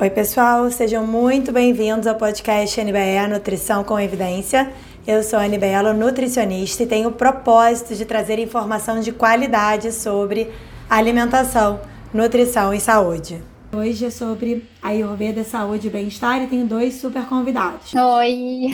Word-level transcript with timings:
Oi, 0.00 0.10
pessoal, 0.10 0.70
sejam 0.70 1.04
muito 1.04 1.50
bem-vindos 1.50 2.06
ao 2.06 2.14
podcast 2.14 2.80
NBE 2.80 3.26
Nutrição 3.28 3.82
com 3.82 3.98
Evidência. 3.98 4.72
Eu 5.04 5.24
sou 5.24 5.40
a 5.40 5.42
Anibelo, 5.42 5.92
nutricionista, 5.92 6.84
e 6.84 6.86
tenho 6.86 7.08
o 7.08 7.12
propósito 7.12 7.96
de 7.96 8.04
trazer 8.04 8.38
informação 8.38 9.00
de 9.00 9.10
qualidade 9.10 9.90
sobre 9.90 10.52
alimentação, 10.88 11.80
nutrição 12.14 12.72
e 12.72 12.78
saúde. 12.78 13.42
Hoje 13.74 14.04
é 14.04 14.10
sobre 14.10 14.64
Ayurveda, 14.80 15.42
saúde 15.42 15.88
e 15.88 15.90
bem-estar 15.90 16.44
e 16.44 16.46
tenho 16.46 16.64
dois 16.64 16.94
super 16.94 17.26
convidados. 17.26 17.92
Oi! 17.92 18.68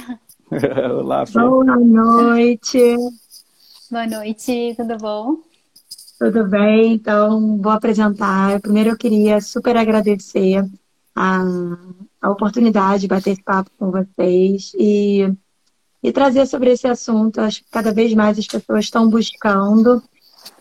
Olá, 1.01 1.25
Fê. 1.25 1.41
Boa 1.41 1.65
noite! 1.65 2.97
Boa 3.91 4.07
noite, 4.07 4.75
tudo 4.77 4.99
bom? 4.99 5.37
Tudo 6.19 6.47
bem, 6.47 6.93
então 6.93 7.57
vou 7.63 7.73
apresentar. 7.73 8.61
Primeiro 8.61 8.91
eu 8.91 8.97
queria 8.99 9.41
super 9.41 9.75
agradecer 9.75 10.63
a, 11.15 11.43
a 12.21 12.31
oportunidade 12.31 13.03
de 13.03 13.09
bater 13.09 13.33
esse 13.33 13.43
papo 13.43 13.71
com 13.79 13.91
vocês 13.91 14.73
e, 14.79 15.33
e 16.03 16.13
trazer 16.13 16.47
sobre 16.47 16.73
esse 16.73 16.87
assunto. 16.87 17.41
Acho 17.41 17.63
que 17.63 17.71
cada 17.71 17.93
vez 17.93 18.13
mais 18.15 18.39
as 18.39 18.47
pessoas 18.47 18.85
estão 18.85 19.09
buscando 19.09 20.03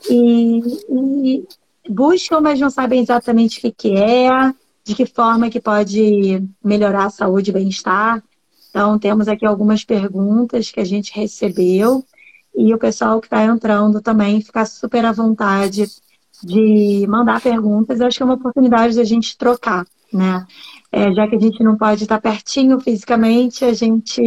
e, 0.09 0.59
e 0.89 1.47
buscam, 1.89 2.39
mas 2.41 2.59
não 2.59 2.69
sabem 2.69 3.01
exatamente 3.01 3.65
o 3.65 3.73
que, 3.73 3.95
é, 3.95 4.29
de 4.83 4.95
que 4.95 5.05
forma 5.05 5.49
que 5.49 5.59
pode 5.59 6.43
melhorar 6.63 7.05
a 7.05 7.09
saúde 7.09 7.49
e 7.49 7.53
bem-estar. 7.53 8.23
Então, 8.69 8.97
temos 8.97 9.27
aqui 9.27 9.45
algumas 9.45 9.83
perguntas 9.83 10.71
que 10.71 10.79
a 10.79 10.85
gente 10.85 11.13
recebeu 11.13 12.03
e 12.55 12.73
o 12.73 12.77
pessoal 12.77 13.19
que 13.19 13.27
está 13.27 13.43
entrando 13.43 14.01
também 14.01 14.41
fica 14.41 14.65
super 14.65 15.05
à 15.05 15.11
vontade 15.11 15.87
de 16.43 17.05
mandar 17.07 17.41
perguntas. 17.41 17.99
Eu 17.99 18.07
acho 18.07 18.17
que 18.17 18.23
é 18.23 18.25
uma 18.25 18.35
oportunidade 18.35 18.95
da 18.95 19.03
gente 19.03 19.37
trocar 19.37 19.85
né? 20.15 20.45
É, 20.91 21.11
já 21.13 21.27
que 21.27 21.35
a 21.35 21.39
gente 21.39 21.63
não 21.63 21.77
pode 21.77 22.03
estar 22.03 22.21
pertinho 22.21 22.79
fisicamente, 22.79 23.65
a 23.65 23.73
gente 23.73 24.21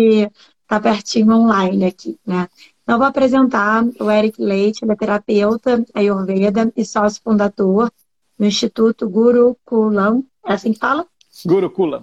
está 0.63 0.81
pertinho 0.81 1.33
online 1.33 1.85
aqui, 1.85 2.19
né? 2.27 2.49
Então, 2.83 2.99
vou 2.99 3.07
apresentar 3.07 3.85
o 3.99 4.11
Eric 4.11 4.41
Leite, 4.41 4.85
ele 4.85 4.93
é 4.93 4.97
terapeuta 4.97 5.85
Ayurveda 5.95 6.73
e 6.77 6.85
sócio 6.85 7.21
fundador 7.23 7.91
do 8.39 8.45
Instituto 8.45 9.09
Guru 9.09 9.57
Kulam. 9.65 10.25
É 10.45 10.53
assim 10.53 10.73
que 10.73 10.79
fala? 10.79 11.07
Guru 11.45 11.71
Kulam. 11.71 12.03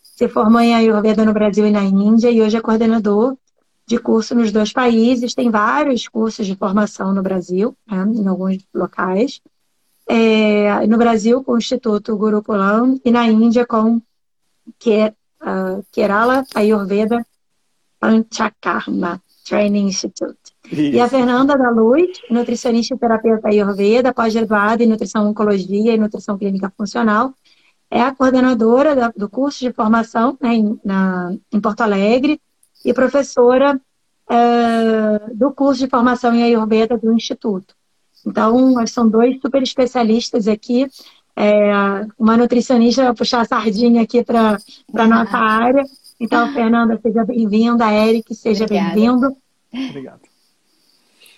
Se 0.00 0.28
formou 0.28 0.60
em 0.60 0.74
Ayurveda 0.74 1.24
no 1.24 1.32
Brasil 1.32 1.66
e 1.66 1.70
na 1.70 1.84
Índia 1.84 2.30
e 2.30 2.42
hoje 2.42 2.56
é 2.56 2.60
coordenador 2.60 3.36
de 3.86 3.98
curso 3.98 4.34
nos 4.34 4.50
dois 4.50 4.72
países. 4.72 5.34
Tem 5.34 5.50
vários 5.50 6.08
cursos 6.08 6.46
de 6.46 6.56
formação 6.56 7.12
no 7.12 7.22
Brasil, 7.22 7.76
né, 7.86 8.04
em 8.14 8.26
alguns 8.26 8.58
locais 8.74 9.40
é, 10.14 10.86
no 10.86 10.98
Brasil 10.98 11.42
com 11.42 11.52
o 11.52 11.58
Instituto 11.58 12.14
Gurukulam 12.14 13.00
e 13.02 13.10
na 13.10 13.26
Índia 13.26 13.66
com 13.66 13.96
uh, 13.96 14.02
Kerala 15.90 16.44
Ayurveda 16.54 17.24
Panchakarma 17.98 19.22
Training 19.48 19.86
Institute. 19.86 20.36
Isso. 20.70 20.82
E 20.82 21.00
a 21.00 21.08
Fernanda 21.08 21.56
da 21.56 21.70
Luz, 21.70 22.10
nutricionista 22.30 22.94
e 22.94 22.98
terapeuta 22.98 23.48
Ayurveda, 23.48 24.12
pós-graduada 24.12 24.84
em 24.84 24.86
Nutrição 24.86 25.26
Oncologia 25.26 25.94
e 25.94 25.98
Nutrição 25.98 26.36
Clínica 26.36 26.70
Funcional, 26.76 27.32
é 27.90 28.02
a 28.02 28.14
coordenadora 28.14 29.12
do 29.16 29.30
curso 29.30 29.60
de 29.60 29.72
formação 29.72 30.36
né, 30.42 30.54
em, 30.54 30.78
na, 30.84 31.34
em 31.50 31.60
Porto 31.60 31.80
Alegre 31.80 32.38
e 32.84 32.92
professora 32.92 33.80
é, 34.30 35.32
do 35.32 35.52
curso 35.52 35.80
de 35.80 35.90
formação 35.90 36.34
em 36.34 36.42
Ayurveda 36.42 36.98
do 36.98 37.12
Instituto. 37.12 37.74
Então, 38.26 38.86
são 38.86 39.08
dois 39.08 39.40
super 39.40 39.62
especialistas 39.62 40.48
aqui. 40.48 40.86
É, 41.34 41.72
uma 42.18 42.36
nutricionista 42.36 43.04
vai 43.04 43.14
puxar 43.14 43.40
a 43.40 43.44
sardinha 43.44 44.02
aqui 44.02 44.22
para 44.22 44.58
a 44.94 45.06
nossa 45.06 45.36
área. 45.36 45.84
Então, 46.20 46.52
Fernanda, 46.52 46.98
seja 47.02 47.24
bem-vinda. 47.24 47.90
Eric, 47.92 48.34
seja 48.34 48.66
bem-vindo. 48.66 49.36
Obrigado. 49.72 50.20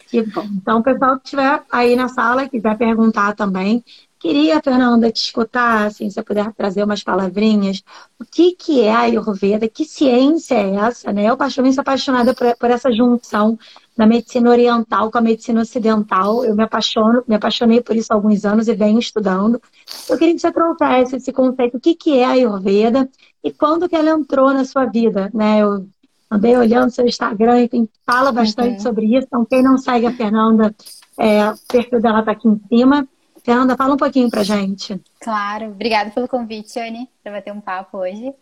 Que 0.09 0.23
bom. 0.23 0.47
Então, 0.57 0.79
o 0.79 0.83
pessoal 0.83 1.17
que 1.17 1.25
estiver 1.25 1.63
aí 1.73 1.97
na 1.97 2.09
sala, 2.09 2.49
quiser 2.49 2.77
perguntar 2.77 3.35
também, 3.35 3.83
Queria, 4.25 4.59
Fernanda, 4.59 5.13
te 5.13 5.19
escutar, 5.19 5.85
assim, 5.85 6.09
se 6.09 6.15
você 6.15 6.23
puder 6.23 6.51
trazer 6.55 6.83
umas 6.83 7.03
palavrinhas. 7.03 7.83
O 8.19 8.25
que, 8.25 8.53
que 8.53 8.81
é 8.81 8.91
a 8.91 9.01
Ayurveda? 9.01 9.69
Que 9.69 9.85
ciência 9.85 10.55
é 10.55 10.77
essa? 10.77 11.13
Né? 11.13 11.29
Eu, 11.29 11.37
particularmente, 11.37 11.75
sou 11.75 11.83
apaixonada 11.83 12.33
por, 12.33 12.57
por, 12.57 12.71
essa 12.71 12.91
junção 12.91 13.59
da 13.97 14.07
medicina 14.07 14.51
oriental 14.51 15.11
com 15.11 15.19
a 15.19 15.21
medicina 15.21 15.61
ocidental. 15.61 16.45
Eu 16.45 16.55
me 16.55 16.65
apaixono, 16.65 17.23
me 17.29 17.35
apaixonei 17.35 17.81
por 17.81 17.95
isso 17.95 18.13
há 18.13 18.17
alguns 18.17 18.45
anos 18.45 18.69
e 18.69 18.75
venho 18.75 18.99
estudando. 18.99 19.61
Eu 20.09 20.19
queria 20.19 20.35
que 20.35 20.41
você 20.41 20.53
trouxesse 20.53 21.17
esse 21.17 21.33
conceito. 21.33 21.77
O 21.77 21.81
que, 21.81 21.95
que 21.95 22.19
é 22.19 22.25
a 22.25 22.31
Ayurveda 22.31 23.09
e 23.43 23.53
quando 23.53 23.89
que 23.89 23.97
ela 23.97 24.11
entrou 24.11 24.53
na 24.53 24.65
sua 24.65 24.87
vida? 24.87 25.31
Né? 25.33 25.61
Eu 25.61 25.87
andei 26.31 26.57
olhando 26.57 26.91
seu 26.91 27.07
Instagram 27.07 27.69
e 27.73 27.89
fala 28.05 28.33
bastante 28.33 28.75
uhum. 28.75 28.81
sobre 28.81 29.07
isso. 29.07 29.27
Então, 29.27 29.45
quem 29.45 29.63
não 29.63 29.79
segue 29.79 30.07
a 30.07 30.13
Fernanda, 30.13 30.75
é, 31.19 31.49
o 31.51 31.55
perfil 31.69 32.01
dela 32.01 32.21
está 32.21 32.33
aqui 32.33 32.49
em 32.49 32.61
cima. 32.69 33.07
Fernanda, 33.45 33.77
fala 33.77 33.95
um 33.95 33.99
pouquinho 33.99 34.31
pra 34.31 34.43
gente. 34.43 35.01
Claro, 35.21 35.67
obrigada 35.67 36.11
pelo 36.11 36.27
convite, 36.27 36.79
Anne, 36.81 37.09
para 37.23 37.33
bater 37.33 37.53
um 37.53 37.61
papo 37.61 37.99
hoje. 37.99 38.33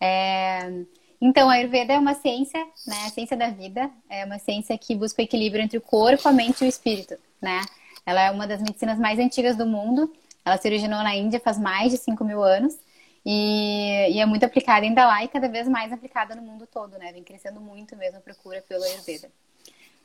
É... 0.00 0.84
Então, 1.26 1.48
a 1.48 1.54
Ayurveda 1.54 1.94
é 1.94 1.98
uma 1.98 2.12
ciência, 2.12 2.62
né? 2.86 3.06
A 3.06 3.08
ciência 3.08 3.34
da 3.34 3.48
vida. 3.48 3.90
É 4.10 4.26
uma 4.26 4.38
ciência 4.38 4.76
que 4.76 4.94
busca 4.94 5.22
o 5.22 5.24
equilíbrio 5.24 5.64
entre 5.64 5.78
o 5.78 5.80
corpo, 5.80 6.28
a 6.28 6.32
mente 6.32 6.60
e 6.62 6.66
o 6.66 6.68
espírito, 6.68 7.16
né? 7.40 7.62
Ela 8.04 8.24
é 8.24 8.30
uma 8.30 8.46
das 8.46 8.60
medicinas 8.60 8.98
mais 8.98 9.18
antigas 9.18 9.56
do 9.56 9.64
mundo. 9.64 10.12
Ela 10.44 10.58
se 10.58 10.68
originou 10.68 11.02
na 11.02 11.16
Índia 11.16 11.40
faz 11.40 11.58
mais 11.58 11.90
de 11.90 11.96
5 11.96 12.22
mil 12.26 12.42
anos. 12.42 12.76
E, 13.24 14.12
e, 14.12 14.20
é 14.20 14.26
muito 14.26 14.44
aplicada 14.44 14.84
ainda 14.84 15.06
lá 15.06 15.24
e 15.24 15.28
cada 15.28 15.48
vez 15.48 15.66
mais 15.66 15.90
aplicada 15.90 16.34
no 16.34 16.42
mundo 16.42 16.66
todo, 16.66 16.98
né? 16.98 17.10
Vem 17.10 17.24
crescendo 17.24 17.58
muito 17.58 17.96
mesmo 17.96 18.18
a 18.18 18.20
procura 18.20 18.60
pela 18.60 18.84
Ayurveda. 18.84 19.28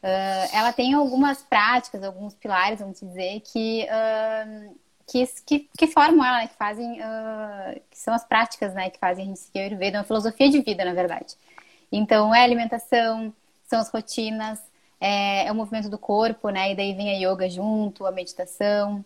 Uh, 0.02 0.56
ela 0.56 0.72
tem 0.72 0.94
algumas 0.94 1.42
práticas, 1.42 2.02
alguns 2.02 2.34
pilares, 2.34 2.80
vamos 2.80 2.98
dizer, 2.98 3.42
que, 3.42 3.86
uh, 3.92 4.74
que, 5.10 5.28
que, 5.44 5.70
que, 5.76 5.88
formam 5.88 6.24
ela, 6.24 6.42
né? 6.42 6.48
que 6.48 6.56
fazem, 6.56 7.02
uh, 7.02 7.82
que 7.90 7.98
são 7.98 8.14
as 8.14 8.24
práticas, 8.24 8.76
né, 8.76 8.92
que 8.92 9.00
fazem 9.00 9.26
a 9.26 9.28
gente 9.28 9.40
seguir 9.40 9.60
a 9.60 9.64
Ayurveda, 9.64 9.98
é 9.98 10.00
uma 10.00 10.06
filosofia 10.06 10.50
de 10.50 10.62
vida, 10.62 10.86
na 10.86 10.94
verdade. 10.94 11.36
Então, 11.92 12.34
é 12.34 12.44
alimentação, 12.44 13.34
são 13.68 13.80
as 13.80 13.90
rotinas, 13.90 14.60
é, 15.02 15.48
é 15.48 15.52
o 15.52 15.56
movimento 15.56 15.90
do 15.90 15.98
corpo, 15.98 16.50
né, 16.50 16.72
e 16.72 16.76
daí 16.76 16.94
vem 16.94 17.10
a 17.10 17.32
yoga 17.32 17.50
junto, 17.50 18.06
a 18.06 18.12
meditação, 18.12 19.04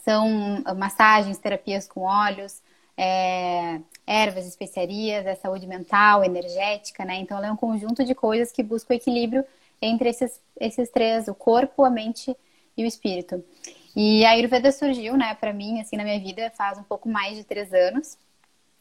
são 0.00 0.62
massagens, 0.76 1.38
terapias 1.38 1.86
com 1.86 2.00
óleos, 2.00 2.60
é, 2.96 3.80
ervas, 4.04 4.44
especiarias, 4.44 5.24
é 5.24 5.36
saúde 5.36 5.68
mental, 5.68 6.24
energética, 6.24 7.04
né, 7.04 7.14
então 7.14 7.38
ela 7.38 7.46
é 7.46 7.52
um 7.52 7.56
conjunto 7.56 8.04
de 8.04 8.14
coisas 8.14 8.50
que 8.50 8.62
buscam 8.62 8.94
o 8.94 8.96
equilíbrio 8.96 9.44
entre 9.80 10.08
esses, 10.08 10.40
esses 10.58 10.90
três, 10.90 11.28
o 11.28 11.34
corpo, 11.34 11.84
a 11.84 11.90
mente 11.90 12.36
e 12.76 12.82
o 12.82 12.86
espírito. 12.86 13.44
E 13.96 14.24
a 14.24 14.30
Ayurveda 14.30 14.70
surgiu, 14.72 15.16
né, 15.16 15.34
para 15.34 15.52
mim, 15.52 15.80
assim, 15.80 15.96
na 15.96 16.04
minha 16.04 16.20
vida 16.20 16.50
faz 16.56 16.78
um 16.78 16.82
pouco 16.82 17.08
mais 17.08 17.36
de 17.36 17.44
três 17.44 17.72
anos. 17.72 18.18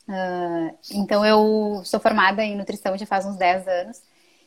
Uh, 0.07 0.77
então, 0.91 1.25
eu 1.25 1.81
sou 1.83 1.99
formada 1.99 2.43
em 2.43 2.55
nutrição 2.55 2.97
já 2.97 3.05
faz 3.05 3.25
uns 3.25 3.35
10 3.35 3.67
anos. 3.67 4.01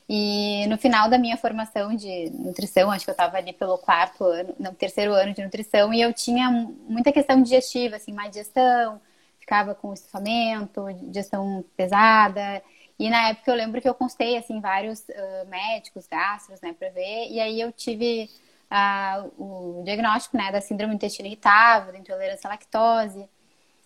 E 0.08 0.66
no 0.66 0.76
final 0.76 1.08
da 1.08 1.18
minha 1.18 1.36
formação 1.36 1.94
de 1.94 2.30
nutrição, 2.30 2.90
acho 2.90 3.04
que 3.04 3.10
eu 3.10 3.12
estava 3.12 3.36
ali 3.36 3.52
pelo 3.52 3.78
quarto 3.78 4.24
ano, 4.24 4.54
não, 4.58 4.74
terceiro 4.74 5.12
ano 5.12 5.32
de 5.32 5.42
nutrição, 5.42 5.94
e 5.94 6.00
eu 6.00 6.12
tinha 6.12 6.50
muita 6.50 7.12
questão 7.12 7.40
digestiva, 7.40 7.94
assim, 7.96 8.12
má 8.12 8.26
digestão, 8.26 9.00
ficava 9.38 9.72
com 9.74 9.92
estufamento, 9.94 10.86
digestão 11.04 11.64
pesada. 11.76 12.60
E 12.98 13.08
na 13.08 13.28
época 13.30 13.50
eu 13.50 13.54
lembro 13.54 13.80
que 13.80 13.88
eu 13.88 13.94
constei, 13.94 14.36
assim, 14.36 14.60
vários 14.60 15.00
uh, 15.10 15.48
médicos, 15.48 16.06
gastros, 16.08 16.60
né, 16.60 16.74
pra 16.76 16.88
ver. 16.90 17.28
E 17.30 17.38
aí 17.40 17.60
eu 17.60 17.70
tive 17.70 18.28
uh, 18.70 19.32
o 19.36 19.82
diagnóstico, 19.84 20.36
né, 20.36 20.52
da 20.52 20.60
síndrome 20.60 20.92
do 20.92 20.96
intestino 20.96 21.26
irritável, 21.26 21.92
da 21.92 21.98
intolerância 21.98 22.48
à 22.48 22.50
lactose. 22.50 23.28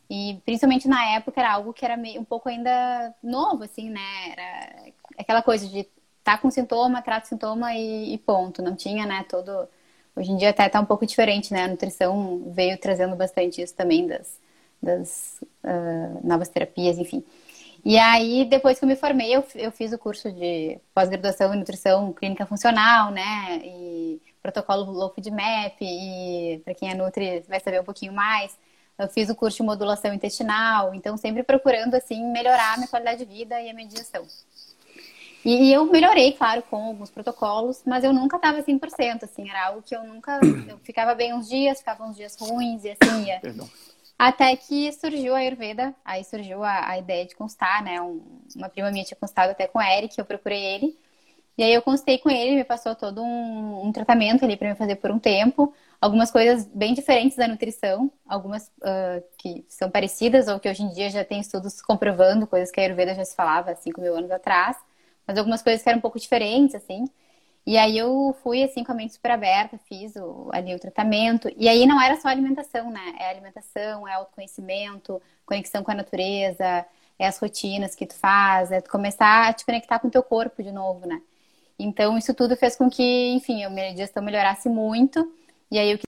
E 0.09 0.41
principalmente 0.45 0.87
na 0.87 1.03
época 1.17 1.41
era 1.41 1.53
algo 1.53 1.73
que 1.73 1.85
era 1.85 1.97
meio, 1.97 2.21
um 2.21 2.25
pouco 2.25 2.49
ainda 2.49 3.15
novo, 3.23 3.65
assim, 3.65 3.89
né? 3.91 4.01
Era 4.33 4.93
aquela 5.19 5.43
coisa 5.43 5.67
de 5.67 5.89
tá 6.23 6.39
com 6.39 6.51
sintoma, 6.51 7.03
trata 7.03 7.27
o 7.27 7.29
sintoma 7.29 7.75
e, 7.75 8.15
e, 8.15 8.19
ponto. 8.19 8.63
Não 8.63 8.77
tinha, 8.77 9.07
né, 9.07 9.25
todo... 9.29 9.69
Hoje 10.17 10.31
em 10.31 10.37
dia 10.37 10.51
até 10.51 10.69
tá 10.69 10.81
um 10.81 10.85
pouco 10.85 11.05
diferente, 11.05 11.53
né? 11.53 11.65
A 11.65 11.69
nutrição 11.69 12.53
veio 12.53 12.79
trazendo 12.79 13.17
bastante 13.17 13.61
isso 13.61 13.75
também 13.75 14.07
das, 14.07 14.41
das 14.81 15.41
uh, 15.65 16.27
novas 16.27 16.49
terapias, 16.49 16.99
enfim. 16.99 17.25
E 17.85 17.99
aí, 17.99 18.47
depois 18.47 18.79
que 18.79 18.85
eu 18.85 18.89
me 18.89 18.97
formei, 18.97 19.37
eu, 19.37 19.45
eu 19.57 19.71
fiz 19.71 19.93
o 19.93 19.99
curso 19.99 20.33
de 20.33 20.81
pós-graduação 20.95 21.53
em 21.53 21.59
nutrição 21.59 22.15
clínica 22.15 22.47
funcional, 22.47 23.11
né? 23.11 23.61
E 23.63 24.23
protocolo 24.43 24.91
Low 24.91 25.13
Food 25.13 25.31
Map. 25.31 25.77
E 25.83 26.63
para 26.65 26.75
quem 26.75 26.91
é 26.91 26.95
Nutri 26.95 27.45
vai 27.47 27.61
saber 27.61 27.83
um 27.83 27.85
pouquinho 27.85 28.15
mais. 28.15 28.57
Eu 28.99 29.07
fiz 29.09 29.29
o 29.29 29.35
curso 29.35 29.59
de 29.59 29.65
modulação 29.65 30.15
intestinal. 30.15 30.95
Então, 30.95 31.19
sempre 31.19 31.43
procurando, 31.43 31.95
assim, 31.95 32.25
melhorar 32.33 32.73
a 32.73 32.77
minha 32.79 32.89
qualidade 32.89 33.27
de 33.27 33.31
vida 33.31 33.61
e 33.61 33.69
a 33.69 33.75
minha 33.75 33.87
digestão. 33.87 34.27
E 35.45 35.71
eu 35.71 35.85
melhorei, 35.85 36.33
claro, 36.33 36.63
com 36.63 36.77
alguns 36.77 37.11
protocolos, 37.11 37.83
mas 37.85 38.03
eu 38.03 38.15
nunca 38.15 38.37
estava 38.37 38.63
100%, 38.63 39.25
assim. 39.25 39.51
Era 39.51 39.67
algo 39.67 39.83
que 39.83 39.95
eu 39.95 40.03
nunca... 40.05 40.41
Eu 40.67 40.79
ficava 40.79 41.15
bem 41.15 41.35
uns 41.35 41.51
dias, 41.51 41.81
ficava 41.81 42.03
uns 42.05 42.17
dias 42.17 42.35
ruins 42.41 42.83
e 42.83 42.93
assim 42.93 43.27
ia... 43.27 43.41
Perdão 43.41 43.69
Até 44.25 44.57
que 44.57 44.91
surgiu 44.95 45.35
a 45.35 45.39
Ayurveda, 45.41 45.95
aí 46.03 46.25
surgiu 46.25 46.65
a, 46.65 46.89
a 46.89 46.99
ideia 46.99 47.27
de 47.27 47.37
constar, 47.37 47.85
né? 47.85 48.01
Um, 48.01 48.23
uma 48.57 48.71
prima 48.71 48.91
minha 48.91 49.05
tinha 49.05 49.19
constado 49.21 49.51
até 49.51 49.67
com 49.67 49.79
o 49.79 49.83
Eric, 49.83 50.19
eu 50.19 50.25
procurei 50.25 50.65
ele. 50.65 50.99
E 51.59 51.63
aí 51.63 51.75
eu 51.75 51.83
constei 51.83 52.17
com 52.17 52.31
ele, 52.31 52.57
me 52.57 52.65
passou 52.65 52.95
todo 52.95 53.23
um, 53.23 53.87
um 53.87 53.93
tratamento 53.93 54.43
ali 54.43 54.57
para 54.57 54.71
me 54.71 54.77
fazer 54.77 54.97
por 54.97 55.11
um 55.11 55.19
tempo. 55.19 55.75
Algumas 56.01 56.31
coisas 56.31 56.67
bem 56.67 56.95
diferentes 56.95 57.37
da 57.37 57.47
nutrição, 57.47 58.11
algumas 58.27 58.69
uh, 58.79 59.23
que 59.37 59.63
são 59.69 59.91
parecidas 59.91 60.49
ou 60.49 60.59
que 60.59 60.71
hoje 60.71 60.83
em 60.85 60.89
dia 60.89 61.11
já 61.11 61.23
tem 61.23 61.41
estudos 61.41 61.83
comprovando, 61.83 62.47
coisas 62.47 62.71
que 62.71 62.81
a 62.81 62.85
Ayurveda 62.85 63.15
já 63.15 63.27
se 63.27 63.37
falava 63.37 63.73
há 63.73 63.77
5 63.77 64.01
mil 64.01 64.17
anos 64.17 64.31
atrás. 64.31 64.79
Mas 65.27 65.37
algumas 65.37 65.61
coisas 65.63 65.83
que 65.83 65.89
eram 65.91 65.99
um 65.99 66.03
pouco 66.03 66.19
diferentes, 66.19 66.75
assim. 66.75 67.05
E 67.67 67.79
aí 67.79 67.97
eu 67.97 68.37
fui 68.43 68.63
assim 68.63 68.85
com 68.85 68.93
a 68.93 68.95
mente 68.95 69.15
super 69.15 69.31
aberta, 69.31 69.79
fiz 69.89 70.15
o, 70.17 70.51
ali 70.53 70.75
o 70.75 70.79
tratamento. 70.79 71.51
E 71.57 71.69
aí 71.69 71.87
não 71.87 72.01
era 72.01 72.17
só 72.21 72.29
alimentação, 72.29 72.91
né? 72.91 73.15
É 73.19 73.31
alimentação, 73.31 74.07
é 74.07 74.13
autoconhecimento, 74.13 75.21
conexão 75.47 75.83
com 75.83 75.91
a 75.91 75.95
natureza, 75.95 76.85
é 77.19 77.27
as 77.27 77.39
rotinas 77.39 77.95
que 77.95 78.07
tu 78.07 78.15
faz, 78.15 78.71
é 78.71 78.81
tu 78.81 78.91
começar 78.91 79.49
a 79.49 79.53
te 79.53 79.65
conectar 79.65 79.99
com 79.99 80.09
o 80.09 80.11
teu 80.11 80.23
corpo 80.23 80.63
de 80.63 80.73
novo, 80.73 81.07
né? 81.07 81.23
Então 81.79 82.19
isso 82.19 82.35
tudo 82.35 82.57
fez 82.57 82.77
com 82.77 82.91
que, 82.91 83.33
enfim, 83.35 83.65
a 83.65 83.71
minha 83.71 83.93
digestão 83.93 84.23
melhorasse 84.23 84.69
muito. 84.69 85.33
E 85.71 85.79
aí 85.79 85.93
eu 85.93 85.99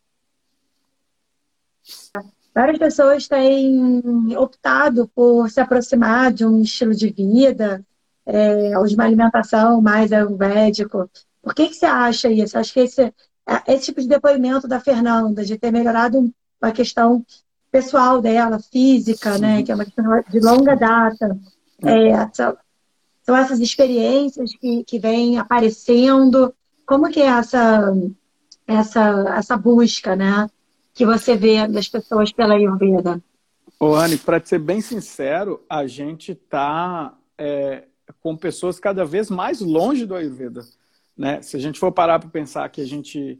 Várias 2.54 2.78
pessoas 2.78 3.28
têm 3.28 4.02
optado 4.36 5.08
por 5.14 5.50
se 5.50 5.60
aproximar 5.60 6.32
de 6.32 6.44
um 6.44 6.62
estilo 6.62 6.94
de 6.94 7.10
vida, 7.10 7.84
é, 8.24 8.78
ou 8.78 8.86
de 8.86 8.94
uma 8.94 9.04
alimentação 9.04 9.80
mais 9.82 10.10
ayurvédico, 10.10 11.08
por 11.46 11.54
que, 11.54 11.68
que 11.68 11.74
você 11.74 11.86
acha 11.86 12.28
isso? 12.28 12.58
Acho 12.58 12.72
que 12.72 12.80
esse, 12.80 13.02
é, 13.02 13.12
esse 13.68 13.84
tipo 13.84 14.00
de 14.00 14.08
depoimento 14.08 14.66
da 14.66 14.80
Fernanda, 14.80 15.44
de 15.44 15.56
ter 15.56 15.70
melhorado 15.70 16.28
uma 16.60 16.72
questão 16.72 17.24
pessoal 17.70 18.20
dela, 18.20 18.58
física, 18.58 19.38
né, 19.38 19.62
que 19.62 19.70
é 19.70 19.76
uma 19.76 19.84
questão 19.84 20.24
de 20.28 20.40
longa 20.40 20.74
data, 20.74 21.38
é, 21.84 22.28
são 23.22 23.36
essas 23.36 23.60
experiências 23.60 24.56
que, 24.56 24.82
que 24.82 24.98
vêm 24.98 25.38
aparecendo. 25.38 26.52
Como 26.84 27.08
que 27.08 27.22
é 27.22 27.26
essa, 27.26 27.94
essa, 28.66 29.34
essa 29.36 29.56
busca, 29.56 30.16
né, 30.16 30.50
que 30.92 31.06
você 31.06 31.36
vê 31.36 31.64
das 31.68 31.86
pessoas 31.86 32.32
pela 32.32 32.54
Ayurveda? 32.54 33.22
Ô, 33.78 33.94
Anne, 33.94 34.16
para 34.16 34.44
ser 34.44 34.58
bem 34.58 34.80
sincero, 34.80 35.64
a 35.70 35.86
gente 35.86 36.32
está 36.32 37.16
é, 37.38 37.84
com 38.20 38.36
pessoas 38.36 38.80
cada 38.80 39.04
vez 39.04 39.30
mais 39.30 39.60
longe 39.60 40.04
do 40.06 40.16
Ayurveda. 40.16 40.66
Né? 41.16 41.40
Se 41.42 41.56
a 41.56 41.60
gente 41.60 41.78
for 41.78 41.90
parar 41.90 42.18
para 42.18 42.28
pensar 42.28 42.68
que 42.68 42.80
a 42.80 42.86
gente. 42.86 43.38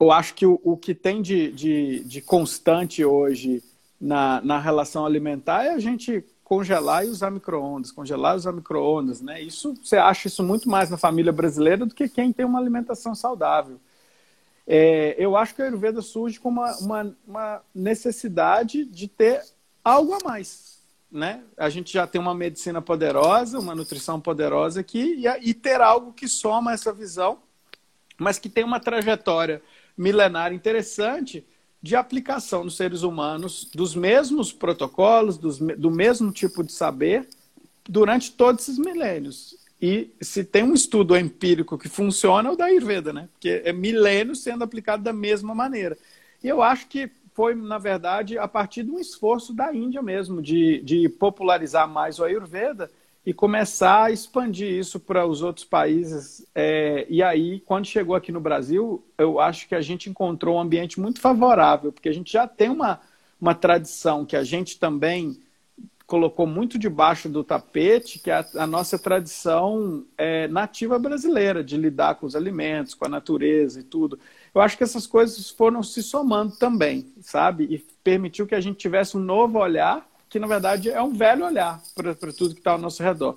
Eu 0.00 0.10
acho 0.10 0.34
que 0.34 0.46
o, 0.46 0.76
que 0.76 0.94
tem 0.94 1.20
de, 1.20 1.52
de, 1.52 2.04
de, 2.04 2.22
constante 2.22 3.04
hoje 3.04 3.62
na, 4.00 4.40
na 4.40 4.58
relação 4.58 5.04
alimentar 5.04 5.64
é 5.64 5.74
a 5.74 5.78
gente 5.78 6.24
congelar 6.42 7.04
e 7.04 7.08
usar 7.08 7.30
micro-ondas, 7.30 7.92
congelar 7.92 8.34
e 8.34 8.38
usar 8.38 8.52
micro-ondas, 8.52 9.20
né? 9.20 9.40
Isso, 9.40 9.74
você 9.74 9.96
acha 9.96 10.28
isso 10.28 10.42
muito 10.42 10.68
mais 10.68 10.88
na 10.88 10.96
família 10.96 11.30
brasileira 11.30 11.84
do 11.84 11.94
que 11.94 12.08
quem 12.08 12.32
tem 12.32 12.46
uma 12.46 12.58
alimentação 12.58 13.14
saudável. 13.14 13.78
É, 14.66 15.14
eu 15.18 15.36
acho 15.36 15.54
que 15.54 15.62
a 15.62 15.66
Ayurveda 15.66 16.00
surge 16.00 16.40
com 16.40 16.48
uma, 16.48 16.76
uma, 16.78 17.16
uma 17.26 17.62
necessidade 17.74 18.84
de 18.84 19.06
ter 19.06 19.42
algo 19.84 20.14
a 20.14 20.18
mais, 20.24 20.77
né? 21.10 21.42
A 21.56 21.68
gente 21.68 21.92
já 21.92 22.06
tem 22.06 22.20
uma 22.20 22.34
medicina 22.34 22.82
poderosa, 22.82 23.58
uma 23.58 23.74
nutrição 23.74 24.20
poderosa 24.20 24.80
aqui, 24.80 25.24
e, 25.24 25.50
e 25.50 25.54
ter 25.54 25.80
algo 25.80 26.12
que 26.12 26.28
soma 26.28 26.72
essa 26.72 26.92
visão, 26.92 27.38
mas 28.18 28.38
que 28.38 28.48
tem 28.48 28.64
uma 28.64 28.80
trajetória 28.80 29.62
milenária 29.96 30.54
interessante 30.54 31.44
de 31.80 31.96
aplicação 31.96 32.64
nos 32.64 32.76
seres 32.76 33.02
humanos 33.02 33.64
dos 33.72 33.94
mesmos 33.94 34.52
protocolos, 34.52 35.38
dos, 35.38 35.58
do 35.58 35.90
mesmo 35.90 36.32
tipo 36.32 36.62
de 36.62 36.72
saber, 36.72 37.28
durante 37.88 38.32
todos 38.32 38.64
esses 38.68 38.78
milênios. 38.78 39.56
E 39.80 40.10
se 40.20 40.42
tem 40.42 40.64
um 40.64 40.74
estudo 40.74 41.16
empírico 41.16 41.78
que 41.78 41.88
funciona, 41.88 42.48
é 42.48 42.52
o 42.52 42.56
da 42.56 42.64
Ayurveda, 42.64 43.12
né? 43.12 43.28
Porque 43.32 43.62
é 43.64 43.72
milênios 43.72 44.42
sendo 44.42 44.64
aplicado 44.64 45.04
da 45.04 45.12
mesma 45.12 45.54
maneira. 45.54 45.96
E 46.42 46.48
eu 46.48 46.60
acho 46.62 46.88
que 46.88 47.10
foi, 47.38 47.54
na 47.54 47.78
verdade, 47.78 48.36
a 48.36 48.48
partir 48.48 48.82
de 48.82 48.90
um 48.90 48.98
esforço 48.98 49.54
da 49.54 49.72
Índia 49.72 50.02
mesmo, 50.02 50.42
de, 50.42 50.82
de 50.82 51.08
popularizar 51.08 51.88
mais 51.88 52.18
o 52.18 52.24
Ayurveda 52.24 52.90
e 53.24 53.32
começar 53.32 54.06
a 54.06 54.10
expandir 54.10 54.68
isso 54.68 54.98
para 54.98 55.24
os 55.24 55.40
outros 55.40 55.64
países. 55.64 56.44
É, 56.52 57.06
e 57.08 57.22
aí, 57.22 57.60
quando 57.60 57.86
chegou 57.86 58.16
aqui 58.16 58.32
no 58.32 58.40
Brasil, 58.40 59.06
eu 59.16 59.38
acho 59.38 59.68
que 59.68 59.76
a 59.76 59.80
gente 59.80 60.10
encontrou 60.10 60.56
um 60.56 60.60
ambiente 60.60 60.98
muito 60.98 61.20
favorável, 61.20 61.92
porque 61.92 62.08
a 62.08 62.12
gente 62.12 62.32
já 62.32 62.44
tem 62.48 62.70
uma, 62.70 62.98
uma 63.40 63.54
tradição 63.54 64.26
que 64.26 64.34
a 64.34 64.42
gente 64.42 64.76
também 64.76 65.38
colocou 66.08 66.44
muito 66.44 66.76
debaixo 66.76 67.28
do 67.28 67.44
tapete, 67.44 68.18
que 68.18 68.32
é 68.32 68.34
a, 68.34 68.46
a 68.64 68.66
nossa 68.66 68.98
tradição 68.98 70.04
é, 70.16 70.48
nativa 70.48 70.98
brasileira, 70.98 71.62
de 71.62 71.76
lidar 71.76 72.16
com 72.16 72.26
os 72.26 72.34
alimentos, 72.34 72.94
com 72.94 73.06
a 73.06 73.08
natureza 73.08 73.78
e 73.78 73.84
tudo. 73.84 74.18
Eu 74.54 74.60
acho 74.60 74.76
que 74.76 74.84
essas 74.84 75.06
coisas 75.06 75.50
foram 75.50 75.82
se 75.82 76.02
somando 76.02 76.56
também, 76.56 77.12
sabe? 77.20 77.64
E 77.64 77.78
permitiu 78.02 78.46
que 78.46 78.54
a 78.54 78.60
gente 78.60 78.78
tivesse 78.78 79.16
um 79.16 79.20
novo 79.20 79.58
olhar, 79.58 80.06
que 80.28 80.38
na 80.38 80.46
verdade 80.46 80.90
é 80.90 81.02
um 81.02 81.12
velho 81.12 81.44
olhar 81.44 81.82
para 81.94 82.32
tudo 82.32 82.54
que 82.54 82.60
está 82.60 82.72
ao 82.72 82.78
nosso 82.78 83.02
redor. 83.02 83.36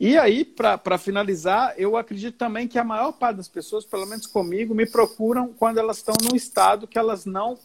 E 0.00 0.16
aí, 0.16 0.44
para 0.44 0.96
finalizar, 0.96 1.74
eu 1.76 1.96
acredito 1.96 2.36
também 2.36 2.68
que 2.68 2.78
a 2.78 2.84
maior 2.84 3.10
parte 3.10 3.38
das 3.38 3.48
pessoas, 3.48 3.84
pelo 3.84 4.06
menos 4.06 4.28
comigo, 4.28 4.72
me 4.72 4.86
procuram 4.86 5.48
quando 5.48 5.78
elas 5.78 5.96
estão 5.96 6.14
num 6.22 6.36
estado 6.36 6.86
que 6.86 6.96
elas 6.96 7.26
não. 7.26 7.58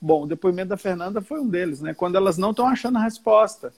Bom, 0.00 0.24
o 0.24 0.26
depoimento 0.26 0.70
da 0.70 0.76
Fernanda 0.76 1.20
foi 1.22 1.38
um 1.38 1.48
deles, 1.48 1.80
né? 1.80 1.94
Quando 1.94 2.16
elas 2.16 2.36
não 2.36 2.50
estão 2.50 2.66
achando 2.66 2.98
a 2.98 3.02
resposta. 3.02 3.72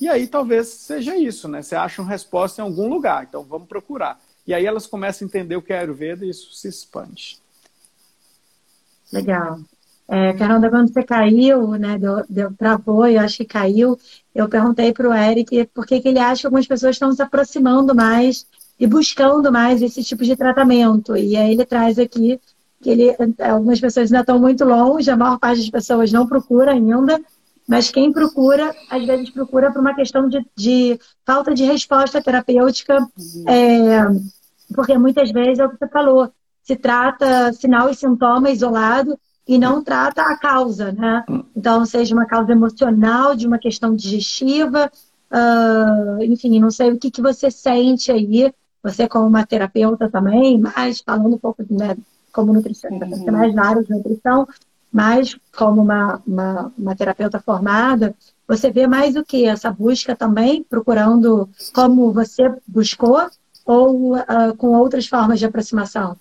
E 0.00 0.08
aí 0.08 0.26
talvez 0.26 0.66
seja 0.66 1.16
isso, 1.16 1.46
né? 1.46 1.62
Você 1.62 1.76
acha 1.76 2.02
uma 2.02 2.10
resposta 2.10 2.60
em 2.60 2.64
algum 2.64 2.88
lugar, 2.88 3.22
então 3.22 3.44
vamos 3.44 3.68
procurar. 3.68 4.20
E 4.44 4.52
aí 4.52 4.66
elas 4.66 4.88
começam 4.88 5.24
a 5.24 5.28
entender 5.28 5.54
o 5.54 5.62
que 5.62 5.72
é 5.72 5.78
Ayurveda 5.78 6.26
e 6.26 6.30
isso 6.30 6.52
se 6.54 6.66
expande. 6.66 7.38
Legal. 9.14 9.60
É, 10.06 10.34
Fernanda, 10.34 10.68
quando 10.68 10.92
você 10.92 11.02
caiu, 11.02 11.70
né, 11.72 11.98
deu, 11.98 12.24
deu, 12.28 12.52
travou, 12.54 13.06
eu 13.06 13.20
acho 13.20 13.38
que 13.38 13.44
caiu, 13.46 13.98
eu 14.34 14.48
perguntei 14.48 14.92
para 14.92 15.08
o 15.08 15.14
Eric 15.14 15.66
por 15.72 15.86
que, 15.86 16.00
que 16.00 16.08
ele 16.08 16.18
acha 16.18 16.42
que 16.42 16.46
algumas 16.46 16.66
pessoas 16.66 16.96
estão 16.96 17.10
se 17.12 17.22
aproximando 17.22 17.94
mais 17.94 18.46
e 18.78 18.86
buscando 18.86 19.50
mais 19.50 19.80
esse 19.80 20.02
tipo 20.02 20.22
de 20.22 20.36
tratamento. 20.36 21.16
E 21.16 21.36
aí 21.36 21.52
ele 21.52 21.64
traz 21.64 21.98
aqui 21.98 22.38
que 22.82 22.90
ele, 22.90 23.16
algumas 23.38 23.80
pessoas 23.80 24.12
ainda 24.12 24.20
estão 24.20 24.38
muito 24.38 24.62
longe, 24.64 25.10
a 25.10 25.16
maior 25.16 25.38
parte 25.38 25.60
das 25.60 25.70
pessoas 25.70 26.12
não 26.12 26.26
procura 26.26 26.72
ainda, 26.72 27.18
mas 27.66 27.90
quem 27.90 28.12
procura, 28.12 28.74
às 28.90 29.06
vezes 29.06 29.30
procura 29.30 29.72
por 29.72 29.80
uma 29.80 29.94
questão 29.94 30.28
de, 30.28 30.44
de 30.54 31.00
falta 31.24 31.54
de 31.54 31.64
resposta 31.64 32.22
terapêutica, 32.22 32.98
uhum. 32.98 33.48
é, 33.48 34.06
porque 34.74 34.98
muitas 34.98 35.30
vezes 35.30 35.58
é 35.58 35.64
o 35.64 35.70
que 35.70 35.78
você 35.78 35.88
falou, 35.88 36.30
se 36.64 36.74
trata 36.76 37.52
sinal 37.52 37.90
e 37.90 37.94
sintoma 37.94 38.50
isolado 38.50 39.18
e 39.46 39.58
não 39.58 39.84
trata 39.84 40.22
a 40.22 40.36
causa, 40.38 40.90
né? 40.92 41.22
Então, 41.54 41.84
seja 41.84 42.14
uma 42.14 42.24
causa 42.24 42.52
emocional, 42.52 43.36
de 43.36 43.46
uma 43.46 43.58
questão 43.58 43.94
digestiva, 43.94 44.90
uh, 45.30 46.24
enfim, 46.24 46.58
não 46.58 46.70
sei 46.70 46.90
o 46.90 46.98
que, 46.98 47.10
que 47.10 47.20
você 47.20 47.50
sente 47.50 48.10
aí, 48.10 48.52
você 48.82 49.06
como 49.06 49.26
uma 49.26 49.44
terapeuta 49.44 50.08
também, 50.10 50.58
mas 50.58 51.02
falando 51.04 51.34
um 51.34 51.38
pouco, 51.38 51.62
né, 51.70 51.94
como 52.32 52.54
nutricionista, 52.54 53.30
uhum. 53.30 53.32
mais 53.32 53.54
na 53.54 53.68
área 53.68 53.84
de 53.84 53.90
nutrição, 53.90 54.48
mas 54.90 55.36
como 55.54 55.82
uma, 55.82 56.22
uma, 56.26 56.72
uma 56.76 56.96
terapeuta 56.96 57.38
formada, 57.38 58.14
você 58.48 58.70
vê 58.70 58.86
mais 58.86 59.16
o 59.16 59.24
que? 59.24 59.44
Essa 59.44 59.70
busca 59.70 60.16
também, 60.16 60.62
procurando 60.62 61.48
como 61.74 62.12
você 62.12 62.50
buscou, 62.66 63.28
ou 63.66 64.16
uh, 64.16 64.54
com 64.56 64.68
outras 64.68 65.06
formas 65.06 65.38
de 65.38 65.46
aproximação? 65.46 66.16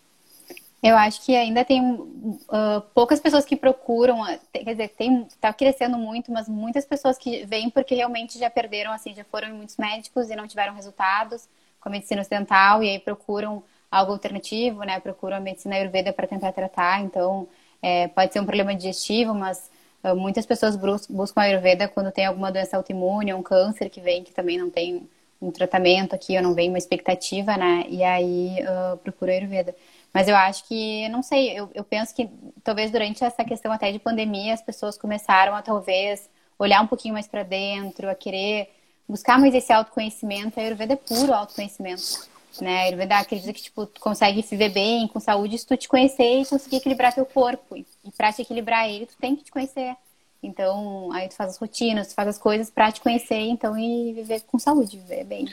Eu 0.83 0.97
acho 0.97 1.21
que 1.21 1.33
ainda 1.33 1.63
tem 1.63 1.93
uh, 1.93 2.81
poucas 2.93 3.17
pessoas 3.21 3.45
que 3.45 3.55
procuram, 3.55 4.17
quer 4.51 4.65
dizer, 4.65 4.89
tem, 4.89 5.25
tá 5.39 5.53
crescendo 5.53 5.97
muito, 5.97 6.29
mas 6.29 6.49
muitas 6.49 6.83
pessoas 6.83 7.17
que 7.17 7.45
vêm 7.45 7.69
porque 7.69 7.95
realmente 7.95 8.37
já 8.37 8.49
perderam, 8.49 8.91
assim, 8.91 9.15
já 9.15 9.23
foram 9.23 9.47
em 9.47 9.53
muitos 9.53 9.77
médicos 9.77 10.29
e 10.29 10.35
não 10.35 10.45
tiveram 10.45 10.73
resultados 10.75 11.47
com 11.79 11.87
a 11.87 11.91
medicina 11.91 12.19
ocidental 12.21 12.83
e 12.83 12.89
aí 12.89 12.99
procuram 12.99 13.63
algo 13.89 14.11
alternativo, 14.11 14.83
né? 14.83 14.99
Procuram 14.99 15.37
a 15.37 15.39
medicina 15.39 15.75
ayurveda 15.75 16.11
para 16.11 16.27
tentar 16.27 16.51
tratar. 16.51 16.99
Então, 16.99 17.47
é, 17.81 18.09
pode 18.09 18.33
ser 18.33 18.41
um 18.41 18.45
problema 18.45 18.75
digestivo, 18.75 19.33
mas 19.33 19.71
uh, 20.03 20.13
muitas 20.13 20.45
pessoas 20.45 20.75
buscam 20.75 21.41
a 21.41 21.45
ayurveda 21.45 21.87
quando 21.87 22.11
tem 22.11 22.25
alguma 22.25 22.51
doença 22.51 22.75
autoimune, 22.75 23.33
um 23.33 23.41
câncer 23.41 23.89
que 23.89 24.01
vem 24.01 24.21
que 24.21 24.33
também 24.33 24.57
não 24.57 24.69
tem 24.69 25.07
um 25.41 25.49
tratamento 25.51 26.13
aqui, 26.13 26.35
ou 26.35 26.43
não 26.43 26.53
vem 26.53 26.67
uma 26.69 26.77
expectativa, 26.77 27.55
né? 27.55 27.85
E 27.87 28.03
aí 28.03 28.57
uh, 28.63 28.97
procura 28.97 29.31
a 29.31 29.35
ayurveda. 29.35 29.73
Mas 30.13 30.27
eu 30.27 30.35
acho 30.35 30.65
que, 30.65 31.09
não 31.09 31.23
sei, 31.23 31.57
eu, 31.57 31.69
eu 31.73 31.83
penso 31.83 32.13
que 32.13 32.29
talvez 32.63 32.91
durante 32.91 33.23
essa 33.23 33.43
questão 33.43 33.71
até 33.71 33.91
de 33.91 33.97
pandemia 33.97 34.53
as 34.53 34.61
pessoas 34.61 34.97
começaram 34.97 35.55
a 35.55 35.61
talvez 35.61 36.29
olhar 36.59 36.81
um 36.81 36.87
pouquinho 36.87 37.15
mais 37.15 37.27
para 37.27 37.41
dentro, 37.41 38.09
a 38.09 38.13
querer 38.13 38.69
buscar 39.09 39.39
mais 39.39 39.55
esse 39.55 39.73
autoconhecimento. 39.73 40.59
A 40.59 40.63
Ayurveda 40.63 40.93
é 40.93 40.97
puro 40.97 41.33
autoconhecimento. 41.33 42.27
Né? 42.61 42.81
A 42.81 42.83
Ayurveda 42.83 43.17
acredita 43.17 43.51
que 43.51 43.63
tipo, 43.63 43.87
tu 43.87 43.99
consegue 43.99 44.41
viver 44.43 44.69
bem, 44.69 45.07
com 45.07 45.19
saúde, 45.19 45.57
se 45.57 45.65
tu 45.65 45.75
te 45.75 45.87
conhecer 45.87 46.41
e 46.41 46.45
conseguir 46.45 46.77
equilibrar 46.77 47.13
teu 47.13 47.25
corpo. 47.25 47.75
E, 47.75 47.85
para 48.15 48.31
te 48.31 48.43
equilibrar 48.43 48.87
ele, 48.87 49.07
tu 49.07 49.15
tem 49.19 49.35
que 49.35 49.43
te 49.43 49.51
conhecer. 49.51 49.95
Então, 50.43 51.11
aí 51.11 51.27
tu 51.27 51.35
faz 51.35 51.51
as 51.51 51.57
rotinas, 51.57 52.09
tu 52.09 52.13
faz 52.13 52.27
as 52.27 52.37
coisas 52.37 52.69
para 52.69 52.91
te 52.91 53.01
conhecer, 53.01 53.39
então, 53.39 53.77
e 53.77 54.13
viver 54.13 54.41
com 54.41 54.59
saúde, 54.59 54.97
viver 54.97 55.23
bem. 55.23 55.47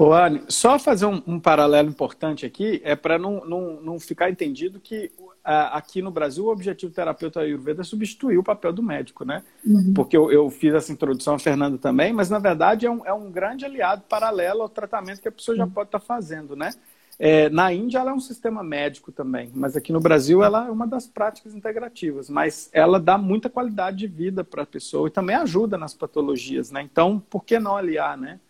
Ô, 0.00 0.14
Anne, 0.14 0.42
só 0.48 0.78
fazer 0.78 1.04
um, 1.04 1.22
um 1.26 1.38
paralelo 1.38 1.90
importante 1.90 2.46
aqui, 2.46 2.80
é 2.82 2.96
para 2.96 3.18
não, 3.18 3.44
não, 3.44 3.82
não 3.82 4.00
ficar 4.00 4.30
entendido 4.30 4.80
que 4.80 5.12
aqui 5.44 6.00
no 6.00 6.10
Brasil 6.10 6.46
o 6.46 6.50
objetivo 6.50 6.90
terapeuta 6.90 7.40
Ayurveda 7.40 7.82
é 7.82 7.84
substituir 7.84 8.38
o 8.38 8.42
papel 8.42 8.72
do 8.72 8.82
médico, 8.82 9.26
né? 9.26 9.42
Uhum. 9.62 9.92
Porque 9.92 10.16
eu, 10.16 10.32
eu, 10.32 10.48
fiz 10.48 10.72
essa 10.72 10.90
introdução 10.90 11.34
a 11.34 11.38
Fernando 11.38 11.76
também, 11.76 12.14
mas 12.14 12.30
na 12.30 12.38
verdade 12.38 12.86
é 12.86 12.90
um, 12.90 13.04
é 13.04 13.12
um 13.12 13.30
grande 13.30 13.66
aliado 13.66 14.02
paralelo 14.08 14.62
ao 14.62 14.70
tratamento 14.70 15.20
que 15.20 15.28
a 15.28 15.32
pessoa 15.32 15.54
já 15.54 15.66
pode 15.66 15.88
estar 15.88 16.00
tá 16.00 16.04
fazendo, 16.06 16.56
né? 16.56 16.70
É, 17.18 17.50
na 17.50 17.70
Índia 17.70 17.98
ela 17.98 18.12
é 18.12 18.14
um 18.14 18.20
sistema 18.20 18.62
médico 18.62 19.12
também, 19.12 19.50
mas 19.54 19.76
aqui 19.76 19.92
no 19.92 20.00
Brasil 20.00 20.42
ela 20.42 20.66
é 20.66 20.70
uma 20.70 20.86
das 20.86 21.06
práticas 21.06 21.54
integrativas, 21.54 22.30
mas 22.30 22.70
ela 22.72 22.98
dá 22.98 23.18
muita 23.18 23.50
qualidade 23.50 23.98
de 23.98 24.06
vida 24.06 24.42
para 24.42 24.62
a 24.62 24.66
pessoa 24.66 25.08
e 25.08 25.10
também 25.10 25.36
ajuda 25.36 25.76
nas 25.76 25.92
patologias, 25.92 26.70
né? 26.70 26.80
Então, 26.80 27.22
por 27.28 27.44
que 27.44 27.58
não 27.58 27.76
aliar, 27.76 28.16
né, 28.16 28.40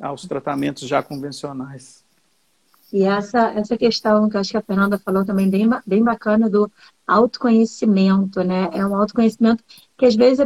aos 0.00 0.22
tratamentos 0.26 0.88
já 0.88 1.02
convencionais? 1.02 2.02
E 2.92 3.04
essa, 3.04 3.52
essa 3.52 3.76
questão 3.76 4.28
que 4.28 4.36
eu 4.36 4.40
acho 4.40 4.50
que 4.50 4.56
a 4.56 4.62
Fernanda 4.62 4.98
falou 4.98 5.24
também 5.24 5.48
bem, 5.48 5.68
bem 5.86 6.02
bacana 6.02 6.50
do 6.50 6.70
autoconhecimento, 7.06 8.42
né? 8.42 8.68
É 8.72 8.84
um 8.84 8.96
autoconhecimento 8.96 9.62
que 9.96 10.06
às 10.06 10.16
vezes, 10.16 10.44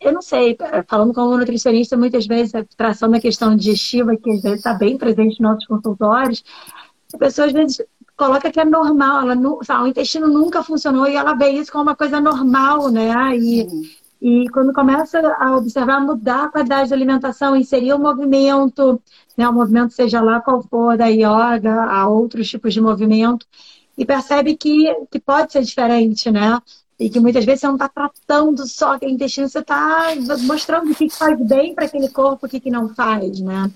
eu 0.00 0.12
não 0.12 0.22
sei, 0.22 0.56
falando 0.88 1.12
como 1.12 1.36
nutricionista, 1.36 1.96
muitas 1.96 2.26
vezes, 2.26 2.52
traçando 2.76 3.16
a 3.16 3.20
questão 3.20 3.54
digestiva, 3.54 4.16
que 4.16 4.30
às 4.30 4.42
vezes 4.42 4.58
está 4.58 4.72
bem 4.72 4.96
presente 4.96 5.40
nos 5.40 5.50
nossos 5.50 5.66
consultórios, 5.66 6.42
a 7.12 7.18
pessoa 7.18 7.46
às 7.46 7.52
vezes 7.52 7.82
coloca 8.16 8.50
que 8.50 8.60
é 8.60 8.64
normal, 8.64 9.22
ela 9.22 9.36
sabe, 9.64 9.84
o 9.84 9.86
intestino 9.86 10.28
nunca 10.28 10.62
funcionou 10.62 11.06
e 11.06 11.16
ela 11.16 11.34
vê 11.34 11.50
isso 11.50 11.70
como 11.70 11.84
uma 11.84 11.96
coisa 11.96 12.20
normal, 12.20 12.88
né? 12.90 13.36
E, 13.36 13.68
e 14.26 14.48
quando 14.48 14.72
começa 14.72 15.20
a 15.38 15.54
observar, 15.54 16.00
mudar 16.00 16.44
a 16.44 16.48
qualidade 16.48 16.88
da 16.88 16.96
alimentação, 16.96 17.54
inserir 17.54 17.92
o 17.92 17.98
movimento, 17.98 18.98
né? 19.36 19.46
O 19.46 19.52
movimento 19.52 19.92
seja 19.92 20.22
lá 20.22 20.40
qual 20.40 20.62
for, 20.62 20.96
da 20.96 21.08
yoga, 21.08 21.84
a 21.84 22.08
outros 22.08 22.48
tipos 22.48 22.72
de 22.72 22.80
movimento, 22.80 23.46
e 23.98 24.06
percebe 24.06 24.56
que, 24.56 24.90
que 25.10 25.20
pode 25.20 25.52
ser 25.52 25.62
diferente, 25.62 26.30
né? 26.30 26.58
E 26.98 27.10
que 27.10 27.20
muitas 27.20 27.44
vezes 27.44 27.60
você 27.60 27.66
não 27.66 27.74
está 27.74 27.86
tratando 27.86 28.66
só 28.66 28.98
que 28.98 29.04
o 29.04 29.10
intestino, 29.10 29.46
você 29.46 29.58
está 29.58 30.14
mostrando 30.46 30.90
o 30.90 30.94
que 30.94 31.10
faz 31.10 31.38
bem 31.46 31.74
para 31.74 31.84
aquele 31.84 32.08
corpo, 32.08 32.46
o 32.46 32.48
que, 32.48 32.60
que 32.60 32.70
não 32.70 32.94
faz, 32.94 33.40
né? 33.40 33.70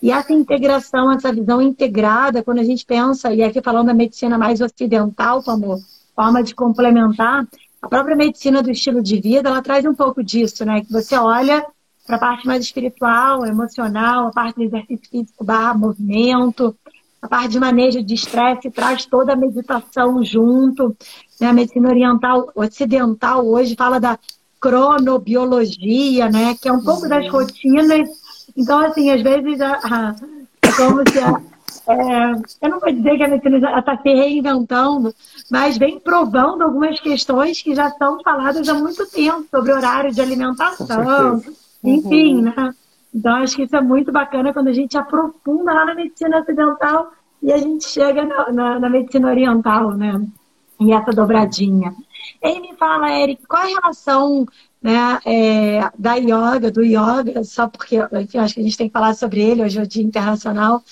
E 0.00 0.12
essa 0.12 0.32
integração, 0.32 1.10
essa 1.10 1.32
visão 1.32 1.60
integrada, 1.60 2.40
quando 2.44 2.60
a 2.60 2.64
gente 2.64 2.86
pensa, 2.86 3.34
e 3.34 3.42
aqui 3.42 3.60
falando 3.60 3.88
da 3.88 3.94
medicina 3.94 4.38
mais 4.38 4.60
ocidental 4.60 5.42
como 5.42 5.82
forma 6.14 6.40
de 6.40 6.54
complementar, 6.54 7.48
a 7.80 7.88
própria 7.88 8.16
medicina 8.16 8.62
do 8.62 8.70
estilo 8.70 9.02
de 9.02 9.20
vida, 9.20 9.48
ela 9.48 9.62
traz 9.62 9.84
um 9.84 9.94
pouco 9.94 10.22
disso, 10.22 10.64
né? 10.64 10.80
Que 10.80 10.92
você 10.92 11.16
olha 11.16 11.64
para 12.06 12.16
a 12.16 12.18
parte 12.18 12.46
mais 12.46 12.64
espiritual, 12.64 13.46
emocional, 13.46 14.28
a 14.28 14.32
parte 14.32 14.56
do 14.56 14.62
exercício 14.64 15.10
físico 15.10 15.44
barra 15.44 15.74
movimento, 15.74 16.74
a 17.20 17.28
parte 17.28 17.50
de 17.50 17.60
manejo 17.60 18.02
de 18.02 18.14
estresse, 18.14 18.70
traz 18.70 19.04
toda 19.04 19.32
a 19.32 19.36
meditação 19.36 20.24
junto. 20.24 20.96
Né? 21.40 21.48
A 21.48 21.52
medicina 21.52 21.88
oriental, 21.88 22.50
ocidental 22.54 23.46
hoje 23.46 23.74
fala 23.76 24.00
da 24.00 24.18
cronobiologia, 24.60 26.28
né? 26.30 26.54
Que 26.60 26.68
é 26.68 26.72
um 26.72 26.82
pouco 26.82 27.08
das 27.08 27.28
rotinas 27.28 28.08
então, 28.58 28.80
assim, 28.80 29.10
às 29.10 29.22
vezes 29.22 29.60
a, 29.60 29.72
a, 29.72 30.16
é 30.62 30.72
como 30.72 31.08
se 31.08 31.18
a, 31.20 31.40
é, 31.88 32.32
eu 32.62 32.68
não 32.68 32.80
vou 32.80 32.92
dizer 32.92 33.16
que 33.16 33.22
a 33.22 33.28
medicina 33.28 33.78
está 33.78 33.96
se 33.96 34.08
reinventando, 34.08 35.14
mas 35.50 35.78
vem 35.78 35.98
provando 35.98 36.62
algumas 36.62 37.00
questões 37.00 37.62
que 37.62 37.74
já 37.74 37.90
são 37.92 38.20
faladas 38.22 38.68
há 38.68 38.74
muito 38.74 39.06
tempo 39.10 39.46
sobre 39.50 39.72
horário 39.72 40.12
de 40.12 40.20
alimentação, 40.20 41.42
enfim, 41.82 42.36
uhum. 42.36 42.42
né? 42.42 42.74
Então, 43.14 43.36
acho 43.36 43.56
que 43.56 43.62
isso 43.62 43.74
é 43.74 43.80
muito 43.80 44.12
bacana 44.12 44.52
quando 44.52 44.68
a 44.68 44.72
gente 44.72 44.98
aprofunda 44.98 45.72
lá 45.72 45.86
na 45.86 45.94
medicina 45.94 46.40
ocidental 46.40 47.10
e 47.42 47.50
a 47.52 47.56
gente 47.56 47.88
chega 47.88 48.24
na, 48.24 48.52
na, 48.52 48.78
na 48.80 48.88
medicina 48.90 49.28
oriental, 49.28 49.92
né? 49.92 50.22
E 50.78 50.92
essa 50.92 51.10
dobradinha. 51.10 51.94
Ele 52.42 52.60
me 52.60 52.76
fala, 52.76 53.10
Eric, 53.18 53.46
qual 53.46 53.62
a 53.62 53.66
relação 53.66 54.46
né, 54.80 55.18
é, 55.24 55.90
da 55.98 56.14
yoga, 56.14 56.70
do 56.70 56.82
yoga, 56.82 57.42
só 57.44 57.68
porque 57.68 57.96
enfim, 58.20 58.38
acho 58.38 58.54
que 58.54 58.60
a 58.60 58.62
gente 58.62 58.76
tem 58.76 58.88
que 58.88 58.92
falar 58.92 59.14
sobre 59.14 59.40
ele, 59.40 59.62
hoje 59.62 59.78
é 59.78 59.82
o 59.82 59.86
Dia 59.86 60.02
Internacional 60.02 60.82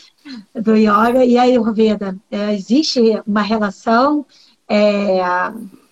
do 0.55 0.75
Yoga, 0.77 1.25
e 1.25 1.39
a 1.39 1.43
Ayurveda. 1.43 2.17
É, 2.31 2.53
existe 2.53 3.01
uma 3.27 3.43
relação? 3.43 4.27
É, 4.69 5.21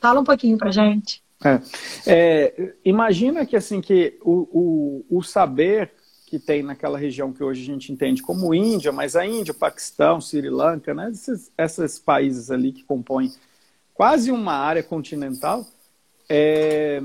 fala 0.00 0.20
um 0.20 0.24
pouquinho 0.24 0.58
pra 0.58 0.72
gente. 0.72 1.22
É, 1.44 1.60
é, 2.06 2.74
imagina 2.84 3.44
que 3.44 3.54
assim 3.54 3.80
que 3.80 4.18
o, 4.22 5.04
o, 5.10 5.18
o 5.18 5.22
saber 5.22 5.92
que 6.26 6.38
tem 6.38 6.62
naquela 6.62 6.98
região 6.98 7.32
que 7.32 7.44
hoje 7.44 7.62
a 7.62 7.66
gente 7.66 7.92
entende 7.92 8.22
como 8.22 8.54
Índia, 8.54 8.90
mas 8.90 9.14
a 9.14 9.24
Índia, 9.24 9.52
o 9.52 9.56
Paquistão, 9.56 10.20
Sri 10.20 10.48
Lanka, 10.48 10.92
né, 10.92 11.10
esses, 11.10 11.52
esses 11.56 11.98
países 11.98 12.50
ali 12.50 12.72
que 12.72 12.82
compõem 12.82 13.30
quase 13.92 14.32
uma 14.32 14.54
área 14.54 14.82
continental, 14.82 15.64
é, 16.28 17.00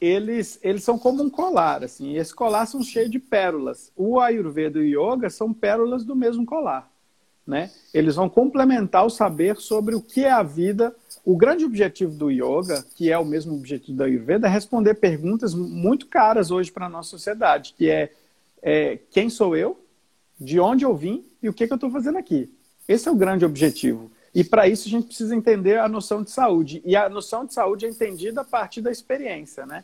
eles, 0.00 0.58
eles 0.62 0.84
são 0.84 0.98
como 0.98 1.22
um 1.22 1.30
colar, 1.30 1.82
assim, 1.82 2.12
e 2.12 2.18
esse 2.18 2.34
colar 2.34 2.66
são 2.66 2.82
cheios 2.82 3.10
de 3.10 3.18
pérolas. 3.18 3.90
O 3.96 4.20
Ayurveda 4.20 4.78
e 4.78 4.96
o 4.96 5.12
Yoga 5.14 5.30
são 5.30 5.52
pérolas 5.52 6.04
do 6.04 6.14
mesmo 6.14 6.44
colar, 6.44 6.90
né? 7.46 7.70
Eles 7.94 8.16
vão 8.16 8.28
complementar 8.28 9.06
o 9.06 9.10
saber 9.10 9.56
sobre 9.56 9.94
o 9.94 10.02
que 10.02 10.24
é 10.24 10.30
a 10.30 10.42
vida. 10.42 10.94
O 11.24 11.36
grande 11.36 11.64
objetivo 11.64 12.12
do 12.12 12.30
Yoga, 12.30 12.84
que 12.94 13.10
é 13.10 13.18
o 13.18 13.24
mesmo 13.24 13.54
objetivo 13.54 13.96
da 13.96 14.04
Ayurveda, 14.04 14.46
é 14.46 14.50
responder 14.50 14.94
perguntas 14.94 15.54
muito 15.54 16.06
caras 16.06 16.50
hoje 16.50 16.70
para 16.70 16.86
a 16.86 16.90
nossa 16.90 17.10
sociedade, 17.10 17.74
que 17.76 17.88
é, 17.88 18.12
é, 18.62 18.98
quem 19.10 19.30
sou 19.30 19.56
eu, 19.56 19.80
de 20.38 20.60
onde 20.60 20.84
eu 20.84 20.94
vim 20.94 21.24
e 21.42 21.48
o 21.48 21.52
que, 21.52 21.66
que 21.66 21.72
eu 21.72 21.76
estou 21.76 21.90
fazendo 21.90 22.18
aqui. 22.18 22.52
Esse 22.86 23.08
é 23.08 23.10
o 23.10 23.16
grande 23.16 23.44
objetivo. 23.44 24.10
E 24.36 24.44
para 24.44 24.68
isso 24.68 24.86
a 24.86 24.90
gente 24.90 25.06
precisa 25.06 25.34
entender 25.34 25.78
a 25.78 25.88
noção 25.88 26.22
de 26.22 26.30
saúde. 26.30 26.82
E 26.84 26.94
a 26.94 27.08
noção 27.08 27.46
de 27.46 27.54
saúde 27.54 27.86
é 27.86 27.88
entendida 27.88 28.42
a 28.42 28.44
partir 28.44 28.82
da 28.82 28.90
experiência, 28.92 29.64
né? 29.64 29.82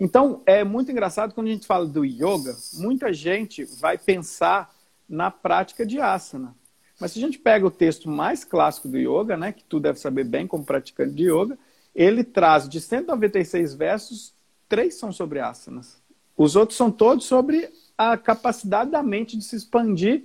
Então, 0.00 0.42
é 0.44 0.64
muito 0.64 0.90
engraçado 0.90 1.32
quando 1.32 1.46
a 1.46 1.50
gente 1.50 1.68
fala 1.68 1.86
do 1.86 2.04
yoga, 2.04 2.52
muita 2.72 3.12
gente 3.12 3.64
vai 3.64 3.96
pensar 3.96 4.74
na 5.08 5.30
prática 5.30 5.86
de 5.86 6.00
asana. 6.00 6.52
Mas 6.98 7.12
se 7.12 7.20
a 7.20 7.22
gente 7.22 7.38
pega 7.38 7.64
o 7.64 7.70
texto 7.70 8.10
mais 8.10 8.42
clássico 8.42 8.88
do 8.88 8.98
yoga, 8.98 9.36
né, 9.36 9.52
que 9.52 9.62
tu 9.62 9.78
deve 9.78 10.00
saber 10.00 10.24
bem 10.24 10.48
como 10.48 10.64
praticante 10.64 11.14
de 11.14 11.30
yoga, 11.30 11.56
ele 11.94 12.24
traz 12.24 12.68
de 12.68 12.80
196 12.80 13.74
versos, 13.74 14.34
três 14.68 14.94
são 14.94 15.12
sobre 15.12 15.38
asanas. 15.38 16.02
Os 16.36 16.56
outros 16.56 16.76
são 16.76 16.90
todos 16.90 17.24
sobre 17.24 17.70
a 17.96 18.18
capacidade 18.18 18.90
da 18.90 19.00
mente 19.00 19.36
de 19.36 19.44
se 19.44 19.54
expandir 19.54 20.24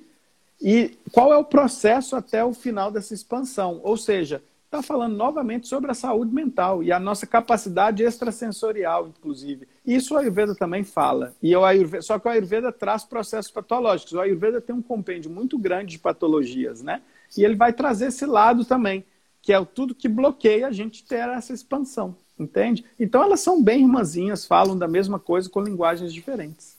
e 0.61 0.97
qual 1.11 1.31
é 1.31 1.37
o 1.37 1.43
processo 1.43 2.15
até 2.15 2.43
o 2.43 2.53
final 2.53 2.91
dessa 2.91 3.13
expansão? 3.13 3.79
Ou 3.83 3.95
seja, 3.95 4.41
está 4.65 4.81
falando 4.81 5.15
novamente 5.15 5.67
sobre 5.67 5.89
a 5.91 5.93
saúde 5.93 6.33
mental 6.33 6.83
e 6.83 6.91
a 6.91 6.99
nossa 6.99 7.25
capacidade 7.25 8.03
extrasensorial, 8.03 9.07
inclusive. 9.07 9.67
Isso 9.85 10.13
o 10.13 10.17
Ayurveda 10.17 10.55
também 10.55 10.83
fala. 10.83 11.33
E 11.41 11.55
o 11.55 11.63
Ayurveda, 11.63 12.01
só 12.01 12.19
que 12.19 12.27
o 12.27 12.31
Ayurveda 12.31 12.71
traz 12.71 13.03
processos 13.03 13.51
patológicos. 13.51 14.13
O 14.13 14.19
Ayurveda 14.19 14.59
tem 14.59 14.75
um 14.75 14.81
compêndio 14.81 15.31
muito 15.31 15.57
grande 15.57 15.91
de 15.91 15.99
patologias, 15.99 16.81
né? 16.81 17.01
E 17.37 17.43
ele 17.43 17.55
vai 17.55 17.71
trazer 17.71 18.07
esse 18.07 18.25
lado 18.25 18.65
também, 18.65 19.05
que 19.41 19.53
é 19.53 19.65
tudo 19.65 19.95
que 19.95 20.09
bloqueia 20.09 20.67
a 20.67 20.71
gente 20.71 21.03
ter 21.03 21.27
essa 21.29 21.53
expansão, 21.53 22.15
entende? 22.37 22.83
Então 22.99 23.23
elas 23.23 23.39
são 23.39 23.63
bem 23.63 23.81
irmãzinhas, 23.81 24.45
falam 24.45 24.77
da 24.77 24.87
mesma 24.87 25.19
coisa 25.19 25.49
com 25.49 25.61
linguagens 25.61 26.13
diferentes. 26.13 26.77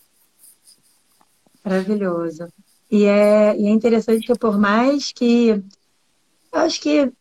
Maravilhoso. 1.64 2.48
E 2.90 3.04
é, 3.04 3.56
e 3.58 3.66
é 3.66 3.70
interessante 3.70 4.26
que 4.26 4.38
por 4.38 4.58
mais 4.58 5.12
que 5.12 5.62
eu 6.52 6.60
acho 6.60 6.80
que 6.80 7.12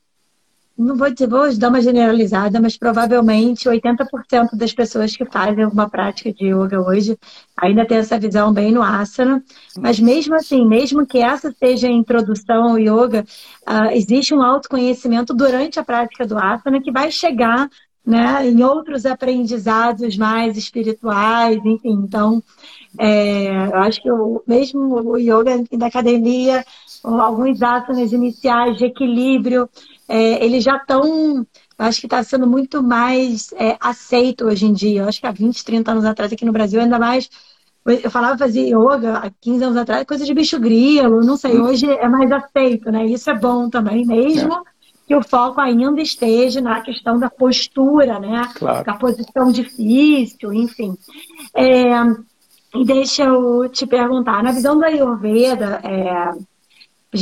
não 0.77 0.95
vou 0.95 1.09
dizer, 1.09 1.27
vou 1.27 1.51
dar 1.57 1.69
uma 1.69 1.81
generalizada, 1.81 2.62
mas 2.62 2.77
provavelmente 2.77 3.67
80% 3.67 4.55
das 4.55 4.71
pessoas 4.74 5.15
que 5.15 5.25
fazem 5.25 5.63
alguma 5.63 5.89
prática 5.89 6.31
de 6.31 6.45
yoga 6.45 6.79
hoje 6.79 7.17
ainda 7.57 7.83
tem 7.83 7.97
essa 7.97 8.19
visão 8.19 8.53
bem 8.53 8.71
no 8.71 8.83
asana. 8.83 9.43
Mas 9.79 10.00
mesmo 10.00 10.36
assim, 10.36 10.67
mesmo 10.67 11.05
que 11.05 11.17
essa 11.17 11.51
seja 11.51 11.88
a 11.88 11.91
introdução 11.91 12.69
ao 12.69 12.79
yoga, 12.79 13.25
uh, 13.67 13.91
existe 13.91 14.36
um 14.36 14.43
autoconhecimento 14.43 15.33
durante 15.33 15.79
a 15.79 15.83
prática 15.83 16.27
do 16.27 16.38
asana 16.38 16.79
que 16.79 16.91
vai 16.91 17.09
chegar 17.09 17.67
né, 18.07 18.47
em 18.47 18.63
outros 18.63 19.05
aprendizados 19.05 20.15
mais 20.15 20.55
espirituais, 20.55 21.57
enfim. 21.65 21.91
Então, 21.91 22.41
é, 22.97 23.49
eu 23.67 23.79
acho 23.79 24.01
que 24.01 24.09
o, 24.09 24.41
mesmo 24.47 24.79
o 24.79 25.17
yoga 25.17 25.61
da 25.73 25.87
academia, 25.87 26.63
alguns 27.03 27.61
asanas 27.61 28.13
iniciais 28.13 28.77
de 28.77 28.85
equilíbrio, 28.85 29.69
é, 30.07 30.43
eles 30.43 30.63
já 30.63 30.77
estão, 30.77 31.45
acho 31.77 31.99
que 31.99 32.05
está 32.05 32.23
sendo 32.23 32.47
muito 32.47 32.81
mais 32.81 33.51
é, 33.57 33.75
aceito 33.77 34.45
hoje 34.45 34.65
em 34.65 34.73
dia. 34.73 35.01
Eu 35.01 35.09
acho 35.09 35.19
que 35.19 35.27
há 35.27 35.31
20, 35.31 35.65
30 35.65 35.91
anos 35.91 36.05
atrás 36.05 36.31
aqui 36.31 36.45
no 36.45 36.53
Brasil, 36.53 36.79
ainda 36.79 36.97
mais. 36.97 37.29
Eu 37.85 38.09
falava 38.09 38.37
fazer 38.37 38.69
yoga 38.69 39.17
há 39.17 39.29
15 39.41 39.63
anos 39.65 39.77
atrás, 39.77 40.05
coisa 40.05 40.23
de 40.23 40.33
bicho 40.33 40.59
grilo, 40.59 41.25
não 41.25 41.35
sei, 41.35 41.57
hoje 41.59 41.89
é 41.89 42.07
mais 42.07 42.31
aceito, 42.31 42.89
né? 42.89 43.05
Isso 43.05 43.29
é 43.29 43.37
bom 43.37 43.69
também, 43.69 44.05
mesmo 44.05 44.61
que 45.07 45.15
o 45.15 45.23
foco 45.23 45.61
ainda 45.61 46.01
esteja 46.01 46.59
na 46.59 46.81
questão 46.81 47.17
da 47.17 47.29
postura, 47.29 48.19
né? 48.19 48.49
Claro. 48.55 48.85
Da 48.85 48.93
posição 48.95 49.51
difícil, 49.51 50.53
enfim. 50.53 50.97
É, 51.55 51.93
e 52.75 52.85
deixa 52.85 53.23
eu 53.23 53.69
te 53.69 53.87
perguntar, 53.87 54.43
na 54.43 54.51
visão 54.51 54.77
da 54.77 54.87
Ayurveda, 54.87 55.79
é, 55.81 56.31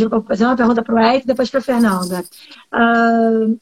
vou 0.09 0.23
fazer 0.23 0.45
uma 0.45 0.55
pergunta 0.55 0.83
para 0.83 0.95
o 0.95 0.99
Eric 0.99 1.23
e 1.23 1.27
depois 1.27 1.49
para 1.49 1.59
a 1.59 1.63
Fernanda. 1.63 2.25
Uh, 2.73 3.57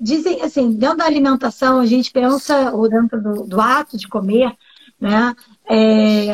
dizem 0.00 0.40
assim, 0.40 0.72
dentro 0.72 0.96
da 0.96 1.04
alimentação, 1.04 1.78
a 1.78 1.86
gente 1.86 2.10
pensa, 2.10 2.72
ou 2.72 2.88
dentro 2.88 3.22
do, 3.22 3.44
do 3.44 3.60
ato 3.60 3.98
de 3.98 4.08
comer, 4.08 4.50
né? 4.98 5.34
É, 5.68 6.26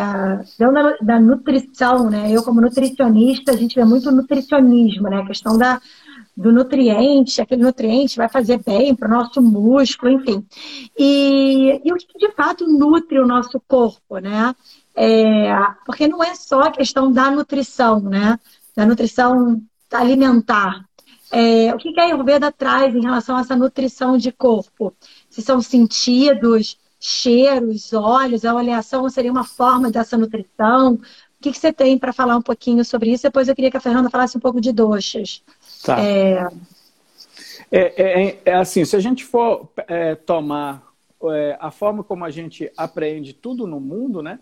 dentro 0.59 0.75
da, 0.75 0.97
da, 1.01 1.21
nutrição, 1.21 2.09
né? 2.09 2.31
Eu, 2.31 2.43
como 2.43 2.61
nutricionista, 2.61 3.53
a 3.53 3.57
gente 3.57 3.75
vê 3.75 3.85
muito 3.85 4.11
nutricionismo, 4.13 5.09
né? 5.09 5.19
A 5.19 5.27
questão 5.27 5.59
da, 5.59 5.81
do 6.39 6.53
nutriente, 6.53 7.41
aquele 7.41 7.65
nutriente 7.65 8.17
vai 8.17 8.29
fazer 8.29 8.63
bem 8.65 8.95
para 8.95 9.09
o 9.09 9.11
nosso 9.11 9.43
músculo, 9.43 10.13
enfim. 10.13 10.47
E, 10.97 11.83
e 11.85 11.93
o 11.93 11.97
que 11.97 12.17
de 12.17 12.31
fato 12.33 12.65
nutre 12.65 13.19
o 13.19 13.27
nosso 13.27 13.61
corpo, 13.67 14.19
né? 14.19 14.55
É, 14.95 15.53
porque 15.85 16.07
não 16.07 16.23
é 16.23 16.37
só 16.37 16.61
a 16.61 16.71
questão 16.71 17.11
da 17.11 17.29
nutrição, 17.29 17.99
né? 17.99 18.39
Da 18.77 18.87
nutrição 18.87 19.61
alimentar. 19.91 20.85
É, 21.33 21.75
o 21.75 21.77
que, 21.77 21.99
a 21.99 22.05
Ayurveda 22.05 22.53
traz 22.53 22.95
em 22.95 23.03
relação 23.03 23.37
a 23.37 23.41
essa 23.41 23.57
nutrição 23.57 24.17
de 24.17 24.31
corpo? 24.31 24.95
Se 25.29 25.43
são 25.43 25.61
sentidos, 25.61 26.79
cheiros, 27.01 27.93
olhos, 27.93 28.45
a 28.45 28.55
oleação 28.55 29.09
seria 29.11 29.33
uma 29.33 29.45
forma 29.45 29.91
dessa 29.91 30.17
nutrição? 30.17 30.95
O 30.95 31.01
que, 31.41 31.51
que 31.51 31.59
você 31.59 31.73
tem 31.73 31.99
para 31.99 32.13
falar 32.13 32.37
um 32.37 32.43
pouquinho 32.43 32.85
sobre 32.85 33.13
isso? 33.13 33.25
Depois 33.25 33.49
eu 33.49 33.57
queria 33.57 33.73
que 33.73 33.77
a 33.77 33.81
Fernanda 33.81 34.09
falasse 34.09 34.37
um 34.37 34.41
pouco 34.41 34.61
de 34.61 34.73
doxas. 34.73 35.43
Tá. 35.83 36.01
É... 36.01 36.49
É, 37.71 38.03
é, 38.03 38.39
é, 38.47 38.55
assim, 38.55 38.85
se 38.85 38.97
a 38.97 39.01
gente 39.01 39.25
for 39.25 39.69
é, 39.87 40.15
tomar 40.15 40.91
é, 41.25 41.57
a 41.61 41.71
forma 41.71 42.03
como 42.03 42.25
a 42.25 42.31
gente 42.31 42.71
aprende 42.77 43.35
tudo 43.35 43.67
no 43.67 43.79
mundo, 43.79 44.23
né? 44.23 44.39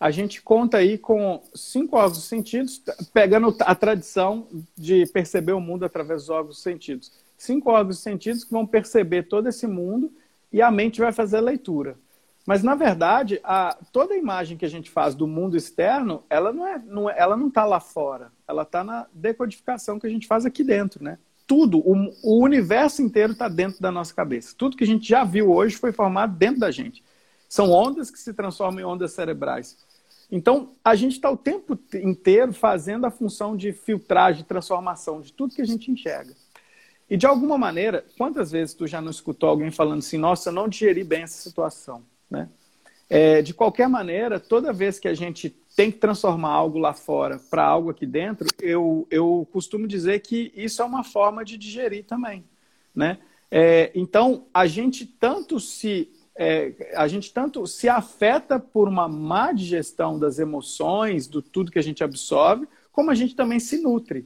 A 0.00 0.10
gente 0.10 0.42
conta 0.42 0.78
aí 0.78 0.98
com 0.98 1.40
cinco 1.54 1.96
órgãos 1.96 2.24
sentidos, 2.24 2.82
pegando 3.12 3.54
a 3.60 3.74
tradição 3.74 4.48
de 4.76 5.06
perceber 5.06 5.52
o 5.52 5.60
mundo 5.60 5.84
através 5.84 6.22
dos 6.22 6.30
órgãos 6.30 6.60
sentidos. 6.60 7.12
Cinco 7.38 7.70
órgãos 7.70 7.98
sentidos 7.98 8.42
que 8.42 8.50
vão 8.50 8.66
perceber 8.66 9.24
todo 9.24 9.48
esse 9.48 9.66
mundo 9.66 10.10
e 10.52 10.60
a 10.60 10.70
mente 10.70 11.00
vai 11.00 11.12
fazer 11.12 11.36
a 11.36 11.40
leitura. 11.40 11.96
Mas, 12.44 12.62
na 12.62 12.74
verdade, 12.74 13.40
a, 13.44 13.76
toda 13.92 14.14
a 14.14 14.16
imagem 14.16 14.56
que 14.56 14.64
a 14.64 14.68
gente 14.68 14.90
faz 14.90 15.14
do 15.14 15.26
mundo 15.28 15.56
externo, 15.56 16.24
ela 16.28 16.52
não 16.52 16.66
é, 16.66 16.82
não 16.84 17.08
é, 17.08 17.16
ela 17.16 17.36
não 17.36 17.48
está 17.48 17.64
lá 17.64 17.78
fora. 17.78 18.32
Ela 18.48 18.62
está 18.62 18.82
na 18.82 19.06
decodificação 19.12 19.98
que 19.98 20.06
a 20.06 20.10
gente 20.10 20.26
faz 20.26 20.44
aqui 20.44 20.64
dentro, 20.64 21.02
né? 21.04 21.18
Tudo, 21.46 21.78
o, 21.78 22.12
o 22.22 22.42
universo 22.42 23.02
inteiro 23.02 23.32
está 23.32 23.48
dentro 23.48 23.80
da 23.80 23.92
nossa 23.92 24.12
cabeça. 24.12 24.54
Tudo 24.56 24.76
que 24.76 24.84
a 24.84 24.86
gente 24.86 25.08
já 25.08 25.22
viu 25.22 25.52
hoje 25.52 25.76
foi 25.76 25.92
formado 25.92 26.36
dentro 26.36 26.60
da 26.60 26.70
gente. 26.70 27.04
São 27.48 27.70
ondas 27.70 28.10
que 28.10 28.18
se 28.18 28.32
transformam 28.32 28.80
em 28.80 28.84
ondas 28.84 29.12
cerebrais. 29.12 29.76
Então, 30.30 30.74
a 30.82 30.94
gente 30.94 31.12
está 31.12 31.30
o 31.30 31.36
tempo 31.36 31.78
inteiro 31.94 32.52
fazendo 32.52 33.04
a 33.04 33.10
função 33.10 33.56
de 33.56 33.72
filtragem, 33.72 34.44
transformação 34.44 35.20
de 35.20 35.32
tudo 35.32 35.54
que 35.54 35.60
a 35.62 35.66
gente 35.66 35.90
enxerga. 35.90 36.34
E 37.08 37.16
de 37.16 37.26
alguma 37.26 37.58
maneira, 37.58 38.04
quantas 38.16 38.50
vezes 38.50 38.74
tu 38.74 38.86
já 38.86 39.00
não 39.00 39.10
escutou 39.10 39.50
alguém 39.50 39.70
falando 39.70 39.98
assim, 39.98 40.16
nossa, 40.16 40.48
eu 40.48 40.54
não 40.54 40.66
digeri 40.66 41.04
bem 41.04 41.22
essa 41.22 41.42
situação? 41.42 42.02
Né? 42.32 42.48
É, 43.10 43.42
de 43.42 43.52
qualquer 43.52 43.90
maneira, 43.90 44.40
toda 44.40 44.72
vez 44.72 44.98
que 44.98 45.06
a 45.06 45.12
gente 45.12 45.50
tem 45.76 45.90
que 45.90 45.98
transformar 45.98 46.48
algo 46.48 46.78
lá 46.78 46.94
fora 46.94 47.38
para 47.50 47.62
algo 47.62 47.90
aqui 47.90 48.06
dentro, 48.06 48.48
eu, 48.60 49.06
eu 49.10 49.46
costumo 49.52 49.86
dizer 49.86 50.20
que 50.20 50.50
isso 50.56 50.80
é 50.80 50.84
uma 50.84 51.04
forma 51.04 51.44
de 51.44 51.58
digerir 51.58 52.04
também. 52.04 52.42
Né? 52.94 53.18
É, 53.50 53.92
então, 53.94 54.46
a 54.52 54.66
gente 54.66 55.04
tanto 55.04 55.60
se 55.60 56.10
é, 56.34 56.72
a 56.96 57.06
gente 57.06 57.30
tanto 57.30 57.66
se 57.66 57.86
afeta 57.86 58.58
por 58.58 58.88
uma 58.88 59.06
má 59.06 59.52
digestão 59.52 60.18
das 60.18 60.38
emoções, 60.38 61.26
do 61.26 61.42
tudo 61.42 61.70
que 61.70 61.78
a 61.78 61.82
gente 61.82 62.02
absorve, 62.02 62.66
como 62.90 63.10
a 63.10 63.14
gente 63.14 63.36
também 63.36 63.60
se 63.60 63.76
nutre. 63.76 64.24